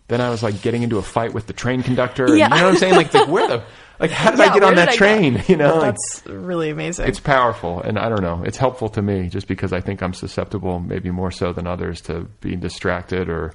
[0.08, 2.26] then I was like getting into a fight with the train conductor.
[2.26, 2.48] and Yeah.
[2.52, 2.94] You know what I'm saying?
[2.96, 3.62] Like, like where the
[4.00, 5.34] like how did Yeah, I get on that train?
[5.34, 5.42] go?
[5.48, 7.06] You know, like, That's really amazing.
[7.06, 8.42] it's powerful, and I don't know.
[8.44, 12.00] It's helpful to me just because I think I'm susceptible, maybe more so than others,
[12.02, 13.54] to being distracted or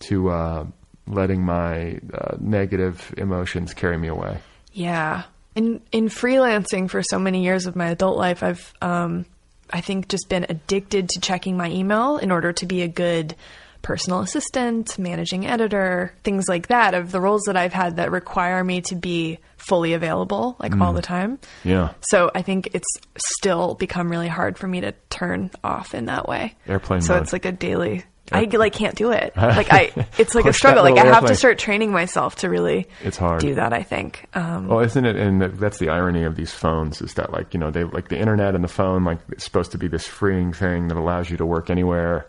[0.00, 0.66] to uh,
[1.06, 4.38] letting my uh, negative emotions carry me away.
[4.72, 5.24] Yeah.
[5.54, 9.26] In in freelancing for so many years of my adult life, I've um
[9.70, 13.34] I think just been addicted to checking my email in order to be a good
[13.82, 18.62] personal assistant, managing editor, things like that of the roles that I've had that require
[18.64, 21.38] me to be fully available like all the time.
[21.64, 26.06] Yeah, So I think it's still become really hard for me to turn off in
[26.06, 26.54] that way.
[26.66, 27.22] Airplane So mode.
[27.24, 29.34] it's like a daily I like can't do it.
[29.36, 30.82] Like I it's like a struggle.
[30.84, 33.40] Like I have to start training myself to really It's hard.
[33.40, 34.26] do that, I think.
[34.34, 35.16] Um Well, isn't it?
[35.16, 38.18] And that's the irony of these phones is that, like, you know, they like the
[38.18, 41.36] internet and the phone, like, it's supposed to be this freeing thing that allows you
[41.36, 42.26] to work anywhere,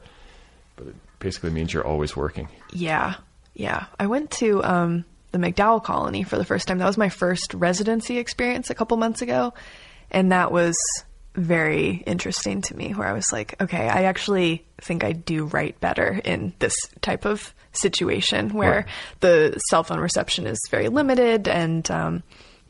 [1.23, 2.47] basically means you're always working.
[2.71, 3.15] Yeah,
[3.55, 3.85] yeah.
[3.99, 6.77] I went to um, the MacDowell Colony for the first time.
[6.77, 9.53] That was my first residency experience a couple months ago,
[10.11, 10.75] and that was
[11.35, 15.79] very interesting to me where I was like, okay, I actually think I do write
[15.79, 18.85] better in this type of situation where Right.
[19.21, 22.21] the cell phone reception is very limited and um,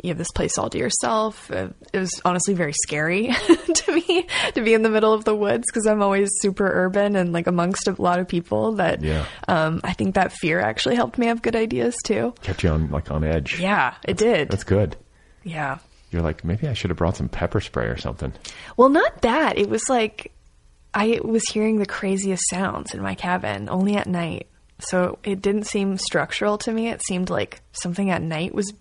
[0.04, 1.50] you have this place all to yourself.
[1.50, 3.28] Uh, it was honestly very scary
[3.76, 7.16] to me to be in the middle of the woods because I'm always super urban
[7.16, 9.26] and like amongst a lot of people that Yeah.
[9.48, 12.36] um, I think that fear actually helped me have good ideas too.
[12.44, 13.60] Kept you on like on edge.
[13.60, 14.50] Yeah, it did.
[14.52, 14.96] That's good.
[15.44, 15.80] yeah.
[16.12, 18.34] You're like, maybe I should have brought some pepper spray or something.
[18.78, 19.58] Well, not that.
[19.58, 20.32] It was like
[20.94, 24.46] I was hearing the craziest sounds in my cabin only at night.
[24.80, 26.90] So it didn't seem structural to me.
[26.90, 28.74] It seemed like something at night was,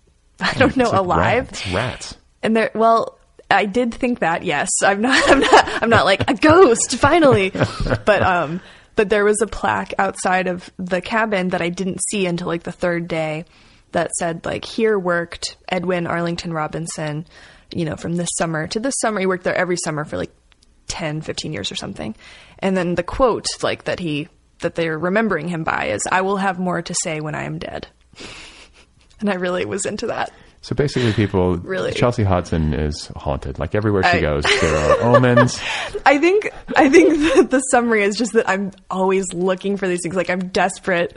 [0.55, 1.47] I don't know, like alive.
[1.51, 1.67] Rats.
[1.73, 2.17] rats.
[2.43, 3.19] And there, well,
[3.51, 4.45] I did think that.
[4.45, 5.23] Yes, I'm not.
[5.31, 5.83] I'm not.
[5.83, 6.97] I'm not like a ghost.
[6.97, 7.51] Finally,
[8.05, 8.61] but um,
[8.97, 12.63] but there was a plaque outside of the cabin that I didn't see until like
[12.63, 13.45] the third day,
[13.93, 17.27] that said like here worked Edwin Arlington Robinson,
[17.73, 19.21] you know, from this summer to this summer.
[19.21, 20.33] He worked there every summer for like
[20.89, 22.15] 10, 15 years or something.
[22.59, 24.29] And then the quote like that he
[24.61, 27.59] that they're remembering him by is "I will have more to say when I am
[27.59, 27.87] dead."
[29.23, 30.31] And I really was into that.
[30.61, 31.93] So basically, people, Really?
[31.93, 33.59] Chelsea Hodson is haunted.
[33.59, 35.59] Like everywhere she I- goes, there are omens.
[36.07, 40.15] I think I think the summary is just that I'm always looking for these things.
[40.15, 41.17] Like I'm desperate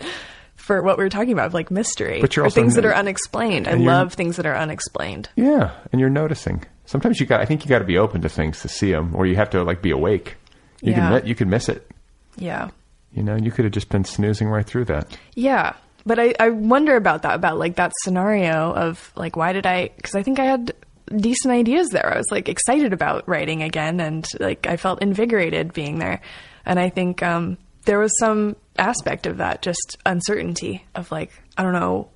[0.56, 3.68] for what we were talking about, like mystery, But you're also things that are unexplained.
[3.68, 5.30] I love things that are unexplained.
[5.36, 6.64] Yeah, and you're noticing.
[6.88, 7.42] Sometimes you got.
[7.42, 9.50] I think you got to be open to things to see them, or you have
[9.52, 10.38] to like be awake.
[10.82, 11.20] You Yeah.
[11.20, 11.88] can you could miss it.
[12.38, 12.70] Yeah,
[13.14, 15.16] You know, you could have just been snoozing right through that.
[15.36, 15.74] yeah.
[16.06, 19.90] But I, I wonder about that, about like that scenario of like why did I?
[19.96, 20.74] Because I think I had
[21.16, 22.14] decent ideas there.
[22.14, 26.22] I was like excited about writing again, and like I felt invigorated being there.
[26.66, 31.64] And I think um, there was some aspect of that, just uncertainty of like I
[31.64, 32.10] don't know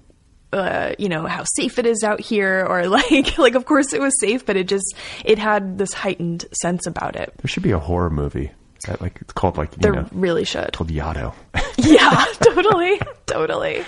[0.51, 4.01] uh, you know how safe it is out here or like like of course it
[4.01, 7.71] was safe but it just it had this heightened sense about it There should be
[7.71, 8.51] a horror movie
[8.85, 11.33] that like it's called like you there know really should called Yaddo,
[11.77, 13.83] yeah totally totally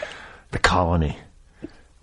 [0.52, 1.18] the colony.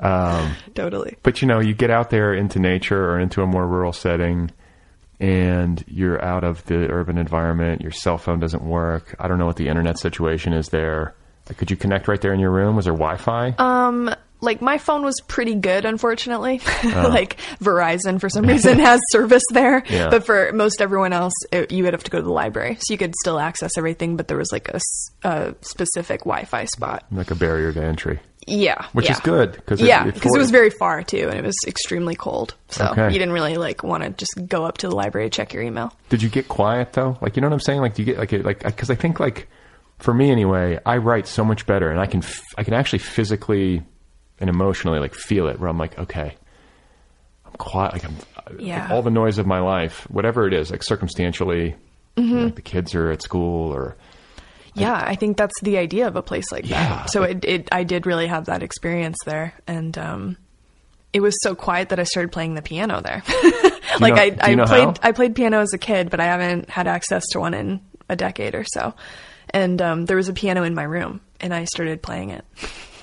[0.01, 3.67] Um, totally But you know, you get out there into nature or into a more
[3.67, 4.53] rural setting,
[5.19, 7.81] and you're out of the urban environment.
[7.83, 9.17] Your cell phone doesn't work.
[9.19, 11.15] I don't know what the internet situation is there.
[11.49, 12.77] Like, could you connect right there in your room?
[12.77, 13.55] Was there Wi-Fi?
[13.59, 17.09] um like my phone was pretty good unfortunately uh-huh.
[17.09, 20.11] like verizon for some reason has service there Yeah.
[20.11, 22.93] but for most everyone else it, you would have to go to the library so
[22.93, 24.81] you could still access everything but there was like a,
[25.25, 29.13] a specific wi-fi spot like a barrier to entry, yeah which yeah.
[29.13, 32.55] is good because yeah, because it was very far too, and it was extremely cold.
[32.69, 33.07] So Okay.
[33.13, 35.63] you didn't really like want to just go up to the library to check your
[35.63, 35.93] email.
[36.09, 37.19] Did you get quiet though?
[37.21, 37.81] Like, you know what I'm saying?
[37.81, 39.49] Like, do you get like a, like because I think like
[39.99, 43.01] for me anyway, I write so much better, and I can f- I can actually
[43.01, 43.83] physically
[44.41, 45.59] and emotionally like feel it.
[45.61, 46.37] Where I'm like, okay,
[47.45, 47.93] I'm quiet.
[47.93, 48.17] Like I'm
[48.59, 48.83] Yeah.
[48.83, 51.75] like, all the noise of my life, whatever it is, like circumstantially,
[52.17, 52.35] Mm-hmm.
[52.37, 53.97] know, like the kids are at school or
[54.75, 56.89] Yeah, I think that's the idea of a place like Yeah.
[56.89, 57.11] that.
[57.11, 60.37] So it, it, I did really have that experience there, and um,
[61.13, 63.23] it was so quiet that I started playing the piano there.
[64.01, 64.95] like know- I, I played, how?
[65.03, 68.17] I played piano as a kid, but I haven't had access to one in a
[68.17, 68.95] decade or so.
[69.51, 72.45] And um, there was a piano in my room, and I started playing it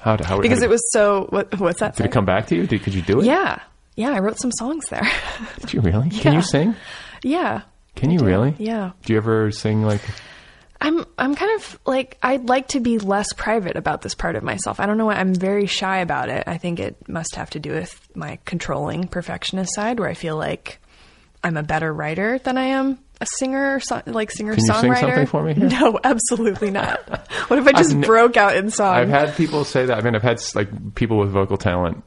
[0.05, 1.25] how how because how it was so.
[1.31, 1.97] What, what's that?
[1.97, 2.65] Did it come back to you?
[2.67, 3.25] Did, could you do it?
[3.25, 3.59] Yeah,
[3.95, 4.11] yeah.
[4.11, 5.05] I wrote some songs there.
[5.59, 6.09] Did you really?
[6.11, 6.39] Can Yeah.
[6.39, 6.75] you sing?
[7.23, 7.61] yeah.
[7.95, 8.55] Can you really?
[8.59, 8.91] Yeah.
[9.03, 10.01] Do you ever sing like?
[10.81, 14.43] I'm I'm kind of like I'd like to be less private about this part of
[14.43, 14.79] myself.
[14.79, 16.43] I don't know why I'm very shy about it.
[16.47, 20.35] I think it must have to do with my controlling perfectionist side where I feel
[20.37, 20.79] like
[21.45, 24.91] I'm a better writer than I am a singer so, like singer Can you sing
[24.91, 24.99] songwriter.
[24.99, 25.69] something for me here?
[25.79, 26.99] No, absolutely not.
[27.49, 28.95] what if I just I've broke out in song?
[28.95, 29.95] I've had people say that.
[29.95, 32.03] I mean, I've had like people with vocal talent,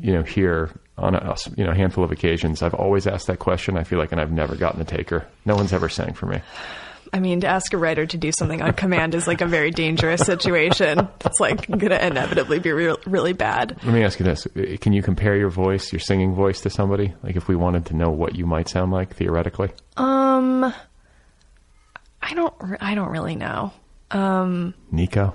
[0.00, 2.60] you know, here on a you know a handful of occasions.
[2.60, 3.78] I've always asked that question.
[3.78, 5.28] I feel like, and I've never gotten a taker.
[5.44, 6.40] No one's ever sang for me.
[7.12, 9.70] I mean, to ask a writer to do something on command is like a very
[9.70, 11.08] dangerous situation.
[11.24, 13.78] It's like going to inevitably be real, really bad.
[13.84, 14.46] Let me ask you this:
[14.80, 17.14] Can you compare your voice, your singing voice, to somebody?
[17.22, 20.64] Like, if we wanted to know what you might sound like theoretically, Um,
[22.22, 22.54] I don't.
[22.60, 23.72] re- I don't really know.
[24.10, 25.34] Um, Nico.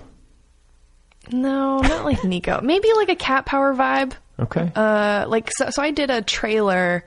[1.31, 2.61] no, not like Nico.
[2.61, 4.13] Maybe like a cat power vibe.
[4.39, 4.71] Okay.
[4.75, 5.69] Uh, like so.
[5.71, 7.03] So I did a trailer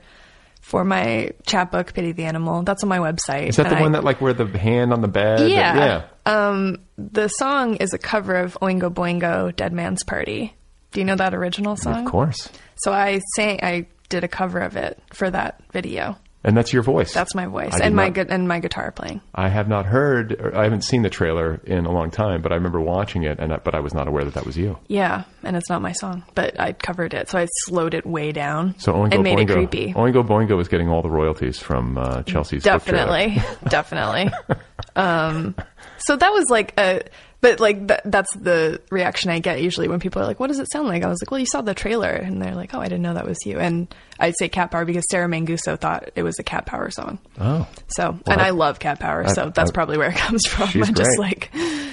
[0.61, 2.63] for my chapbook, Pity the Animal.
[2.63, 3.47] That's on my website.
[3.47, 5.49] Is that the I- one that like where the hand on the bed?
[5.49, 5.75] Yeah.
[5.75, 6.03] yeah.
[6.25, 10.55] Um, the song is a cover of Oingo Boingo, Dead Man's Party.
[10.91, 12.05] Do you know that original song?
[12.05, 12.49] Of course.
[12.75, 13.59] So I sang.
[13.63, 16.17] I did a cover of it for that video.
[16.43, 17.13] And that's your voice.
[17.13, 19.21] That's my voice and my not- gu- and my guitar playing.
[19.35, 22.51] I have not heard, or I haven't seen the trailer in a long time, but
[22.51, 24.79] I remember watching it, and I, but I was not aware that that was you.
[24.87, 28.31] Yeah, and it's not my song, but I covered it, so I slowed it way
[28.31, 29.93] down So Oingo and made Boingo, it creepy.
[29.93, 33.39] Oingo Boingo was getting all the royalties from uh, Chelsea's definitely
[33.69, 34.31] definitely
[34.95, 35.53] um
[35.99, 37.01] so that was like a
[37.41, 40.59] but like th- that's the reaction i get usually when people are like what does
[40.59, 42.79] it sound like i was like well you saw the trailer and they're like oh
[42.79, 46.09] i didn't know that was you and i'd say cat power because sarah manguso thought
[46.15, 49.51] it was a cat power song Oh, so and I- i love cat power so
[49.53, 51.19] that's I- probably where it comes from i just great.
[51.19, 51.51] like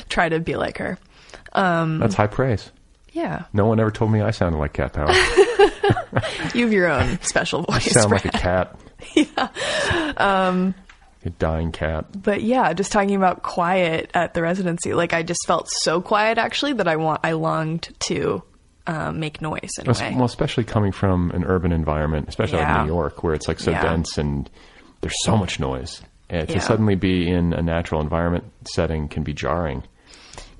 [0.09, 0.99] try to be like her
[1.55, 2.70] that's high praise.
[3.12, 5.11] yeah No one ever told me I sounded like Cat Power.
[6.55, 7.88] you have your own special voice.
[7.96, 8.42] I sound like a Brad.
[8.42, 8.80] cat.
[9.14, 9.49] Yeah.
[10.16, 10.74] Um,
[11.25, 12.07] a dying cat.
[12.23, 16.39] but yeah, just talking about quiet at the residency, like I just felt so quiet
[16.39, 18.43] actually that I want I longed to
[18.87, 19.87] um, make noise in.
[20.16, 22.77] Well, especially coming from an urban environment, especially Yeah.
[22.79, 23.83] like New York, where it's like so Yeah.
[23.83, 24.49] dense and
[25.03, 26.01] there's so much noise.
[26.31, 26.61] And to Yeah.
[26.61, 29.83] suddenly be in a natural environment setting can be jarring.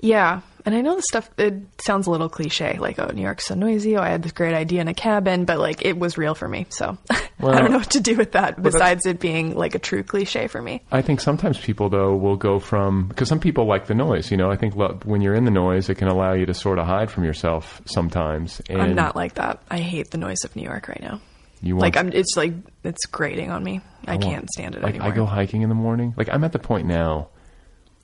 [0.01, 0.41] Yeah.
[0.65, 3.55] And I know the stuff, it sounds a little cliche, like, oh, New York's so
[3.55, 3.95] noisy.
[3.97, 6.47] Oh, I had this great idea in a cabin, but like, it was real for
[6.47, 6.65] me.
[6.69, 6.97] So
[7.39, 10.03] Well- I don't know what to do with that besides it being like a true
[10.03, 10.81] cliche for me.
[10.91, 14.31] I think sometimes people though will go from because some people like the noise.
[14.31, 16.53] You know, I think lo- when you're in the noise, it can allow you to
[16.53, 18.61] sort of hide from yourself sometimes.
[18.69, 19.61] And I'm not like that.
[19.69, 21.21] I hate the noise of New York right now.
[21.61, 22.53] You want Like, I'm, it's like,
[22.83, 23.81] it's grating on me.
[24.07, 25.11] I, want- can't stand it like anymore.
[25.11, 26.13] I go hiking in the morning.
[26.17, 27.29] Like I'm at the point now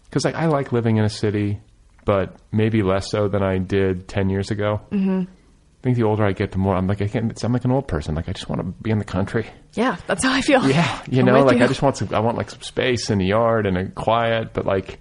[0.05, 1.59] because like I like living in a city,
[2.05, 4.79] but maybe less so than I did ten years ago.
[4.91, 5.23] Mm-hmm.
[5.23, 7.43] I think the older I get, the more I'm like I can't.
[7.43, 8.15] I'm like an old person.
[8.15, 9.47] Like I just want to be in the country.
[9.73, 10.67] yeah, that's how I feel.
[10.67, 11.63] Yeah, you I'm know, like you.
[11.63, 12.09] I just want some.
[12.13, 14.99] I want like some space in the yard and a quiet, but like.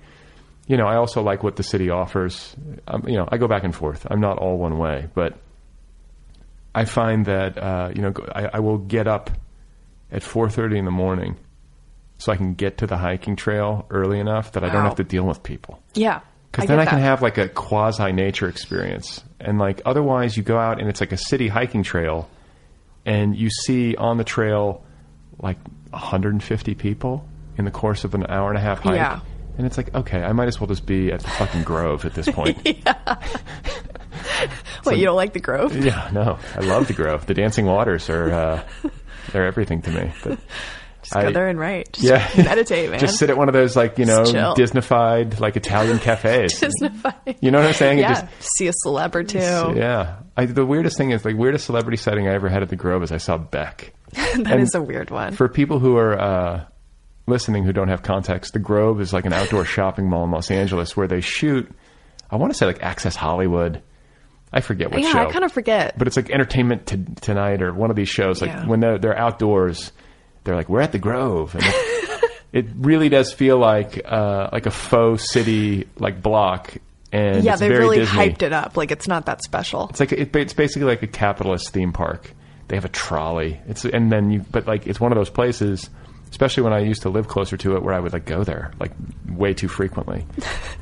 [0.66, 2.56] You know, I also like what the city offers.
[2.88, 4.06] Um, you know, I go back and forth.
[4.10, 5.36] I'm not all one way, but
[6.74, 9.30] I find that uh, you know I, I will get up
[10.10, 11.36] at 4:30 in the morning
[12.16, 15.04] so I can get to the hiking trail early enough that I don't have to
[15.04, 15.82] deal with people.
[15.94, 16.20] Yeah.
[16.54, 17.04] Because then I can that.
[17.04, 21.12] have like a quasi nature experience, and like otherwise you go out and it's like
[21.12, 22.30] a city hiking trail,
[23.04, 24.84] and you see on the trail
[25.38, 25.58] like
[25.90, 27.26] 150 people
[27.58, 28.96] in the course of an hour and a half hike.
[28.96, 29.20] Yeah.
[29.56, 32.14] And it's like, okay, I might as well just be at the fucking Grove at
[32.14, 32.58] this point.
[34.84, 35.74] What, you don't like the Grove?
[35.76, 37.26] Yeah, no, I love the Grove.
[37.26, 38.64] The dancing waters are uh,
[39.32, 40.12] they're everything to me.
[40.22, 40.38] But
[41.04, 41.92] Just go there and write.
[41.92, 42.98] Just yeah, meditate, man.
[42.98, 44.22] Just sit at one of those like you know.
[44.24, 46.60] Disneyfied like Italian cafes.
[46.60, 47.36] Disneyfied.
[47.40, 47.98] You know what I'm saying?
[47.98, 48.22] Yeah.
[48.22, 49.38] just- See a celebrity.
[49.38, 50.16] yeah.
[50.36, 53.02] I, the weirdest thing is like weirdest celebrity setting I ever had at the Grove
[53.02, 53.92] is I saw Beck.
[54.42, 55.32] That is a weird one.
[55.34, 56.64] For people who are uh,
[57.26, 60.50] listening who don't have context, the Grove is like an outdoor shopping mall in Los
[60.50, 61.70] Angeles where they shoot.
[62.30, 63.82] I want to say like Access Hollywood.
[64.52, 65.18] I forget what yeah, show.
[65.18, 65.98] I kind of forget.
[65.98, 68.40] but it's like Entertainment to, Tonight or one of these shows.
[68.40, 68.66] Like Yeah.
[68.66, 69.90] when they're, they're outdoors,
[70.44, 74.66] they're like, "We're at the Grove," and it, it really does feel like uh, like
[74.66, 76.74] a faux city like block.
[77.12, 78.18] And yeah, they really Disney.
[78.18, 78.76] hyped it up.
[78.76, 79.88] Like it's not that special.
[79.90, 82.32] It's like it, it's basically like a capitalist theme park.
[82.68, 83.60] They have a trolley.
[83.68, 85.88] It's and then you, but like it's one of those places.
[86.30, 88.72] Especially when I used to live closer to it, where I would like go there
[88.80, 88.90] like
[89.28, 90.26] way too frequently.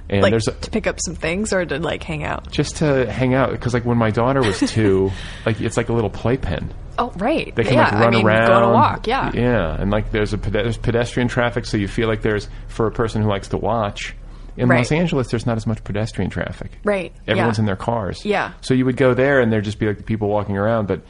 [0.09, 2.51] And like there's a, to pick up some things or to like hang out.
[2.51, 5.11] just to hang out because like when my daughter was two,
[5.47, 6.71] like it's like a little playpen.
[6.99, 7.55] Oh, right.
[7.55, 9.07] They can yeah, like run I mean, around, go on a walk.
[9.07, 9.30] Yeah.
[9.34, 12.93] yeah, and like there's a there's pedestrian traffic, so you feel like there's for a
[12.93, 14.14] person who likes to watch.
[14.57, 14.78] In Right.
[14.78, 16.72] Los Angeles, there's not as much pedestrian traffic.
[16.84, 17.62] Right, Everyone's yeah.
[17.62, 18.22] in their cars.
[18.24, 18.53] Yeah.
[18.61, 21.01] So you would go there, and there'd just be like the people walking around, but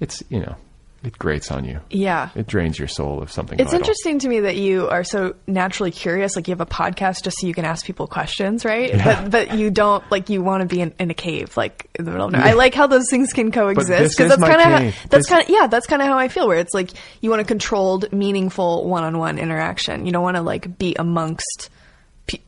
[0.00, 0.56] it's you know,
[1.04, 1.80] it grates on you.
[1.90, 2.30] Yeah.
[2.34, 3.60] It drains your soul of something.
[3.60, 3.78] It's vital.
[3.80, 6.34] interesting to me that you are so naturally curious.
[6.34, 8.88] Like you have a podcast just so you can ask people questions, right?
[8.90, 9.22] Yeah.
[9.22, 12.06] But but you don't like you want to be in, in a cave, like in
[12.06, 12.48] the middle of nowhere.
[12.48, 15.48] I like how those things can coexist because that's kind of how, that's kind of
[15.50, 16.48] yeah that's kind of how I feel.
[16.48, 16.90] Where it's like
[17.20, 20.06] you want a controlled, meaningful one-on-one interaction.
[20.06, 21.70] You don't want to like be amongst.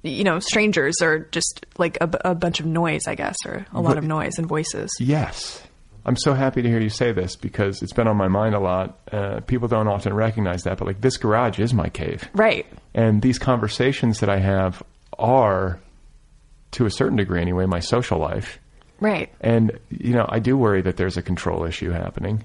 [0.03, 3.91] You know, strangers or just like a bunch of noise, I guess, or a lot
[3.91, 4.91] But- of noise and voices.
[4.99, 5.63] Yes.
[6.09, 8.61] I'm so happy to hear you say this because it's been on my mind a
[8.61, 8.99] lot.
[9.13, 12.27] Uh, people don't often recognize that, but like this garage is my cave.
[12.33, 12.65] Right.
[12.95, 14.83] And these conversations that I have
[15.19, 15.79] are,
[16.71, 18.59] to a certain degree anyway, my social life.
[19.01, 19.31] Right.
[19.43, 22.43] And, you know, I do worry that there's a control issue happening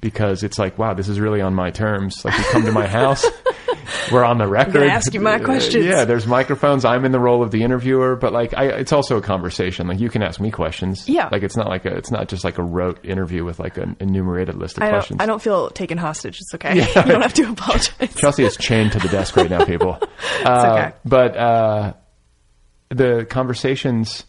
[0.00, 2.24] because it's like, wow, this is really on my terms.
[2.24, 3.24] Like, you come to my house,
[4.12, 4.82] we're on the record.
[4.84, 5.84] ask you my Uh, questions.
[5.84, 6.84] Yeah, there's microphones.
[6.84, 9.86] I'm in the role of the interviewer, but like, I, it's also a conversation.
[9.88, 11.08] Like, you can ask me questions.
[11.08, 11.28] Yeah.
[11.30, 13.96] Like, it's not like a, it's not just like a rote interview with like an
[14.00, 15.18] enumerated list of I questions.
[15.18, 16.38] don't, I don't feel taken hostage.
[16.40, 16.76] It's okay.
[16.76, 18.14] you don't have to apologize.
[18.16, 19.98] Chelsea is chained to the desk right now, people.
[20.42, 20.96] Uh, okay.
[21.04, 21.92] But uh,
[22.88, 24.24] the conversations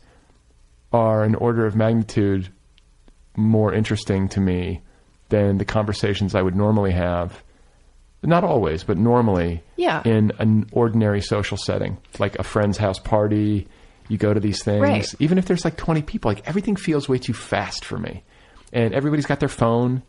[0.92, 2.50] are an order of magnitude
[3.38, 4.82] more interesting to me
[5.32, 7.44] than the conversations I would normally have
[8.24, 10.04] not always, but normally, Yeah.
[10.06, 13.68] in an ordinary social setting, like a friend's house party.
[14.10, 15.16] You go to these things, Right.
[15.20, 18.24] even if there's like 20 people, like everything feels way too fast for me.
[18.72, 20.04] And everybody's got their phone,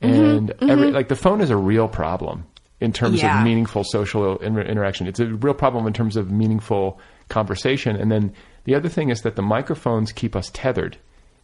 [0.00, 2.44] and every, like the phone is a real problem
[2.80, 3.38] in terms Mm-hmm, Yeah.
[3.40, 5.06] of meaningful social inter- interaction.
[5.06, 6.98] It's a real problem in terms of meaningful
[7.28, 7.94] conversation.
[7.96, 8.32] And then
[8.64, 10.96] the other thing is that the microphones keep us tethered.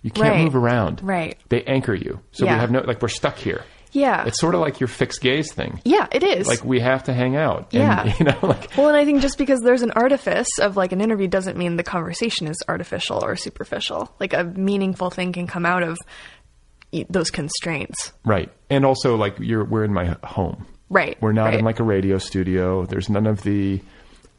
[0.03, 0.45] You can't Right.
[0.45, 1.01] move around.
[1.03, 1.37] Right.
[1.49, 2.21] They anchor you.
[2.33, 2.55] So Yeah.
[2.55, 3.63] we have no, like, we're stuck here.
[3.93, 4.25] Yeah.
[4.27, 5.81] It's sort of like your fixed gaze thing.
[5.85, 6.47] yeah, it is.
[6.47, 7.73] Like we have to hang out.
[7.73, 8.15] And, Yeah.
[8.19, 11.01] You know, like Well, and I think just because there's an artifice of like an
[11.01, 14.15] interview doesn't mean the conversation is artificial or superficial.
[14.21, 15.97] Like a meaningful thing can come out of
[17.11, 18.13] those constraints.
[18.25, 18.51] right.
[18.71, 20.67] And also like you're we're in my home.
[20.89, 21.17] Right.
[21.21, 22.85] We're not in like a radio studio.
[22.87, 23.81] There's none of the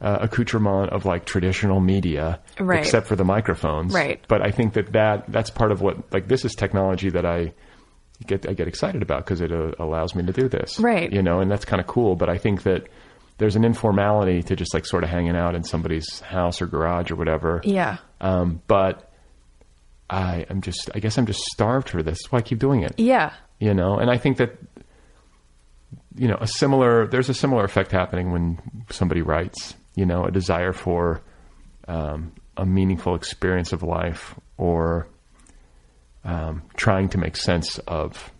[0.00, 2.80] uh, accoutrement of like traditional media, Right.
[2.80, 3.92] except for the microphones.
[3.92, 4.24] Right.
[4.28, 7.52] But I think that, that that's part of what like this is technology that I
[8.26, 10.78] get I get excited about because it uh, allows me to do this.
[10.78, 11.12] Right.
[11.12, 12.14] You know, and that's kind of cool.
[12.16, 12.86] But I think that
[13.38, 17.10] there's an informality to just like sort of hanging out in somebody's house or garage
[17.10, 17.60] or whatever.
[17.64, 17.98] Yeah.
[18.20, 19.12] Um, but
[20.10, 22.18] I am just I guess I'm just starved for this.
[22.22, 23.32] That's why I keep doing it Yeah.
[23.60, 24.56] you know and i think that
[26.16, 28.58] you know a similar there's a similar effect happening when
[28.90, 31.20] somebody writes you know a desire for
[31.88, 35.08] um, a meaningful experience of life or
[36.24, 38.32] um, trying to make sense of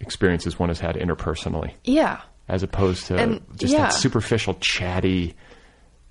[0.00, 2.20] experiences one has had interpersonally Yeah.
[2.48, 3.84] as opposed to And- just yeah.
[3.84, 5.34] that superficial chatty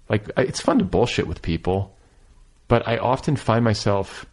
[0.09, 1.95] like it's fun to bullshit with people
[2.67, 4.25] but i often find myself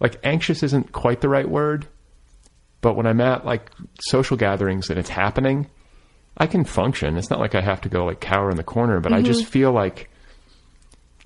[0.00, 1.86] like anxious isn't quite the right word
[2.80, 3.70] but when i'm at like
[4.00, 5.66] social gatherings and it's happening
[6.38, 9.00] i can function it's not like i have to go like cower in the corner
[9.00, 9.26] but i Mm-hmm.
[9.26, 10.08] just feel like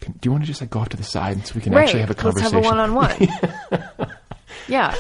[0.01, 1.73] can, do you want to just like go off to the side so we can
[1.73, 1.85] right.
[1.85, 4.09] actually have a Let's conversation have a one-on-one.
[4.69, 4.95] yeah.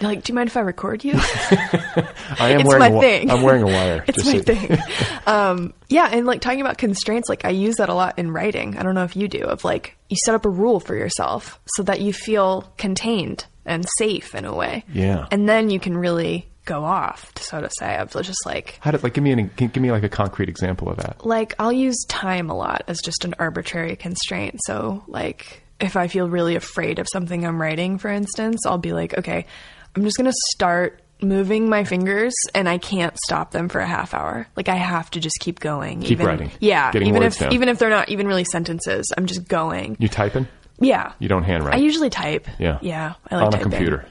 [0.00, 1.14] You're like, do you mind if I record you?
[1.16, 3.30] i am it's wearing my a, thing.
[3.30, 4.78] i'm wearing a wire It's my so- thing.
[5.26, 8.76] um, yeah, and like talking about constraints, like I use that a lot in writing.
[8.78, 9.42] I don't know if you do.
[9.44, 13.84] Of like you set up a rule for yourself so that you feel contained and
[13.98, 14.84] safe in a way.
[14.92, 15.26] Yeah.
[15.32, 17.96] and then you can really go off, so to say.
[17.96, 20.88] Of just like how did like give me an give me like a concrete example
[20.88, 24.60] of that like I'll use time a lot as just an arbitrary constraint.
[24.66, 28.92] So like if I feel really afraid of something I'm writing, for instance, I'll be
[28.92, 29.46] like, okay,
[29.94, 34.14] I'm just gonna start moving my fingers and I can't stop them for a half
[34.14, 34.46] hour.
[34.56, 36.00] Like I have to just keep going.
[36.00, 36.50] Keep even, writing.
[36.60, 36.90] Yeah.
[36.92, 37.52] Getting even if down.
[37.52, 39.96] even if they're not even really sentences, I'm just going.
[39.98, 40.46] you typing
[40.80, 41.12] Yeah.
[41.18, 42.46] you don't handwrite I usually type.
[42.58, 42.78] Yeah.
[42.82, 43.14] Yeah.
[43.30, 44.06] I like on a computer.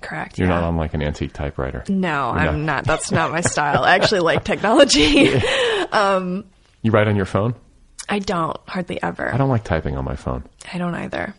[0.00, 0.38] Correct.
[0.38, 0.60] You're yeah.
[0.60, 1.84] not on like an antique typewriter.
[1.88, 2.84] No, You're I'm not.
[2.84, 3.84] That's not my style.
[3.84, 5.32] I actually like technology.
[5.92, 6.44] Um,
[6.82, 7.54] you write on your phone?
[8.08, 9.32] I don't hardly ever.
[9.32, 10.44] I don't like typing on my phone.
[10.72, 11.32] I don't either.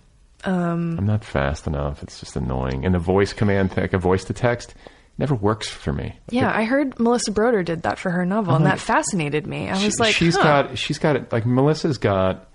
[0.45, 2.01] Um, I'm not fast enough.
[2.01, 2.85] It's just annoying.
[2.85, 4.73] And the voice command, like a voice to text,
[5.17, 6.17] never works for me.
[6.29, 8.75] Yeah, I heard Melissa Broder did that for her novel, and uh-huh.
[8.75, 9.69] that fascinated me.
[9.69, 10.43] I was She- like, she's huh.
[10.43, 11.31] got, she's got it.
[11.31, 12.49] Like Melissa's got,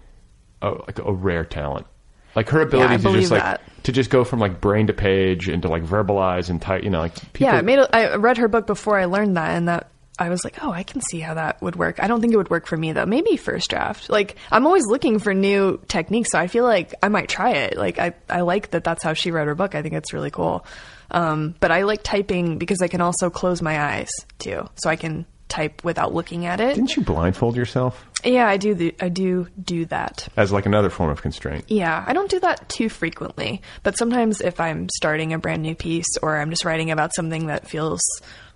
[0.63, 1.87] a, like a rare talent.
[2.35, 3.61] Like her ability I to just like that.
[3.85, 6.83] to just go from like brain to page and to like verbalize and type.
[6.85, 7.53] You know, like people.
[7.53, 7.79] yeah, I made.
[7.79, 10.71] A, I read her book before I learned that, and that I was like, oh,
[10.71, 12.03] I can see how that would work.
[12.03, 13.07] I don't think it would work for me though.
[13.07, 14.09] Maybe first draft.
[14.09, 17.77] Like I'm always looking for new techniques, so I feel like I might try it.
[17.77, 18.85] Like I, I like that.
[18.85, 19.75] That's how she wrote her book.
[19.75, 20.65] I think it's really cool.
[21.11, 24.97] Um, but I like typing because I can also close my eyes too, so I
[24.97, 26.75] can type without looking at it.
[26.75, 28.75] Didn't you blindfold yourself Yeah, I do.
[28.75, 30.27] The, I do do that.
[30.37, 31.65] as like another form of constraint?
[31.69, 35.75] Yeah, I don't do that too frequently, but sometimes if I'm starting a brand new
[35.75, 38.01] piece or I'm just writing about something that feels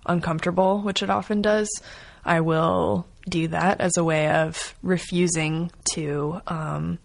[0.07, 1.69] uncomfortable, which it often does,
[2.25, 6.97] I will do that as a way of refusing to um,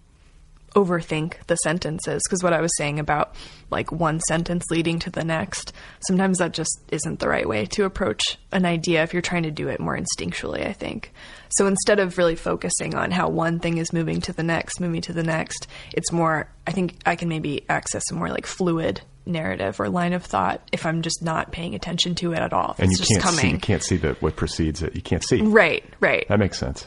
[0.75, 2.23] overthink the sentences.
[2.27, 3.35] Because what I was saying about
[3.71, 5.73] like one sentence leading to the next,
[6.07, 9.51] sometimes that just isn't the right way to approach an idea if you're trying to
[9.51, 11.13] do it more instinctually, I think.
[11.51, 15.03] So instead of really focusing on how one thing is moving to the next, moving
[15.03, 19.03] to the next, it's more, I think I can maybe access a more like fluid
[19.25, 22.75] narrative or line of thought if I'm just not paying attention to it at all.
[22.79, 23.41] And it's you just can't see.
[23.41, 23.55] coming.
[23.55, 24.97] You can't see the what precedes it.
[24.97, 25.43] You can't see.
[25.43, 26.27] Right, right.
[26.29, 26.87] That makes sense.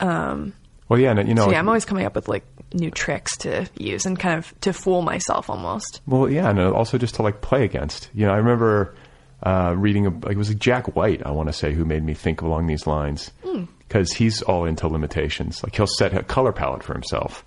[0.00, 0.54] Um.
[0.92, 2.44] Well, yeah, and you know, So yeah, I'm always coming up with like
[2.74, 6.02] new tricks to use and kind of to fool myself almost.
[6.06, 8.10] Well, yeah, and also just to like play against.
[8.12, 8.94] You know, I remember
[9.42, 12.04] uh, reading a, like it was like Jack White, I want to say, who made
[12.04, 13.64] me think along these lines Hmm.
[13.78, 15.62] because he's all into limitations.
[15.64, 17.44] Like he'll set a color palette for himself.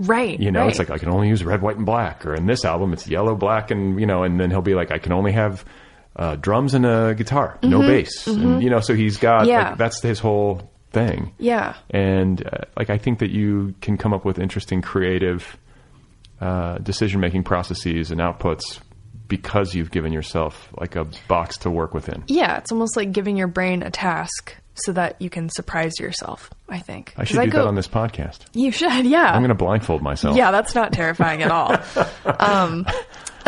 [0.00, 0.38] Right.
[0.38, 0.68] You know, right.
[0.70, 3.06] it's like I can only use red, white, and black, or in this album it's
[3.08, 5.64] yellow, black, and you know, and then he'll be like, I can only have
[6.16, 9.50] uh, drums and a guitar, no bass, and you know, so he's got Mm-hmm.
[9.50, 9.68] Yeah.
[9.70, 11.32] like that's his whole thing.
[11.38, 11.74] Yeah.
[11.90, 15.56] And uh, like I think that you can come up with interesting, creative
[16.40, 18.78] uh, decision making processes and outputs
[19.26, 22.24] because you've given yourself like a box to work within.
[22.28, 26.50] Yeah, it's almost like giving your brain a task so that you can surprise yourself.
[26.68, 28.38] I think I should do go- that on this podcast.
[28.54, 29.24] You should, yeah.
[29.32, 30.36] I'm going to blindfold myself.
[30.36, 31.76] yeah, that's not terrifying at all.
[32.38, 32.86] Um,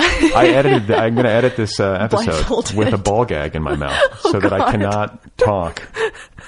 [0.01, 0.87] I edited.
[0.89, 4.21] The, I'm going to edit this uh, episode with a ball gag in my mouth
[4.21, 5.83] so that I cannot talk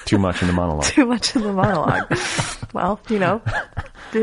[0.05, 0.85] too much in the monologue.
[0.85, 2.17] too much in the monologue.
[2.73, 3.41] well, you know,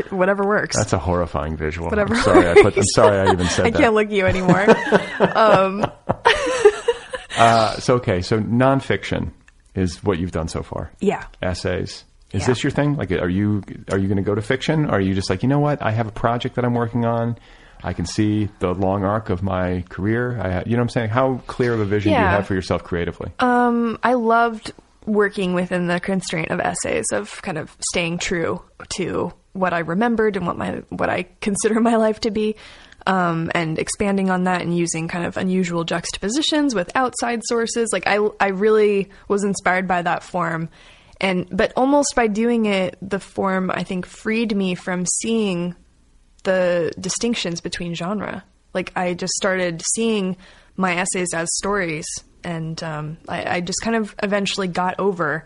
[0.09, 0.75] whatever works.
[0.77, 1.89] That's a horrifying visual.
[1.89, 2.49] Whatever I'm sorry.
[2.49, 3.19] I put, I'm sorry.
[3.29, 3.79] I even said I that.
[3.79, 4.65] can't look at you anymore.
[5.37, 5.85] um,
[7.37, 8.21] Uh, so okay.
[8.21, 9.31] So nonfiction
[9.73, 10.91] is what you've done so far.
[10.99, 11.25] yeah.
[11.41, 12.03] Essays.
[12.33, 12.47] Is Yeah.
[12.47, 12.95] this your thing?
[12.97, 14.85] Like, are you are you going to go to fiction?
[14.85, 15.81] Or are you just like, you know what?
[15.81, 17.37] I have a project that I'm working on.
[17.83, 20.39] I can see the long arc of my career.
[20.39, 21.09] I, you know what I'm saying?
[21.09, 23.31] How clear of a vision do you have for yourself creatively?
[23.39, 24.73] Um, I loved
[25.05, 28.61] working within the constraint of essays of kind of staying true
[28.97, 32.55] to what I remembered and what my what I consider my life to be.
[33.07, 37.89] Um, and expanding on that and using kind of unusual juxtapositions with outside sources.
[37.91, 40.69] Like I, I really was inspired by that form,
[41.19, 45.75] and but almost by doing it, the form I think freed me from seeing
[46.43, 48.43] the distinctions between genre.
[48.73, 50.37] Like I just started seeing
[50.75, 52.05] my essays as stories,
[52.43, 55.45] and um, I, I just kind of eventually got over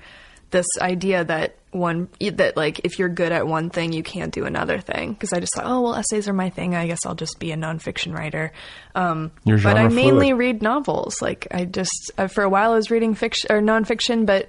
[0.52, 4.46] this idea that one that like if you're good at one thing, you can't do
[4.46, 5.12] another thing.
[5.12, 6.76] Because I just thought, oh well, essays are my thing.
[6.76, 8.54] I guess I'll just be a nonfiction writer.
[8.94, 10.40] Um, but I mainly fluid.
[10.40, 11.22] read novels.
[11.22, 14.48] Like I just uh, for a while I was reading fiction or nonfiction, but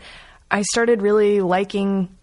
[0.50, 2.16] I started really liking.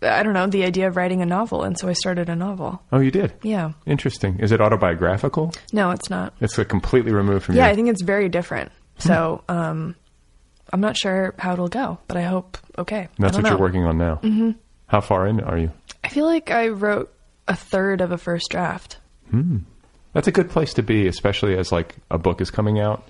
[0.00, 2.80] I don't know the idea of writing a novel, and so I started a novel.
[2.92, 3.32] Oh, you did.
[3.42, 3.72] Yeah.
[3.86, 4.38] Interesting.
[4.40, 5.52] Is it autobiographical?
[5.72, 6.34] No, it's not.
[6.40, 8.70] It's like completely removed from Yeah, your- I think it's very different.
[8.98, 9.94] So, um,
[10.72, 13.08] I'm not sure how it'll go, but I hope okay.
[13.18, 14.16] That's what don't you're working on now.
[14.22, 14.54] Mhm.
[14.86, 15.70] How far in are you?
[16.04, 17.12] I feel like I wrote
[17.46, 18.98] a third of a first draft.
[19.30, 19.58] Hmm.
[20.12, 23.02] That's a good place to be, especially as like a book is coming out.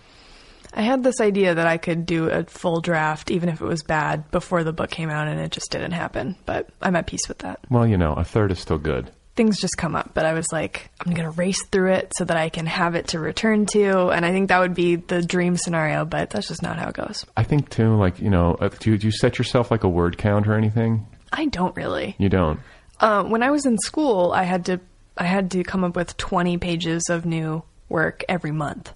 [0.72, 3.82] I had this idea that I could do a full draft, even if it was
[3.82, 6.36] bad, before the book came out, and it just didn't happen.
[6.46, 7.60] But I'm at peace with that.
[7.70, 9.10] Well, you know, a third is still good.
[9.36, 12.24] Things just come up, but I was like, I'm going to race through it so
[12.24, 14.08] that I can have it to return to.
[14.08, 16.96] And I think that would be the dream scenario, but that's just not how it
[16.96, 17.24] goes.
[17.36, 19.88] I think too, like you know, uh, do you, do you set yourself like a
[19.88, 21.06] word count or anything?
[21.32, 22.16] I don't really.
[22.18, 22.58] You don't.
[22.98, 24.80] Uh, when I was in school, I had to
[25.18, 28.92] I had to come up with 20 pages of new work every month,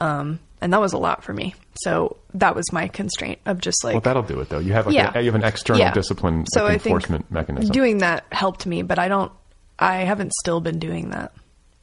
[0.00, 1.54] um, and that was a lot for me.
[1.82, 4.58] So that was my constraint of just like well, that'll do it though.
[4.58, 5.12] You have like Yeah.
[5.14, 5.92] a, you have an external Yeah.
[5.92, 7.70] discipline So like, enforcement mechanism.
[7.72, 9.32] doing that helped me, but I don't.
[9.78, 11.32] I haven't still been doing that.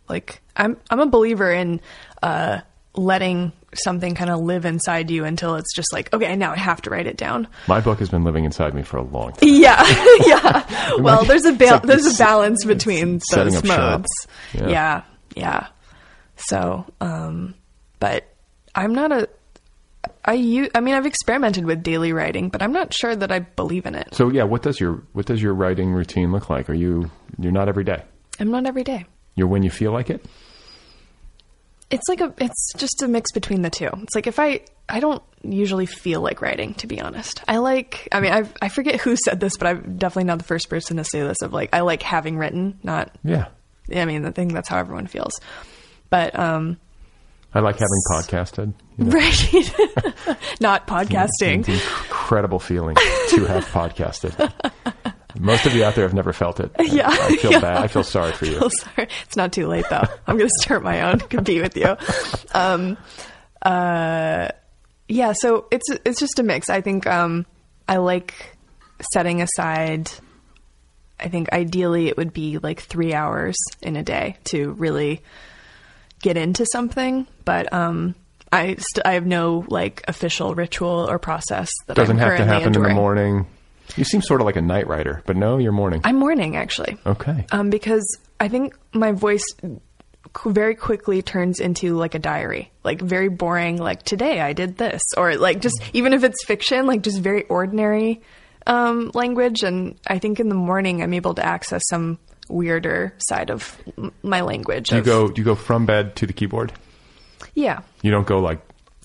[0.07, 1.81] Like I'm I'm a believer in
[2.21, 2.59] uh,
[2.95, 6.81] letting something kind of live inside you until it's just like okay, now I have
[6.83, 7.47] to write it down.
[7.67, 9.39] My book has been living inside me for a long time.
[9.49, 9.83] Yeah,
[10.25, 10.93] yeah.
[10.99, 14.07] Well, there's a ba- like there's a balance between those modes.
[14.53, 14.67] Yeah.
[14.67, 15.01] Yeah.
[15.35, 15.67] yeah,
[16.37, 17.53] So, um,
[17.99, 18.25] but
[18.77, 19.27] I'm not a.
[20.23, 23.39] I u- I mean, I've experimented with daily writing, but I'm not sure that I
[23.39, 24.13] believe in it.
[24.13, 26.69] So yeah, what does your what does your writing routine look like?
[26.69, 27.09] Are you
[27.39, 28.03] you're not every day?
[28.39, 29.05] I'm not every day.
[29.35, 30.23] You're when you feel like it.
[31.89, 32.33] It's like a.
[32.37, 33.89] It's just a mix between the two.
[34.03, 34.61] It's like if I.
[34.89, 37.41] I don't usually feel like writing, to be honest.
[37.47, 38.07] I like.
[38.11, 40.97] I mean, I I forget who said this, but I'm definitely not the first person
[40.97, 41.41] to say this.
[41.41, 43.47] Of like, I like having written, not Yeah,
[43.93, 45.39] I mean, I think that's how everyone feels.
[46.09, 46.77] But um,
[47.53, 48.73] I like having podcasted.
[48.97, 49.11] you know.
[49.11, 51.59] right, not podcasting.
[51.59, 52.95] It's an incredible feeling
[53.29, 54.51] to have podcasted.
[55.39, 56.71] Most of you out there have never felt it.
[56.79, 57.59] Yeah, I feel yeah.
[57.59, 57.77] bad.
[57.83, 58.59] I feel sorry for you.
[58.59, 59.07] Feel sorry.
[59.25, 60.03] It's not too late though.
[60.25, 61.19] I'm going to start my own.
[61.19, 61.95] Compete with you.
[62.53, 62.97] Um,
[63.61, 64.49] uh,
[65.07, 65.33] yeah.
[65.33, 66.69] So it's it's just a mix.
[66.69, 67.45] I think um,
[67.87, 68.57] I like
[69.13, 70.11] setting aside.
[71.19, 75.21] I think ideally it would be like three hours in a day to really
[76.21, 78.15] get into something, but um,
[78.51, 82.45] I st- I have no like official ritual or process that Doesn't I'm have to
[82.45, 83.47] happen in the morning.
[83.95, 86.01] You seem sort of like a night writer, but no, you're morning.
[86.03, 86.97] I'm morning actually.
[87.05, 87.45] Okay.
[87.51, 89.45] Um, because I think my voice
[90.45, 93.77] very quickly turns into like a diary, like very boring.
[93.77, 97.43] Like today I did this, or like just even if it's fiction, like just very
[97.45, 98.21] ordinary
[98.65, 99.63] um, language.
[99.63, 103.77] And I think in the morning I'm able to access some weirder side of
[104.23, 104.89] my language.
[104.89, 105.27] Do you of- go?
[105.29, 106.73] Do you go from bed to the keyboard?
[107.53, 107.81] Yeah.
[108.01, 108.61] You don't go like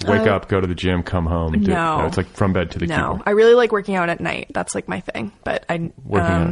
[0.07, 1.53] wake Uh, up, go to the gym, come home.
[1.53, 2.07] do- no.
[2.07, 3.01] it's like from bed to the keyboard.
[3.01, 3.23] no, keyboard.
[3.29, 4.51] I really like working out at night.
[4.53, 5.33] That's like my thing.
[5.45, 5.93] But I, um,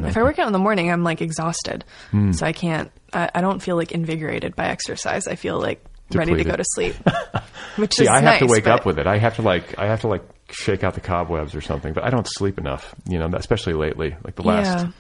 [0.03, 2.33] night, if I work out in the morning, I'm like exhausted, Hmm.
[2.33, 2.91] so I can't.
[3.13, 5.27] I, I don't feel like invigorated by exercise.
[5.27, 5.85] I feel like
[6.15, 6.95] ready to go to sleep,
[7.77, 9.07] which See, is I have to wake but- up with it.
[9.07, 11.93] I have to like, I have to like shake out the cobwebs or something.
[11.93, 14.17] But I don't sleep enough, you know, especially lately.
[14.25, 14.91] Like the last, Yeah.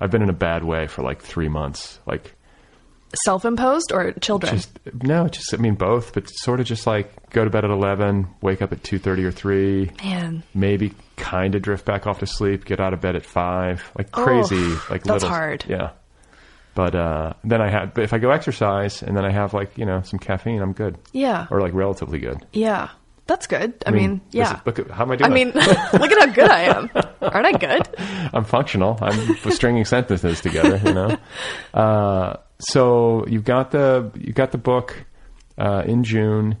[0.00, 1.98] I've been in a bad way for like three months.
[2.06, 2.34] Like
[3.24, 4.54] Self-imposed or children?
[4.54, 4.70] Just
[5.02, 8.28] no, just I mean both, but sort of just like go to bed at eleven,
[8.40, 12.26] wake up at two thirty or three, Man, maybe kind of drift back off to
[12.26, 15.64] sleep, get out of bed at five, like crazy, Oh, like that's little, hard.
[15.68, 15.90] Yeah,
[16.76, 19.76] but uh, then I have, but if I go exercise and then I have like
[19.76, 22.46] you know some caffeine, I'm good, yeah, or like relatively good.
[22.52, 22.90] yeah.
[23.30, 23.74] That's good.
[23.86, 24.56] I, mean, this yeah.
[24.56, 25.30] is- look at how am I doing?
[25.30, 26.90] I mean, look at how good I am.
[27.22, 27.88] Aren't I good?
[28.34, 28.98] I'm functional.
[29.00, 30.80] I'm stringing sentences together.
[30.84, 31.16] You know.
[31.72, 35.04] Uh, so you've got the you got the book
[35.56, 36.56] uh, in June.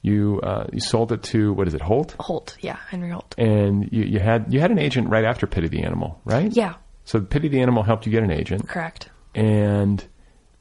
[0.00, 2.14] You uh, you sold it to what is it Holt?
[2.20, 3.34] Holt, yeah, Henry Holt.
[3.36, 6.50] And you, you had you had an agent right after Pity the Animal, right?
[6.52, 6.74] Yeah,
[7.04, 9.10] So Pity the Animal helped you get an agent, correct.
[9.34, 10.04] and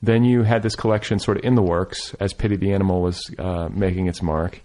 [0.03, 3.29] then you had this collection sort of in the works as Pity the Animal was
[3.38, 4.61] uh, making its mark,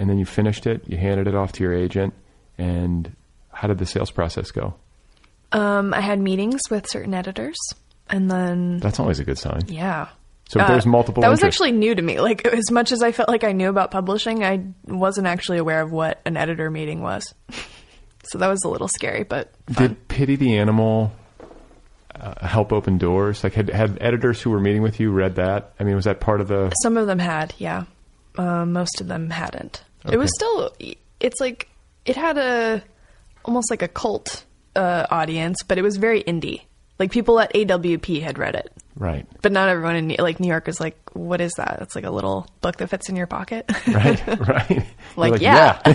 [0.00, 0.82] and then you finished it.
[0.88, 2.14] You handed it off to your agent,
[2.58, 3.14] and
[3.52, 4.74] how did the sales process go?
[5.52, 7.58] Um, I had meetings with certain editors,
[8.08, 9.62] and then That's always a good sign.
[9.68, 10.08] yeah.
[10.48, 12.18] So there's multiple Uh, That was actually new to me.
[12.18, 15.80] Like as much as I felt like I knew about publishing, I wasn't actually aware
[15.80, 17.22] of what an editor meeting was.
[18.24, 21.12] so that was a little scary, but Did Pity the Animal
[22.16, 23.44] uh, help open doors?
[23.44, 25.72] Like, had had editors who were meeting with you read that?
[25.78, 26.72] I mean, was that part of the?
[26.82, 27.84] some of them had, yeah.
[28.36, 29.84] Um, most of them hadn't.
[30.04, 30.14] Okay.
[30.14, 30.72] It was still.
[31.20, 31.68] It's like
[32.04, 32.82] it had a
[33.44, 34.44] almost like a cult
[34.76, 36.62] uh, audience, but it was very indie.
[36.98, 40.68] Like people at AWP had read it, Right, but not everyone in like New York
[40.68, 43.64] is like, "What is that?" It's like a little book that fits in your pocket.
[43.88, 44.70] right, right.
[44.70, 44.84] You're
[45.16, 45.80] Like, yeah.
[45.86, 45.92] yeah,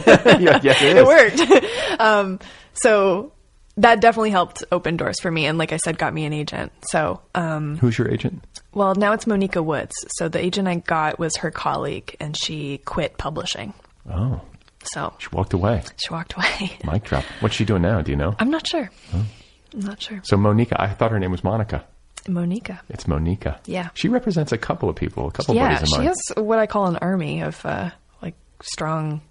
[0.82, 2.00] it, it worked.
[2.02, 2.40] um,
[2.74, 3.32] so
[3.78, 6.72] that definitely helped open doors for me, and like I said, got me an agent.
[6.88, 8.44] So, um, Who's your agent?
[8.74, 9.94] well, now it's Monika Woods.
[10.18, 13.76] So the agent I got was her colleague, and she quit publishing.
[14.10, 14.42] Oh,
[14.84, 15.84] So she walked away.
[15.98, 16.78] she walked away.
[16.84, 17.24] Mic drop.
[17.40, 18.02] What's she doing now?
[18.02, 18.36] Do you know?
[18.40, 18.90] I'm not sure.
[19.14, 20.22] I'm not sure.
[20.24, 21.84] So Monika, I thought her name was Monika.
[22.28, 22.80] Monika.
[22.90, 23.60] It's Monika.
[23.66, 23.90] Yeah.
[23.94, 26.66] She represents a couple of people, a couple Yeah, buddies of she has what I
[26.66, 27.92] call an army of uh,
[28.22, 29.22] like strong,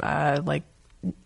[0.00, 0.62] uh, like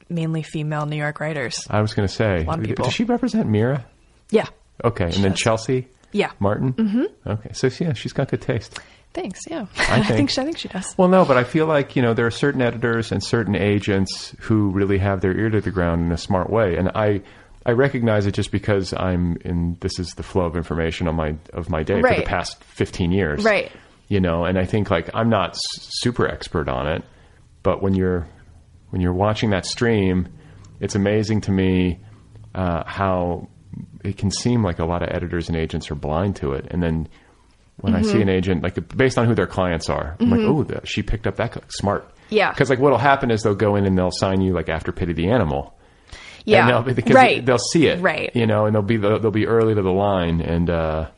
[0.09, 1.59] mainly female New York writers.
[1.71, 2.85] I was going to say, a lot of people.
[2.87, 3.85] does she represent Mira?
[4.31, 4.47] Yeah.
[4.85, 5.41] Okay, and then does.
[5.41, 6.31] Chelsea Yeah.
[6.41, 6.73] Martin.
[6.73, 7.29] Mm-hmm.
[7.31, 8.79] Okay, so yeah, she's got good taste.
[9.17, 9.41] Thanks.
[9.51, 9.67] Yeah.
[9.89, 10.95] I think- she, I think she does.
[10.97, 14.37] Well, no, but I feel like you know there are certain editors and certain agents
[14.41, 17.23] who really have their ear to the ground in a smart way, and I
[17.65, 19.77] I recognize it just because I'm in.
[19.81, 23.11] This is the flow of information on my of my day for the past fifteen
[23.11, 23.73] years, Right.
[24.09, 27.03] You know, and I think like I'm not s- super expert on it,
[27.65, 28.29] but when you're
[28.91, 30.29] when you're watching that stream,
[30.79, 31.99] it's amazing to me
[32.55, 33.49] uh, how
[34.05, 36.83] it can seem like a lot of editors and agents are blind to it, and
[36.83, 37.09] then
[37.81, 38.11] when I Mm-hmm.
[38.11, 41.27] see an agent, like based on who their clients are, I'm like, oh, she picked
[41.27, 42.11] up that smart.
[42.31, 42.51] Yeah.
[42.51, 45.13] Because like what'll happen is they'll go in and they'll sign you like after Pity
[45.13, 45.75] the Animal.
[46.45, 46.61] Yeah.
[46.61, 47.45] And they'll, because right.
[47.45, 48.01] They'll see it.
[48.01, 48.35] Right.
[48.35, 51.09] You know, and they'll be they'll be early to the line, and uh,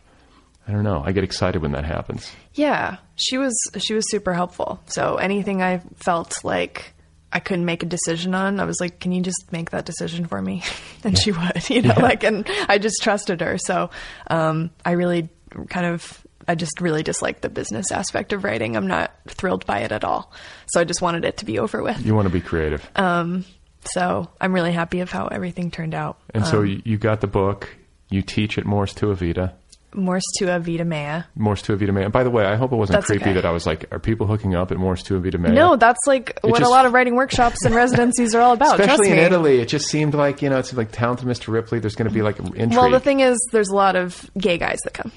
[0.67, 1.03] I don't know.
[1.05, 2.31] I get excited when that happens.
[2.55, 4.81] Yeah, she was she was super helpful.
[4.87, 6.93] So anything I felt like
[7.31, 10.27] I couldn't make a decision on, I was like, "Can you just make that decision
[10.27, 10.63] for me?"
[11.05, 13.59] and she would, you know, like, and I just trusted her.
[13.59, 13.91] So
[14.29, 15.29] um, I really
[15.69, 16.25] kind of.
[16.49, 18.77] I just really dislike the business aspect of writing.
[18.77, 20.33] I'm not thrilled by it at all.
[20.69, 22.05] So I just wanted it to be over with.
[22.05, 23.41] You want to be creative, Uh,
[23.85, 26.19] So I'm really happy of how everything turned out.
[26.35, 27.77] and so you, you got the book.
[28.11, 29.53] You teach at Mors Tua Vita.
[29.99, 31.25] Morse to a Vita Mea.
[31.35, 32.11] Mors Tua Vita Man.
[32.11, 33.33] By the way, I hope it wasn't That's creepy okay.
[33.35, 35.55] that I was like, are people hooking up at Mors Tua Vita Man?
[35.55, 38.77] No, that's like what just- a lot of writing workshops and residencies are all about.
[38.77, 39.19] Trust Especially in.
[39.19, 41.49] Italy, it just seemed like you know, it's like talented Mr.
[41.49, 41.79] Ripley.
[41.81, 42.73] There's going to be like intrigue.
[42.77, 45.13] Well, the thing is, there's a lot of gay guys that come.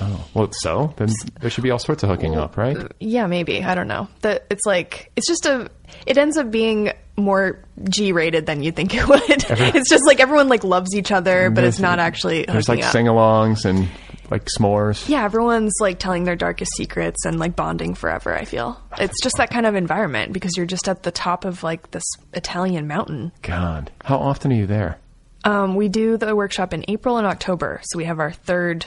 [0.00, 1.08] Oh, well, so then
[1.40, 2.76] there should be all sorts of hooking up, right?
[3.00, 3.62] Yeah, maybe.
[3.62, 4.08] I don't know.
[4.22, 5.70] That it's like it's just a.
[6.06, 9.20] It ends up being more G-rated than you think it would.
[9.28, 12.92] it's just like everyone like loves each other, but it's not actually There's like up.
[12.92, 13.88] sing-alongs and
[14.30, 15.06] like s'mores.
[15.08, 18.34] yeah, everyone's like telling their darkest secrets and like bonding forever.
[18.34, 21.62] I feel it's just that kind of environment because you're just at the top of
[21.62, 23.32] like this Italian mountain.
[23.42, 24.98] God, how often are you there?
[25.44, 28.86] Um, we do the workshop in April and October, so we have our third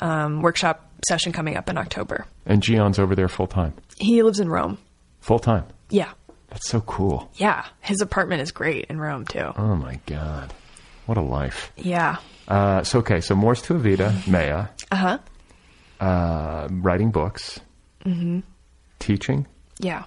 [0.00, 2.26] um, workshop session coming up in October.
[2.46, 3.74] And Gian's over there full time.
[3.98, 4.78] He lives in Rome.
[5.20, 5.64] Full time.
[5.90, 6.10] Yeah,
[6.50, 7.30] That's so cool.
[7.36, 7.64] yeah.
[7.80, 9.52] His apartment is great in Rome too.
[9.56, 10.52] Oh my God,
[11.06, 11.72] what a life.
[11.76, 12.16] Yeah.
[12.48, 15.18] Uh, so okay, so Mors Tua Vita, Maya, Uh huh.
[16.00, 17.60] uh, writing books,
[18.04, 18.40] mm-hmm.
[18.98, 19.46] teaching
[19.78, 20.04] Yeah.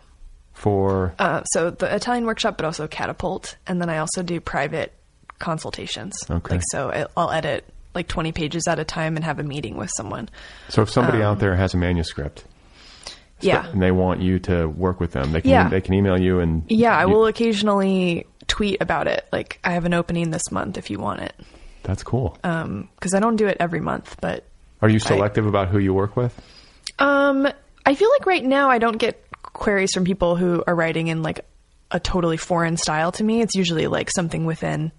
[0.53, 4.93] for Uh, so the Italian workshop, but also Catapult, and then I also do private
[5.39, 6.13] consultations.
[6.29, 6.55] Okay.
[6.55, 7.65] Like so, I'll edit
[7.95, 10.27] like 20 pages at a time and have a meeting with someone.
[10.69, 12.49] So if somebody out there has a manuscript um,
[13.45, 13.67] Yeah.
[13.71, 15.69] and they want you to work with them, they can Yeah.
[15.69, 19.25] they can email you and Yeah, I you- will occasionally tweet about it.
[19.31, 21.33] Like I have an opening this month if you want it.
[21.83, 22.37] That's cool.
[22.43, 24.45] Um, because I don't do it every month, but
[24.81, 26.33] Are you selective about who you work with?
[26.99, 27.47] Um,
[27.85, 31.23] I feel like right now I don't get queries from people who are writing in
[31.23, 31.45] like
[31.91, 33.41] a totally foreign style to me.
[33.41, 34.91] It's usually like something within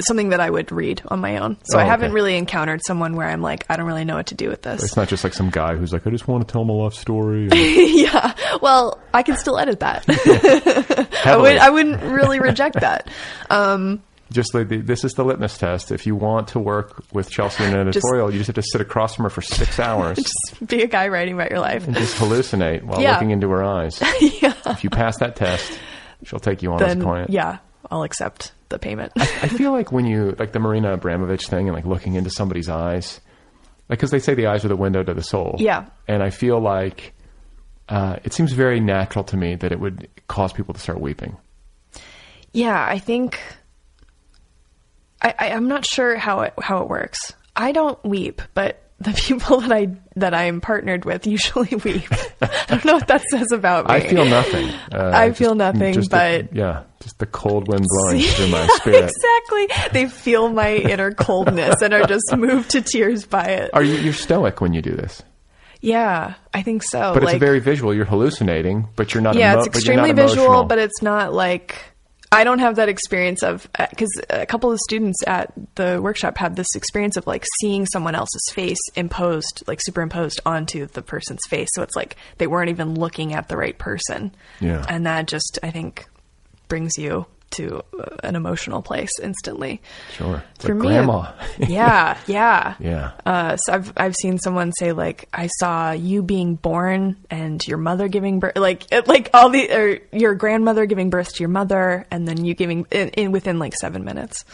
[0.00, 1.56] something that I would read on my own.
[1.64, 2.14] So Oh, I haven't okay.
[2.14, 4.82] really encountered someone where I'm like, I don't really know what to do with this.
[4.82, 6.94] It's not just like some guy who's like, I just want to tell my love
[6.94, 7.48] story.
[7.52, 8.34] yeah.
[8.60, 10.04] Well, I can still edit that.
[11.24, 11.56] I would.
[11.58, 13.08] I wouldn't really reject that.
[13.50, 14.02] Um,
[14.32, 15.92] just like the, this is the litmus test.
[15.92, 18.62] If you want to work with Chelsea in an Just- editorial, you just have to
[18.62, 21.86] sit across from her for six hours just be a guy writing about your life.
[21.86, 23.12] and just hallucinate while Yeah.
[23.12, 24.00] looking into her eyes.
[24.42, 24.52] yeah.
[24.66, 25.78] If you pass that test,
[26.24, 27.30] she'll take you on as a client.
[27.30, 27.58] yeah,
[27.88, 29.12] I'll accept the payment.
[29.16, 32.68] I feel like when you like the Marina Abramović thing and like looking into somebody's
[32.68, 33.20] eyes,
[33.88, 35.56] like because they say the eyes are the window to the soul.
[35.58, 35.86] Yeah.
[36.08, 37.12] and I feel like
[37.88, 41.36] uh, it seems very natural to me that it would cause people to start weeping.
[42.52, 43.38] Yeah, I think
[45.22, 47.32] I, I I'm not sure how it how it works.
[47.54, 52.10] I don't weep, but the people that I that I'm partnered with usually weep.
[52.42, 53.94] I don't know what that says about me.
[53.94, 54.68] I feel nothing.
[54.92, 58.66] Uh, I feel nothing, just the- but- yeah, just the cold wind blowing through my
[58.76, 59.10] spirit.
[59.10, 59.90] exactly.
[59.92, 63.70] They feel my inner coldness and are just moved to tears by it.
[63.74, 65.22] Are you you're stoic when you do this?
[65.82, 67.12] Yeah, I think so.
[67.12, 67.92] But like, it's very visual.
[67.94, 69.34] You're hallucinating, but you're not.
[69.34, 71.76] yeah, emo- it's extremely visual, but it's not like
[72.32, 76.36] I don't have that experience of uh, because a couple of students at the workshop
[76.38, 81.40] had this experience of like seeing someone else's face imposed, like superimposed onto the person's
[81.48, 81.68] face.
[81.74, 84.34] So it's like they weren't even looking at the right person.
[84.60, 84.84] Yeah.
[84.88, 86.06] and that just I think
[86.68, 89.80] brings you to uh, an emotional place instantly.
[90.12, 90.42] sure.
[90.56, 91.32] It's For like me, grandma.
[91.58, 92.74] yeah, yeah.
[92.78, 93.12] yeah.
[93.24, 97.78] Uh, so I've I've seen someone say like I saw you being born and your
[97.78, 101.48] mother giving birth, like it, like all the or your grandmother giving birth to your
[101.48, 104.44] mother, and then you giving in, in within like seven minutes.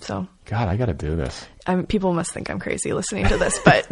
[0.00, 1.46] So God, I got to do this.
[1.66, 3.86] I'm, people must think I'm crazy listening to this, but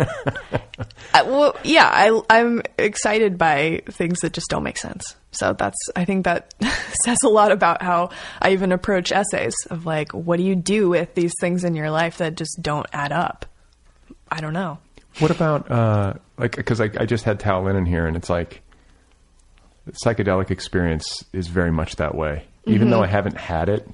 [1.12, 5.16] I, well, yeah, I, I'm excited by things that just don't make sense.
[5.35, 6.55] So that's I think that
[7.05, 10.89] says a lot about how I even approach essays of like, what do you do
[10.89, 13.47] with these things in your life that just don't add up?
[14.31, 14.78] I don't know.
[15.20, 18.62] What about uh, like because I, I just had Tao Lin here, and it's like
[20.05, 22.44] psychedelic experience is very much that way.
[22.66, 22.90] Even Mm-hmm.
[22.90, 23.86] though I haven't had it,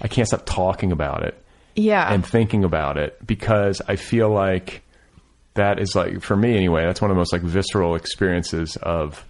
[0.00, 1.40] I can't stop talking about it
[1.74, 2.12] Yeah.
[2.12, 4.82] and thinking about it because I feel like
[5.54, 6.82] that is like for me anyway.
[6.84, 9.24] That's one of the most like visceral experiences of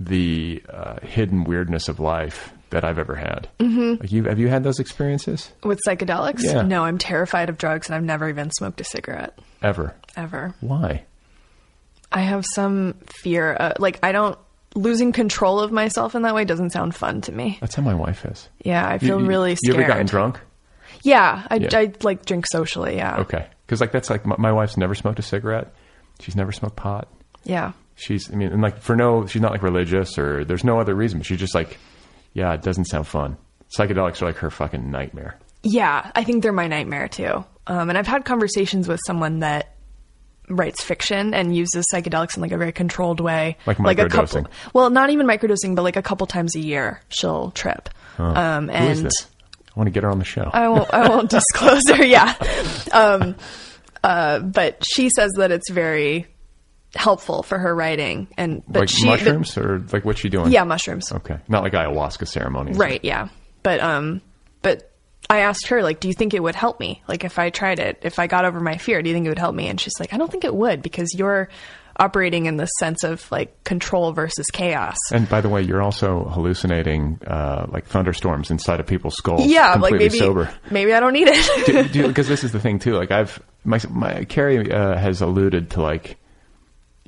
[0.00, 3.48] the uh, hidden weirdness of life that I've ever had.
[3.58, 4.00] Mm-hmm.
[4.00, 6.44] Like you, have you had those experiences With psychedelics?
[6.44, 6.62] Yeah.
[6.62, 9.38] No, I'm terrified of drugs and I've never even smoked a cigarette.
[9.62, 9.94] ever?
[10.16, 10.54] Ever.
[10.60, 11.04] Why?
[12.12, 13.56] I have some fear.
[13.58, 14.38] Uh, like, I don't.
[14.74, 17.56] Losing control of myself in that way doesn't sound fun to me.
[17.60, 18.48] That's how my wife is.
[18.62, 19.76] Yeah, I feel you, really You scared.
[19.78, 20.40] ever gotten drunk?
[21.02, 21.68] Yeah, I, Yeah.
[21.72, 22.96] I like drink socially.
[22.96, 23.16] Yeah.
[23.20, 25.72] Okay, because like that's like my, my wife's never smoked a cigarette.
[26.20, 27.08] She's never smoked pot.
[27.44, 27.72] Yeah.
[27.98, 30.94] She's I mean, and like for no, she's not like religious or there's no other
[30.94, 31.20] reason.
[31.22, 31.78] She's just like,
[32.32, 33.36] yeah, it doesn't sound fun.
[33.76, 35.36] Psychedelics are like her fucking nightmare.
[35.62, 37.44] Yeah, I think they're my nightmare too.
[37.66, 39.74] Um, and I've had conversations with someone that
[40.48, 44.42] writes fiction and uses psychedelics in like a very controlled way, Like a couple.
[44.42, 44.46] microdosing.
[44.72, 47.88] Well, not even microdosing, but like a couple times a year she'll trip.
[48.16, 49.26] Um, Who and is this?
[49.76, 50.48] I want to get her on the show.
[50.52, 50.92] I won't.
[50.94, 52.02] I won't disclose her.
[52.04, 52.34] Yeah.
[52.92, 53.36] Um,
[54.02, 56.26] uh, but she says that it's very
[56.94, 60.50] helpful for her writing, and but like she, but- mushrooms or like what's she doing?
[60.52, 61.12] yeah, mushrooms.
[61.12, 62.76] Okay, not like ayahuasca ceremonies.
[62.76, 63.04] Right.
[63.04, 63.28] Yeah.
[63.62, 64.22] But um,
[64.62, 64.90] but
[65.28, 67.02] I asked her like, do you think it would help me?
[67.08, 69.30] Like, if I tried it, if I got over my fear, do you think it
[69.30, 69.68] would help me?
[69.68, 71.48] And she's like, I don't think it would because you're
[72.00, 74.96] operating in this sense of like control versus chaos.
[75.12, 79.44] And by the way, you're also hallucinating uh, like thunderstorms inside of people's skulls.
[79.46, 80.48] yeah, like maybe sober.
[80.70, 81.92] maybe I don't need it.
[82.06, 82.94] because this is the thing too.
[82.94, 86.16] Like I've my my Carrie uh, has alluded to like,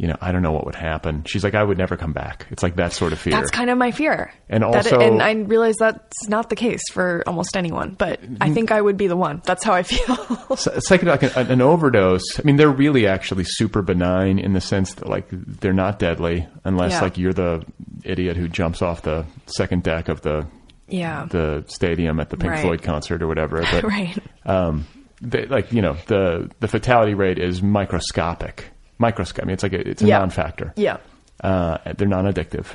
[0.01, 1.25] you know, I don't know what would happen.
[1.27, 2.47] She's like, I would never come back.
[2.51, 3.33] It's like that sort of fear.
[3.33, 4.33] That's kind of my fear.
[4.49, 8.73] And also- and I realize that's not the case for almost anyone, but I think
[8.73, 9.43] I would be the one.
[9.45, 10.57] That's how I feel.
[10.57, 12.41] Psy- like an, an overdose.
[12.41, 16.49] I mean, they're really actually super benign in the sense that like they're not deadly
[16.65, 17.01] unless Yeah.
[17.03, 17.63] like you're the
[18.03, 20.47] idiot who jumps off the second deck of the
[20.89, 21.27] yeah.
[21.31, 22.63] the stadium at the Pink Right.
[22.63, 23.63] Floyd concert or whatever.
[23.71, 24.19] But right.
[24.47, 24.87] um,
[25.21, 28.71] they, like you know, the the fatality rate is microscopic.
[29.01, 29.43] Microscopic.
[29.43, 30.19] I mean, it's like a, it's a Yeah.
[30.19, 30.73] non-factor.
[30.77, 30.99] Yeah.
[31.43, 32.67] Uh, they're non-addictive,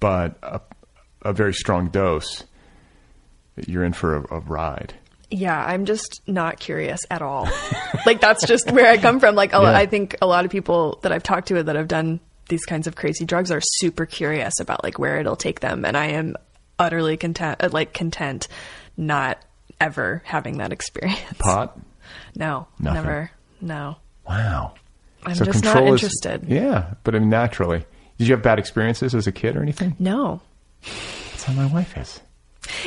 [0.00, 0.60] but a,
[1.22, 2.44] a very strong dose,
[3.66, 4.94] you're in for a, a ride.
[5.30, 7.48] Yeah, I'm just not curious at all.
[8.06, 9.34] like that's just where I come from.
[9.34, 9.76] Like a Yeah.
[9.76, 12.86] I think a lot of people that I've talked to that have done these kinds
[12.86, 16.36] of crazy drugs are super curious about like where it'll take them, and I am
[16.78, 18.48] utterly content, uh, like content,
[18.96, 19.38] not
[19.80, 21.20] ever having that experience.
[21.38, 21.78] Pot.
[22.34, 23.02] No, Nothing.
[23.02, 23.30] never.
[23.60, 23.96] No.
[24.28, 24.74] Wow.
[25.24, 26.44] I'm So just not control is- interested.
[26.48, 27.84] yeah, but I mean, naturally.
[28.18, 29.94] Did you have bad experiences as a kid or anything?
[29.98, 30.40] No.
[30.82, 32.20] That's how my wife is.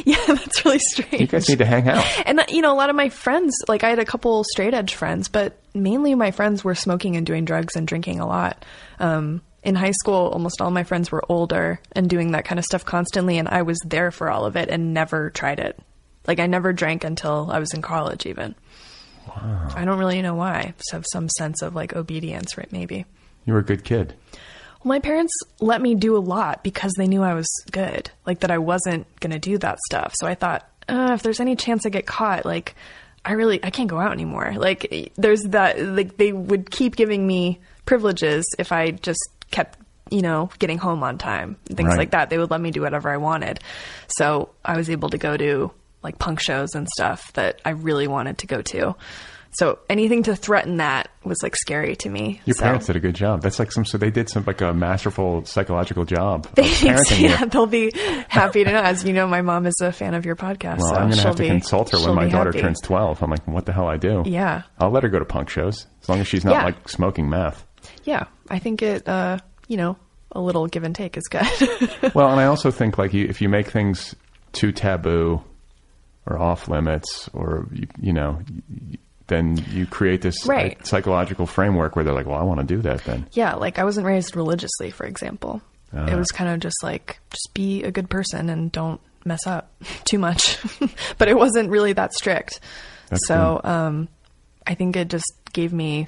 [0.05, 1.19] Yeah, that's really strange.
[1.21, 2.05] You guys need to hang out.
[2.27, 4.75] And uh, you know, a lot of my friends, like I had a couple straight
[4.75, 8.63] edge friends, but mainly my friends were smoking and doing drugs and drinking a lot.
[8.99, 12.65] Um, in high school, almost all my friends were older and doing that kind of
[12.65, 15.79] stuff constantly, and I was there for all of it and never tried it.
[16.27, 18.53] Like I never drank until I was in college, even.
[19.27, 19.69] Wow.
[19.75, 20.73] I don't really know why.
[20.77, 22.71] Just have some sense of like obedience, right?
[22.71, 23.05] Maybe.
[23.45, 24.13] You were a good kid.
[24.83, 28.39] Well, my parents let me do a lot because they knew I was good, like
[28.41, 30.13] that I wasn't going to do that stuff.
[30.19, 32.75] So I thought, uh, if there's any chance I get caught, like
[33.23, 34.53] I really I can't go out anymore.
[34.57, 39.19] Like there's that like they would keep giving me privileges if I just
[39.51, 39.77] kept
[40.09, 41.97] you know getting home on time and things Right.
[41.99, 42.29] like that.
[42.31, 43.59] They would let me do whatever I wanted.
[44.07, 45.71] So I was able to go to
[46.03, 48.95] like punk shows and stuff that I really wanted to go to.
[49.53, 52.39] So anything to threaten that was like scary to me.
[52.45, 53.41] Your So- parents did a good job.
[53.41, 53.83] That's like some.
[53.83, 56.79] So they did some like a masterful psychological job Thanks.
[56.81, 57.45] parenting you.
[57.49, 57.91] They'll be
[58.29, 58.79] happy to know.
[58.79, 60.77] As you know, my mom is a fan of your podcast.
[60.79, 62.61] Well, so I'm going to she'll have to be, consult her when my daughter happy.
[62.61, 63.21] turns 12.
[63.21, 64.23] I'm like, what the hell I do?
[64.25, 64.61] Yeah.
[64.79, 66.63] I'll let her go to punk shows as long as she's not Yeah.
[66.63, 67.65] like smoking meth.
[68.05, 69.05] Yeah, I think it.
[69.05, 69.97] Uh, you know,
[70.31, 71.43] a little give and take is good.
[72.15, 74.15] well, and I also think like you, if you make things
[74.53, 75.41] too taboo
[76.25, 78.39] or off limits, or you, you know,
[79.27, 80.77] then you create this Right.
[80.77, 83.27] like, psychological framework where they're like, well, I want to do that then.
[83.31, 85.61] yeah, like I wasn't raised religiously, for example.
[85.95, 86.05] Ah.
[86.07, 89.71] It was kind of just like just be a good person and don't mess up
[90.05, 90.57] too much.
[91.17, 92.59] but it wasn't really that strict.
[93.27, 93.69] So good.
[93.69, 94.07] um,
[94.65, 96.07] I think it just gave me,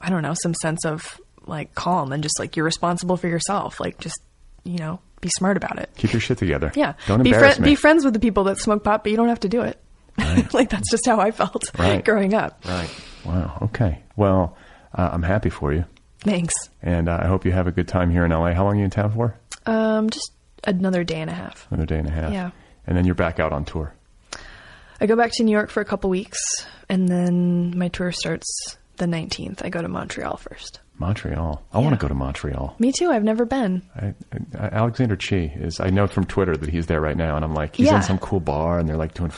[0.00, 3.78] I don't know, some sense of like calm and just like you're responsible for yourself.
[3.80, 4.20] Like just
[4.64, 5.90] you know, be smart about it.
[5.96, 6.72] Keep your shit together.
[6.74, 6.94] Yeah.
[7.06, 7.70] Don't be, embarrass fri- me.
[7.70, 9.78] be friends with the people that smoke pot, but you don't have to do it.
[10.52, 12.04] like that's just how I felt Right.
[12.04, 12.62] growing up.
[12.66, 12.90] Right.
[13.24, 13.58] Wow.
[13.62, 14.02] Okay.
[14.16, 14.56] Well,
[14.94, 15.84] uh, I'm happy for you,
[16.20, 16.52] Thanks.
[16.82, 18.52] and uh, I hope you have a good time here in LA.
[18.52, 19.34] How long are you in town for?
[19.64, 20.32] Um, just
[20.64, 21.66] another day and a half.
[21.70, 22.32] Another day and a half.
[22.32, 22.50] Yeah.
[22.86, 23.94] And then you're back out on tour.
[25.00, 26.38] I go back to New York for a couple weeks,
[26.88, 29.64] and then my tour starts the 19th.
[29.64, 30.80] I go to Montreal first.
[31.02, 31.62] Montreal.
[31.72, 32.74] I want to go to Montreal.
[32.78, 33.10] Me too.
[33.10, 33.82] I've never been.
[33.96, 34.14] I,
[34.58, 35.80] I, Alexander Chee is.
[35.80, 37.96] I know from Twitter that he's there right now, and I'm like, he's Yeah.
[37.96, 39.32] in some cool bar, and they're like doing,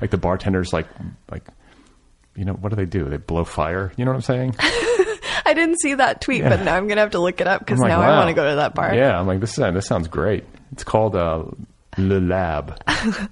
[0.00, 0.86] like the bartenders, like,
[1.30, 1.44] like,
[2.36, 3.04] you know, what do they do?
[3.08, 3.92] They blow fire.
[3.96, 4.54] You know what I'm saying?
[5.46, 6.50] I didn't see that tweet, Yeah.
[6.50, 8.34] but now I'm gonna have to look it up because like, now I want to
[8.34, 8.94] go to that bar.
[8.94, 10.44] Yeah, I'm like, this is, this sounds great.
[10.72, 11.44] It's called uh,
[11.98, 12.80] Le Lab,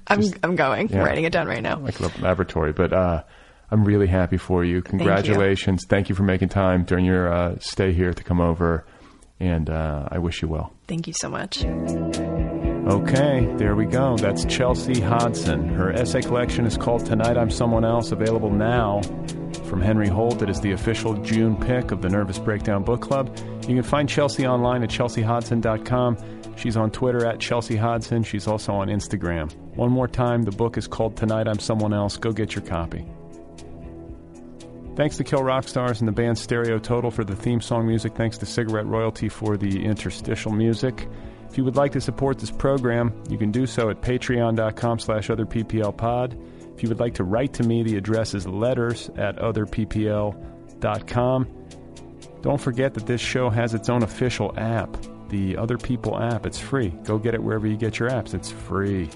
[0.08, 0.88] I'm I'm going.
[0.88, 0.98] yeah.
[0.98, 1.78] I'm writing it down right now.
[1.78, 2.72] like a laboratory.
[2.72, 3.22] But uh,
[3.70, 4.80] I'm really happy for you.
[4.82, 5.84] Congratulations.
[5.86, 8.86] Thank you, for making time during your uh, stay here to come over,
[9.38, 10.72] and uh, I wish you well.
[10.86, 11.64] Thank you so much.
[11.64, 14.16] Okay, there we go.
[14.16, 15.68] That's Chelsea Hodson.
[15.68, 19.02] Her essay collection is called Tonight I'm Someone Else, available now
[19.68, 20.40] from Henry Holt.
[20.40, 23.36] It is the official June pick of the Nervous Breakdown Book Club.
[23.68, 26.16] You can find Chelsea online at chelseahodson.com.
[26.56, 28.22] She's on Twitter at Chelsea Hodson.
[28.22, 29.54] She's also on Instagram.
[29.76, 32.16] One more time, the book is called Tonight I'm Someone Else.
[32.16, 33.06] Go get your copy.
[34.98, 38.16] Thanks to Kill Rock Stars and the band Stereo Total for the theme song music.
[38.16, 41.06] Thanks to Cigarette Royalty for the interstitial music.
[41.48, 45.28] If you would like to support this program, you can do so at patreon.com slash
[45.28, 46.74] otherpplpod.
[46.74, 50.34] If you would like to write to me, the address is letters at otherppl.com.
[52.42, 54.96] Don't forget that this show has its own official app,
[55.28, 56.44] the Other People app.
[56.44, 56.88] It's free.
[57.04, 58.34] Go get it wherever you get your apps.
[58.34, 59.08] It's free.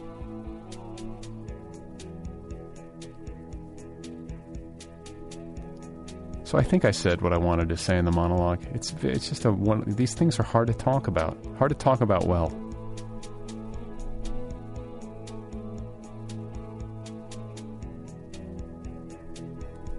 [6.52, 8.62] So I think I said what I wanted to say in the monologue.
[8.74, 9.84] It's it's just a one.
[9.86, 11.38] These things are hard to talk about.
[11.56, 12.48] Hard to talk about well.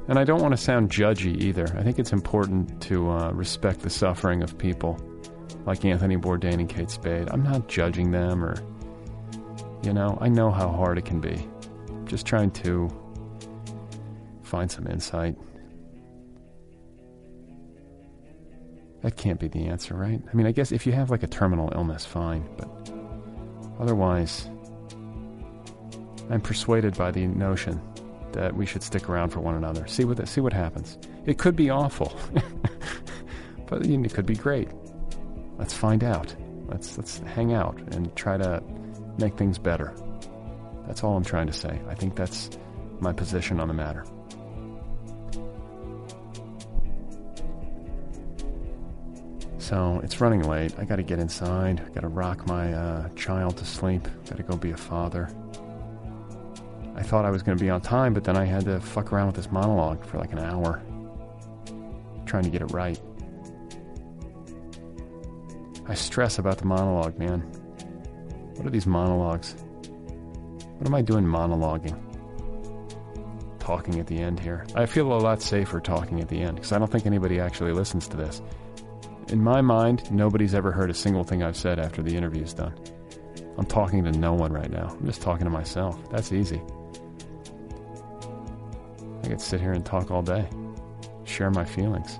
[0.08, 1.66] And I don't want to sound judgy either.
[1.76, 5.00] I think it's important to uh, respect the suffering of people
[5.66, 7.30] like Anthony Bourdain and Kate Spade.
[7.32, 8.58] I'm not judging them or,
[9.82, 11.50] you know, I know how hard it can be.
[11.90, 12.90] I'm just trying to
[14.44, 15.36] find some insight.
[19.04, 20.22] That can't be the answer, right?
[20.32, 22.70] I mean, I guess if you have like a terminal illness, fine, but
[23.80, 24.50] otherwise,
[26.30, 27.82] I'm persuaded by the notion
[28.32, 29.86] that we should stick around for one another.
[29.88, 30.98] See what see what happens.
[31.26, 32.18] It could be awful,
[33.68, 34.70] but it could be great.
[35.58, 36.34] Let's find out.
[36.68, 38.64] Let's let's hang out and try to
[39.20, 39.94] make things better.
[40.88, 41.82] That's all I'm trying to say.
[41.90, 42.50] I think that's
[43.02, 44.06] my position on the matter.
[49.74, 50.72] So it's running late.
[50.78, 51.82] I got to get inside.
[51.84, 54.08] I got to rock my uh, child to sleep.
[54.30, 55.28] Got to go be a father.
[56.96, 59.26] I thought I was to be on time, but then I had to fuck around
[59.26, 60.80] with this monologue for like an hour.
[62.28, 63.02] trying to get it right.
[65.88, 67.40] I stress about the monologue, man.
[68.54, 69.56] What are these monologues?
[70.78, 72.00] What am I doing monologuing?
[73.58, 74.68] Talking at the end here.
[74.76, 77.72] I feel a lot safer talking at the end because I don't think anybody actually
[77.72, 78.40] listens to this.
[79.34, 82.72] In my mind, nobody's ever heard a single thing I've said after the interview's done.
[83.58, 84.90] I'm talking to no one right now.
[84.92, 85.98] I'm just talking to myself.
[86.12, 86.62] That's easy.
[89.24, 90.48] I could sit here and talk all day,
[91.24, 92.20] share my feelings.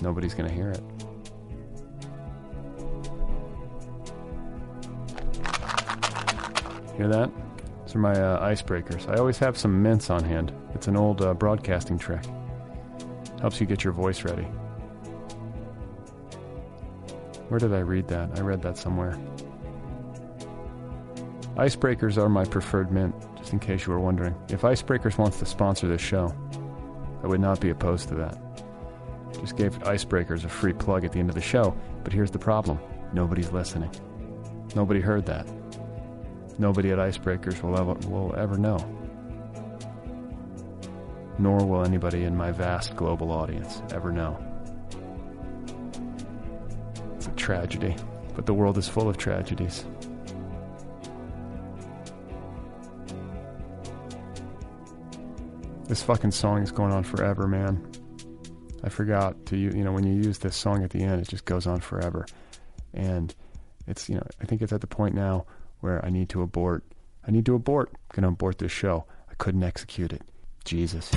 [0.00, 0.80] Nobody's going to hear it.
[6.96, 7.30] Hear that?
[7.84, 9.06] These are my uh, icebreakers.
[9.10, 10.54] I always have some mints on hand.
[10.74, 12.24] It's an old uh, broadcasting trick.
[13.42, 14.48] Helps you get your voice ready.
[17.48, 18.38] Where did I read that?
[18.38, 19.16] I read that somewhere.
[21.56, 24.34] Icebreakers are my preferred mint, just in case you were wondering.
[24.48, 26.34] If Icebreakers wants to sponsor this show,
[27.22, 28.38] I would not be opposed to that.
[29.40, 31.74] Just gave Icebreakers a free plug at the end of the show,
[32.04, 32.78] but here's the problem
[33.12, 33.90] nobody's listening.
[34.74, 35.46] Nobody heard that.
[36.58, 38.78] Nobody at Icebreakers will ever, will ever know.
[41.38, 44.45] Nor will anybody in my vast global audience ever know.
[47.36, 47.94] Tragedy,
[48.34, 49.84] but the world is full of tragedies.
[55.88, 57.86] This fucking song is going on forever, man.
[58.82, 59.70] I forgot to you.
[59.70, 62.26] You know, when you use this song at the end, it just goes on forever,
[62.92, 63.34] and
[63.86, 65.46] it's you know, I think it's at the point now
[65.80, 66.84] where I need to abort.
[67.26, 67.90] I need to abort.
[67.92, 69.04] I'm gonna abort this show.
[69.30, 70.22] I couldn't execute it.
[70.64, 71.10] Jesus.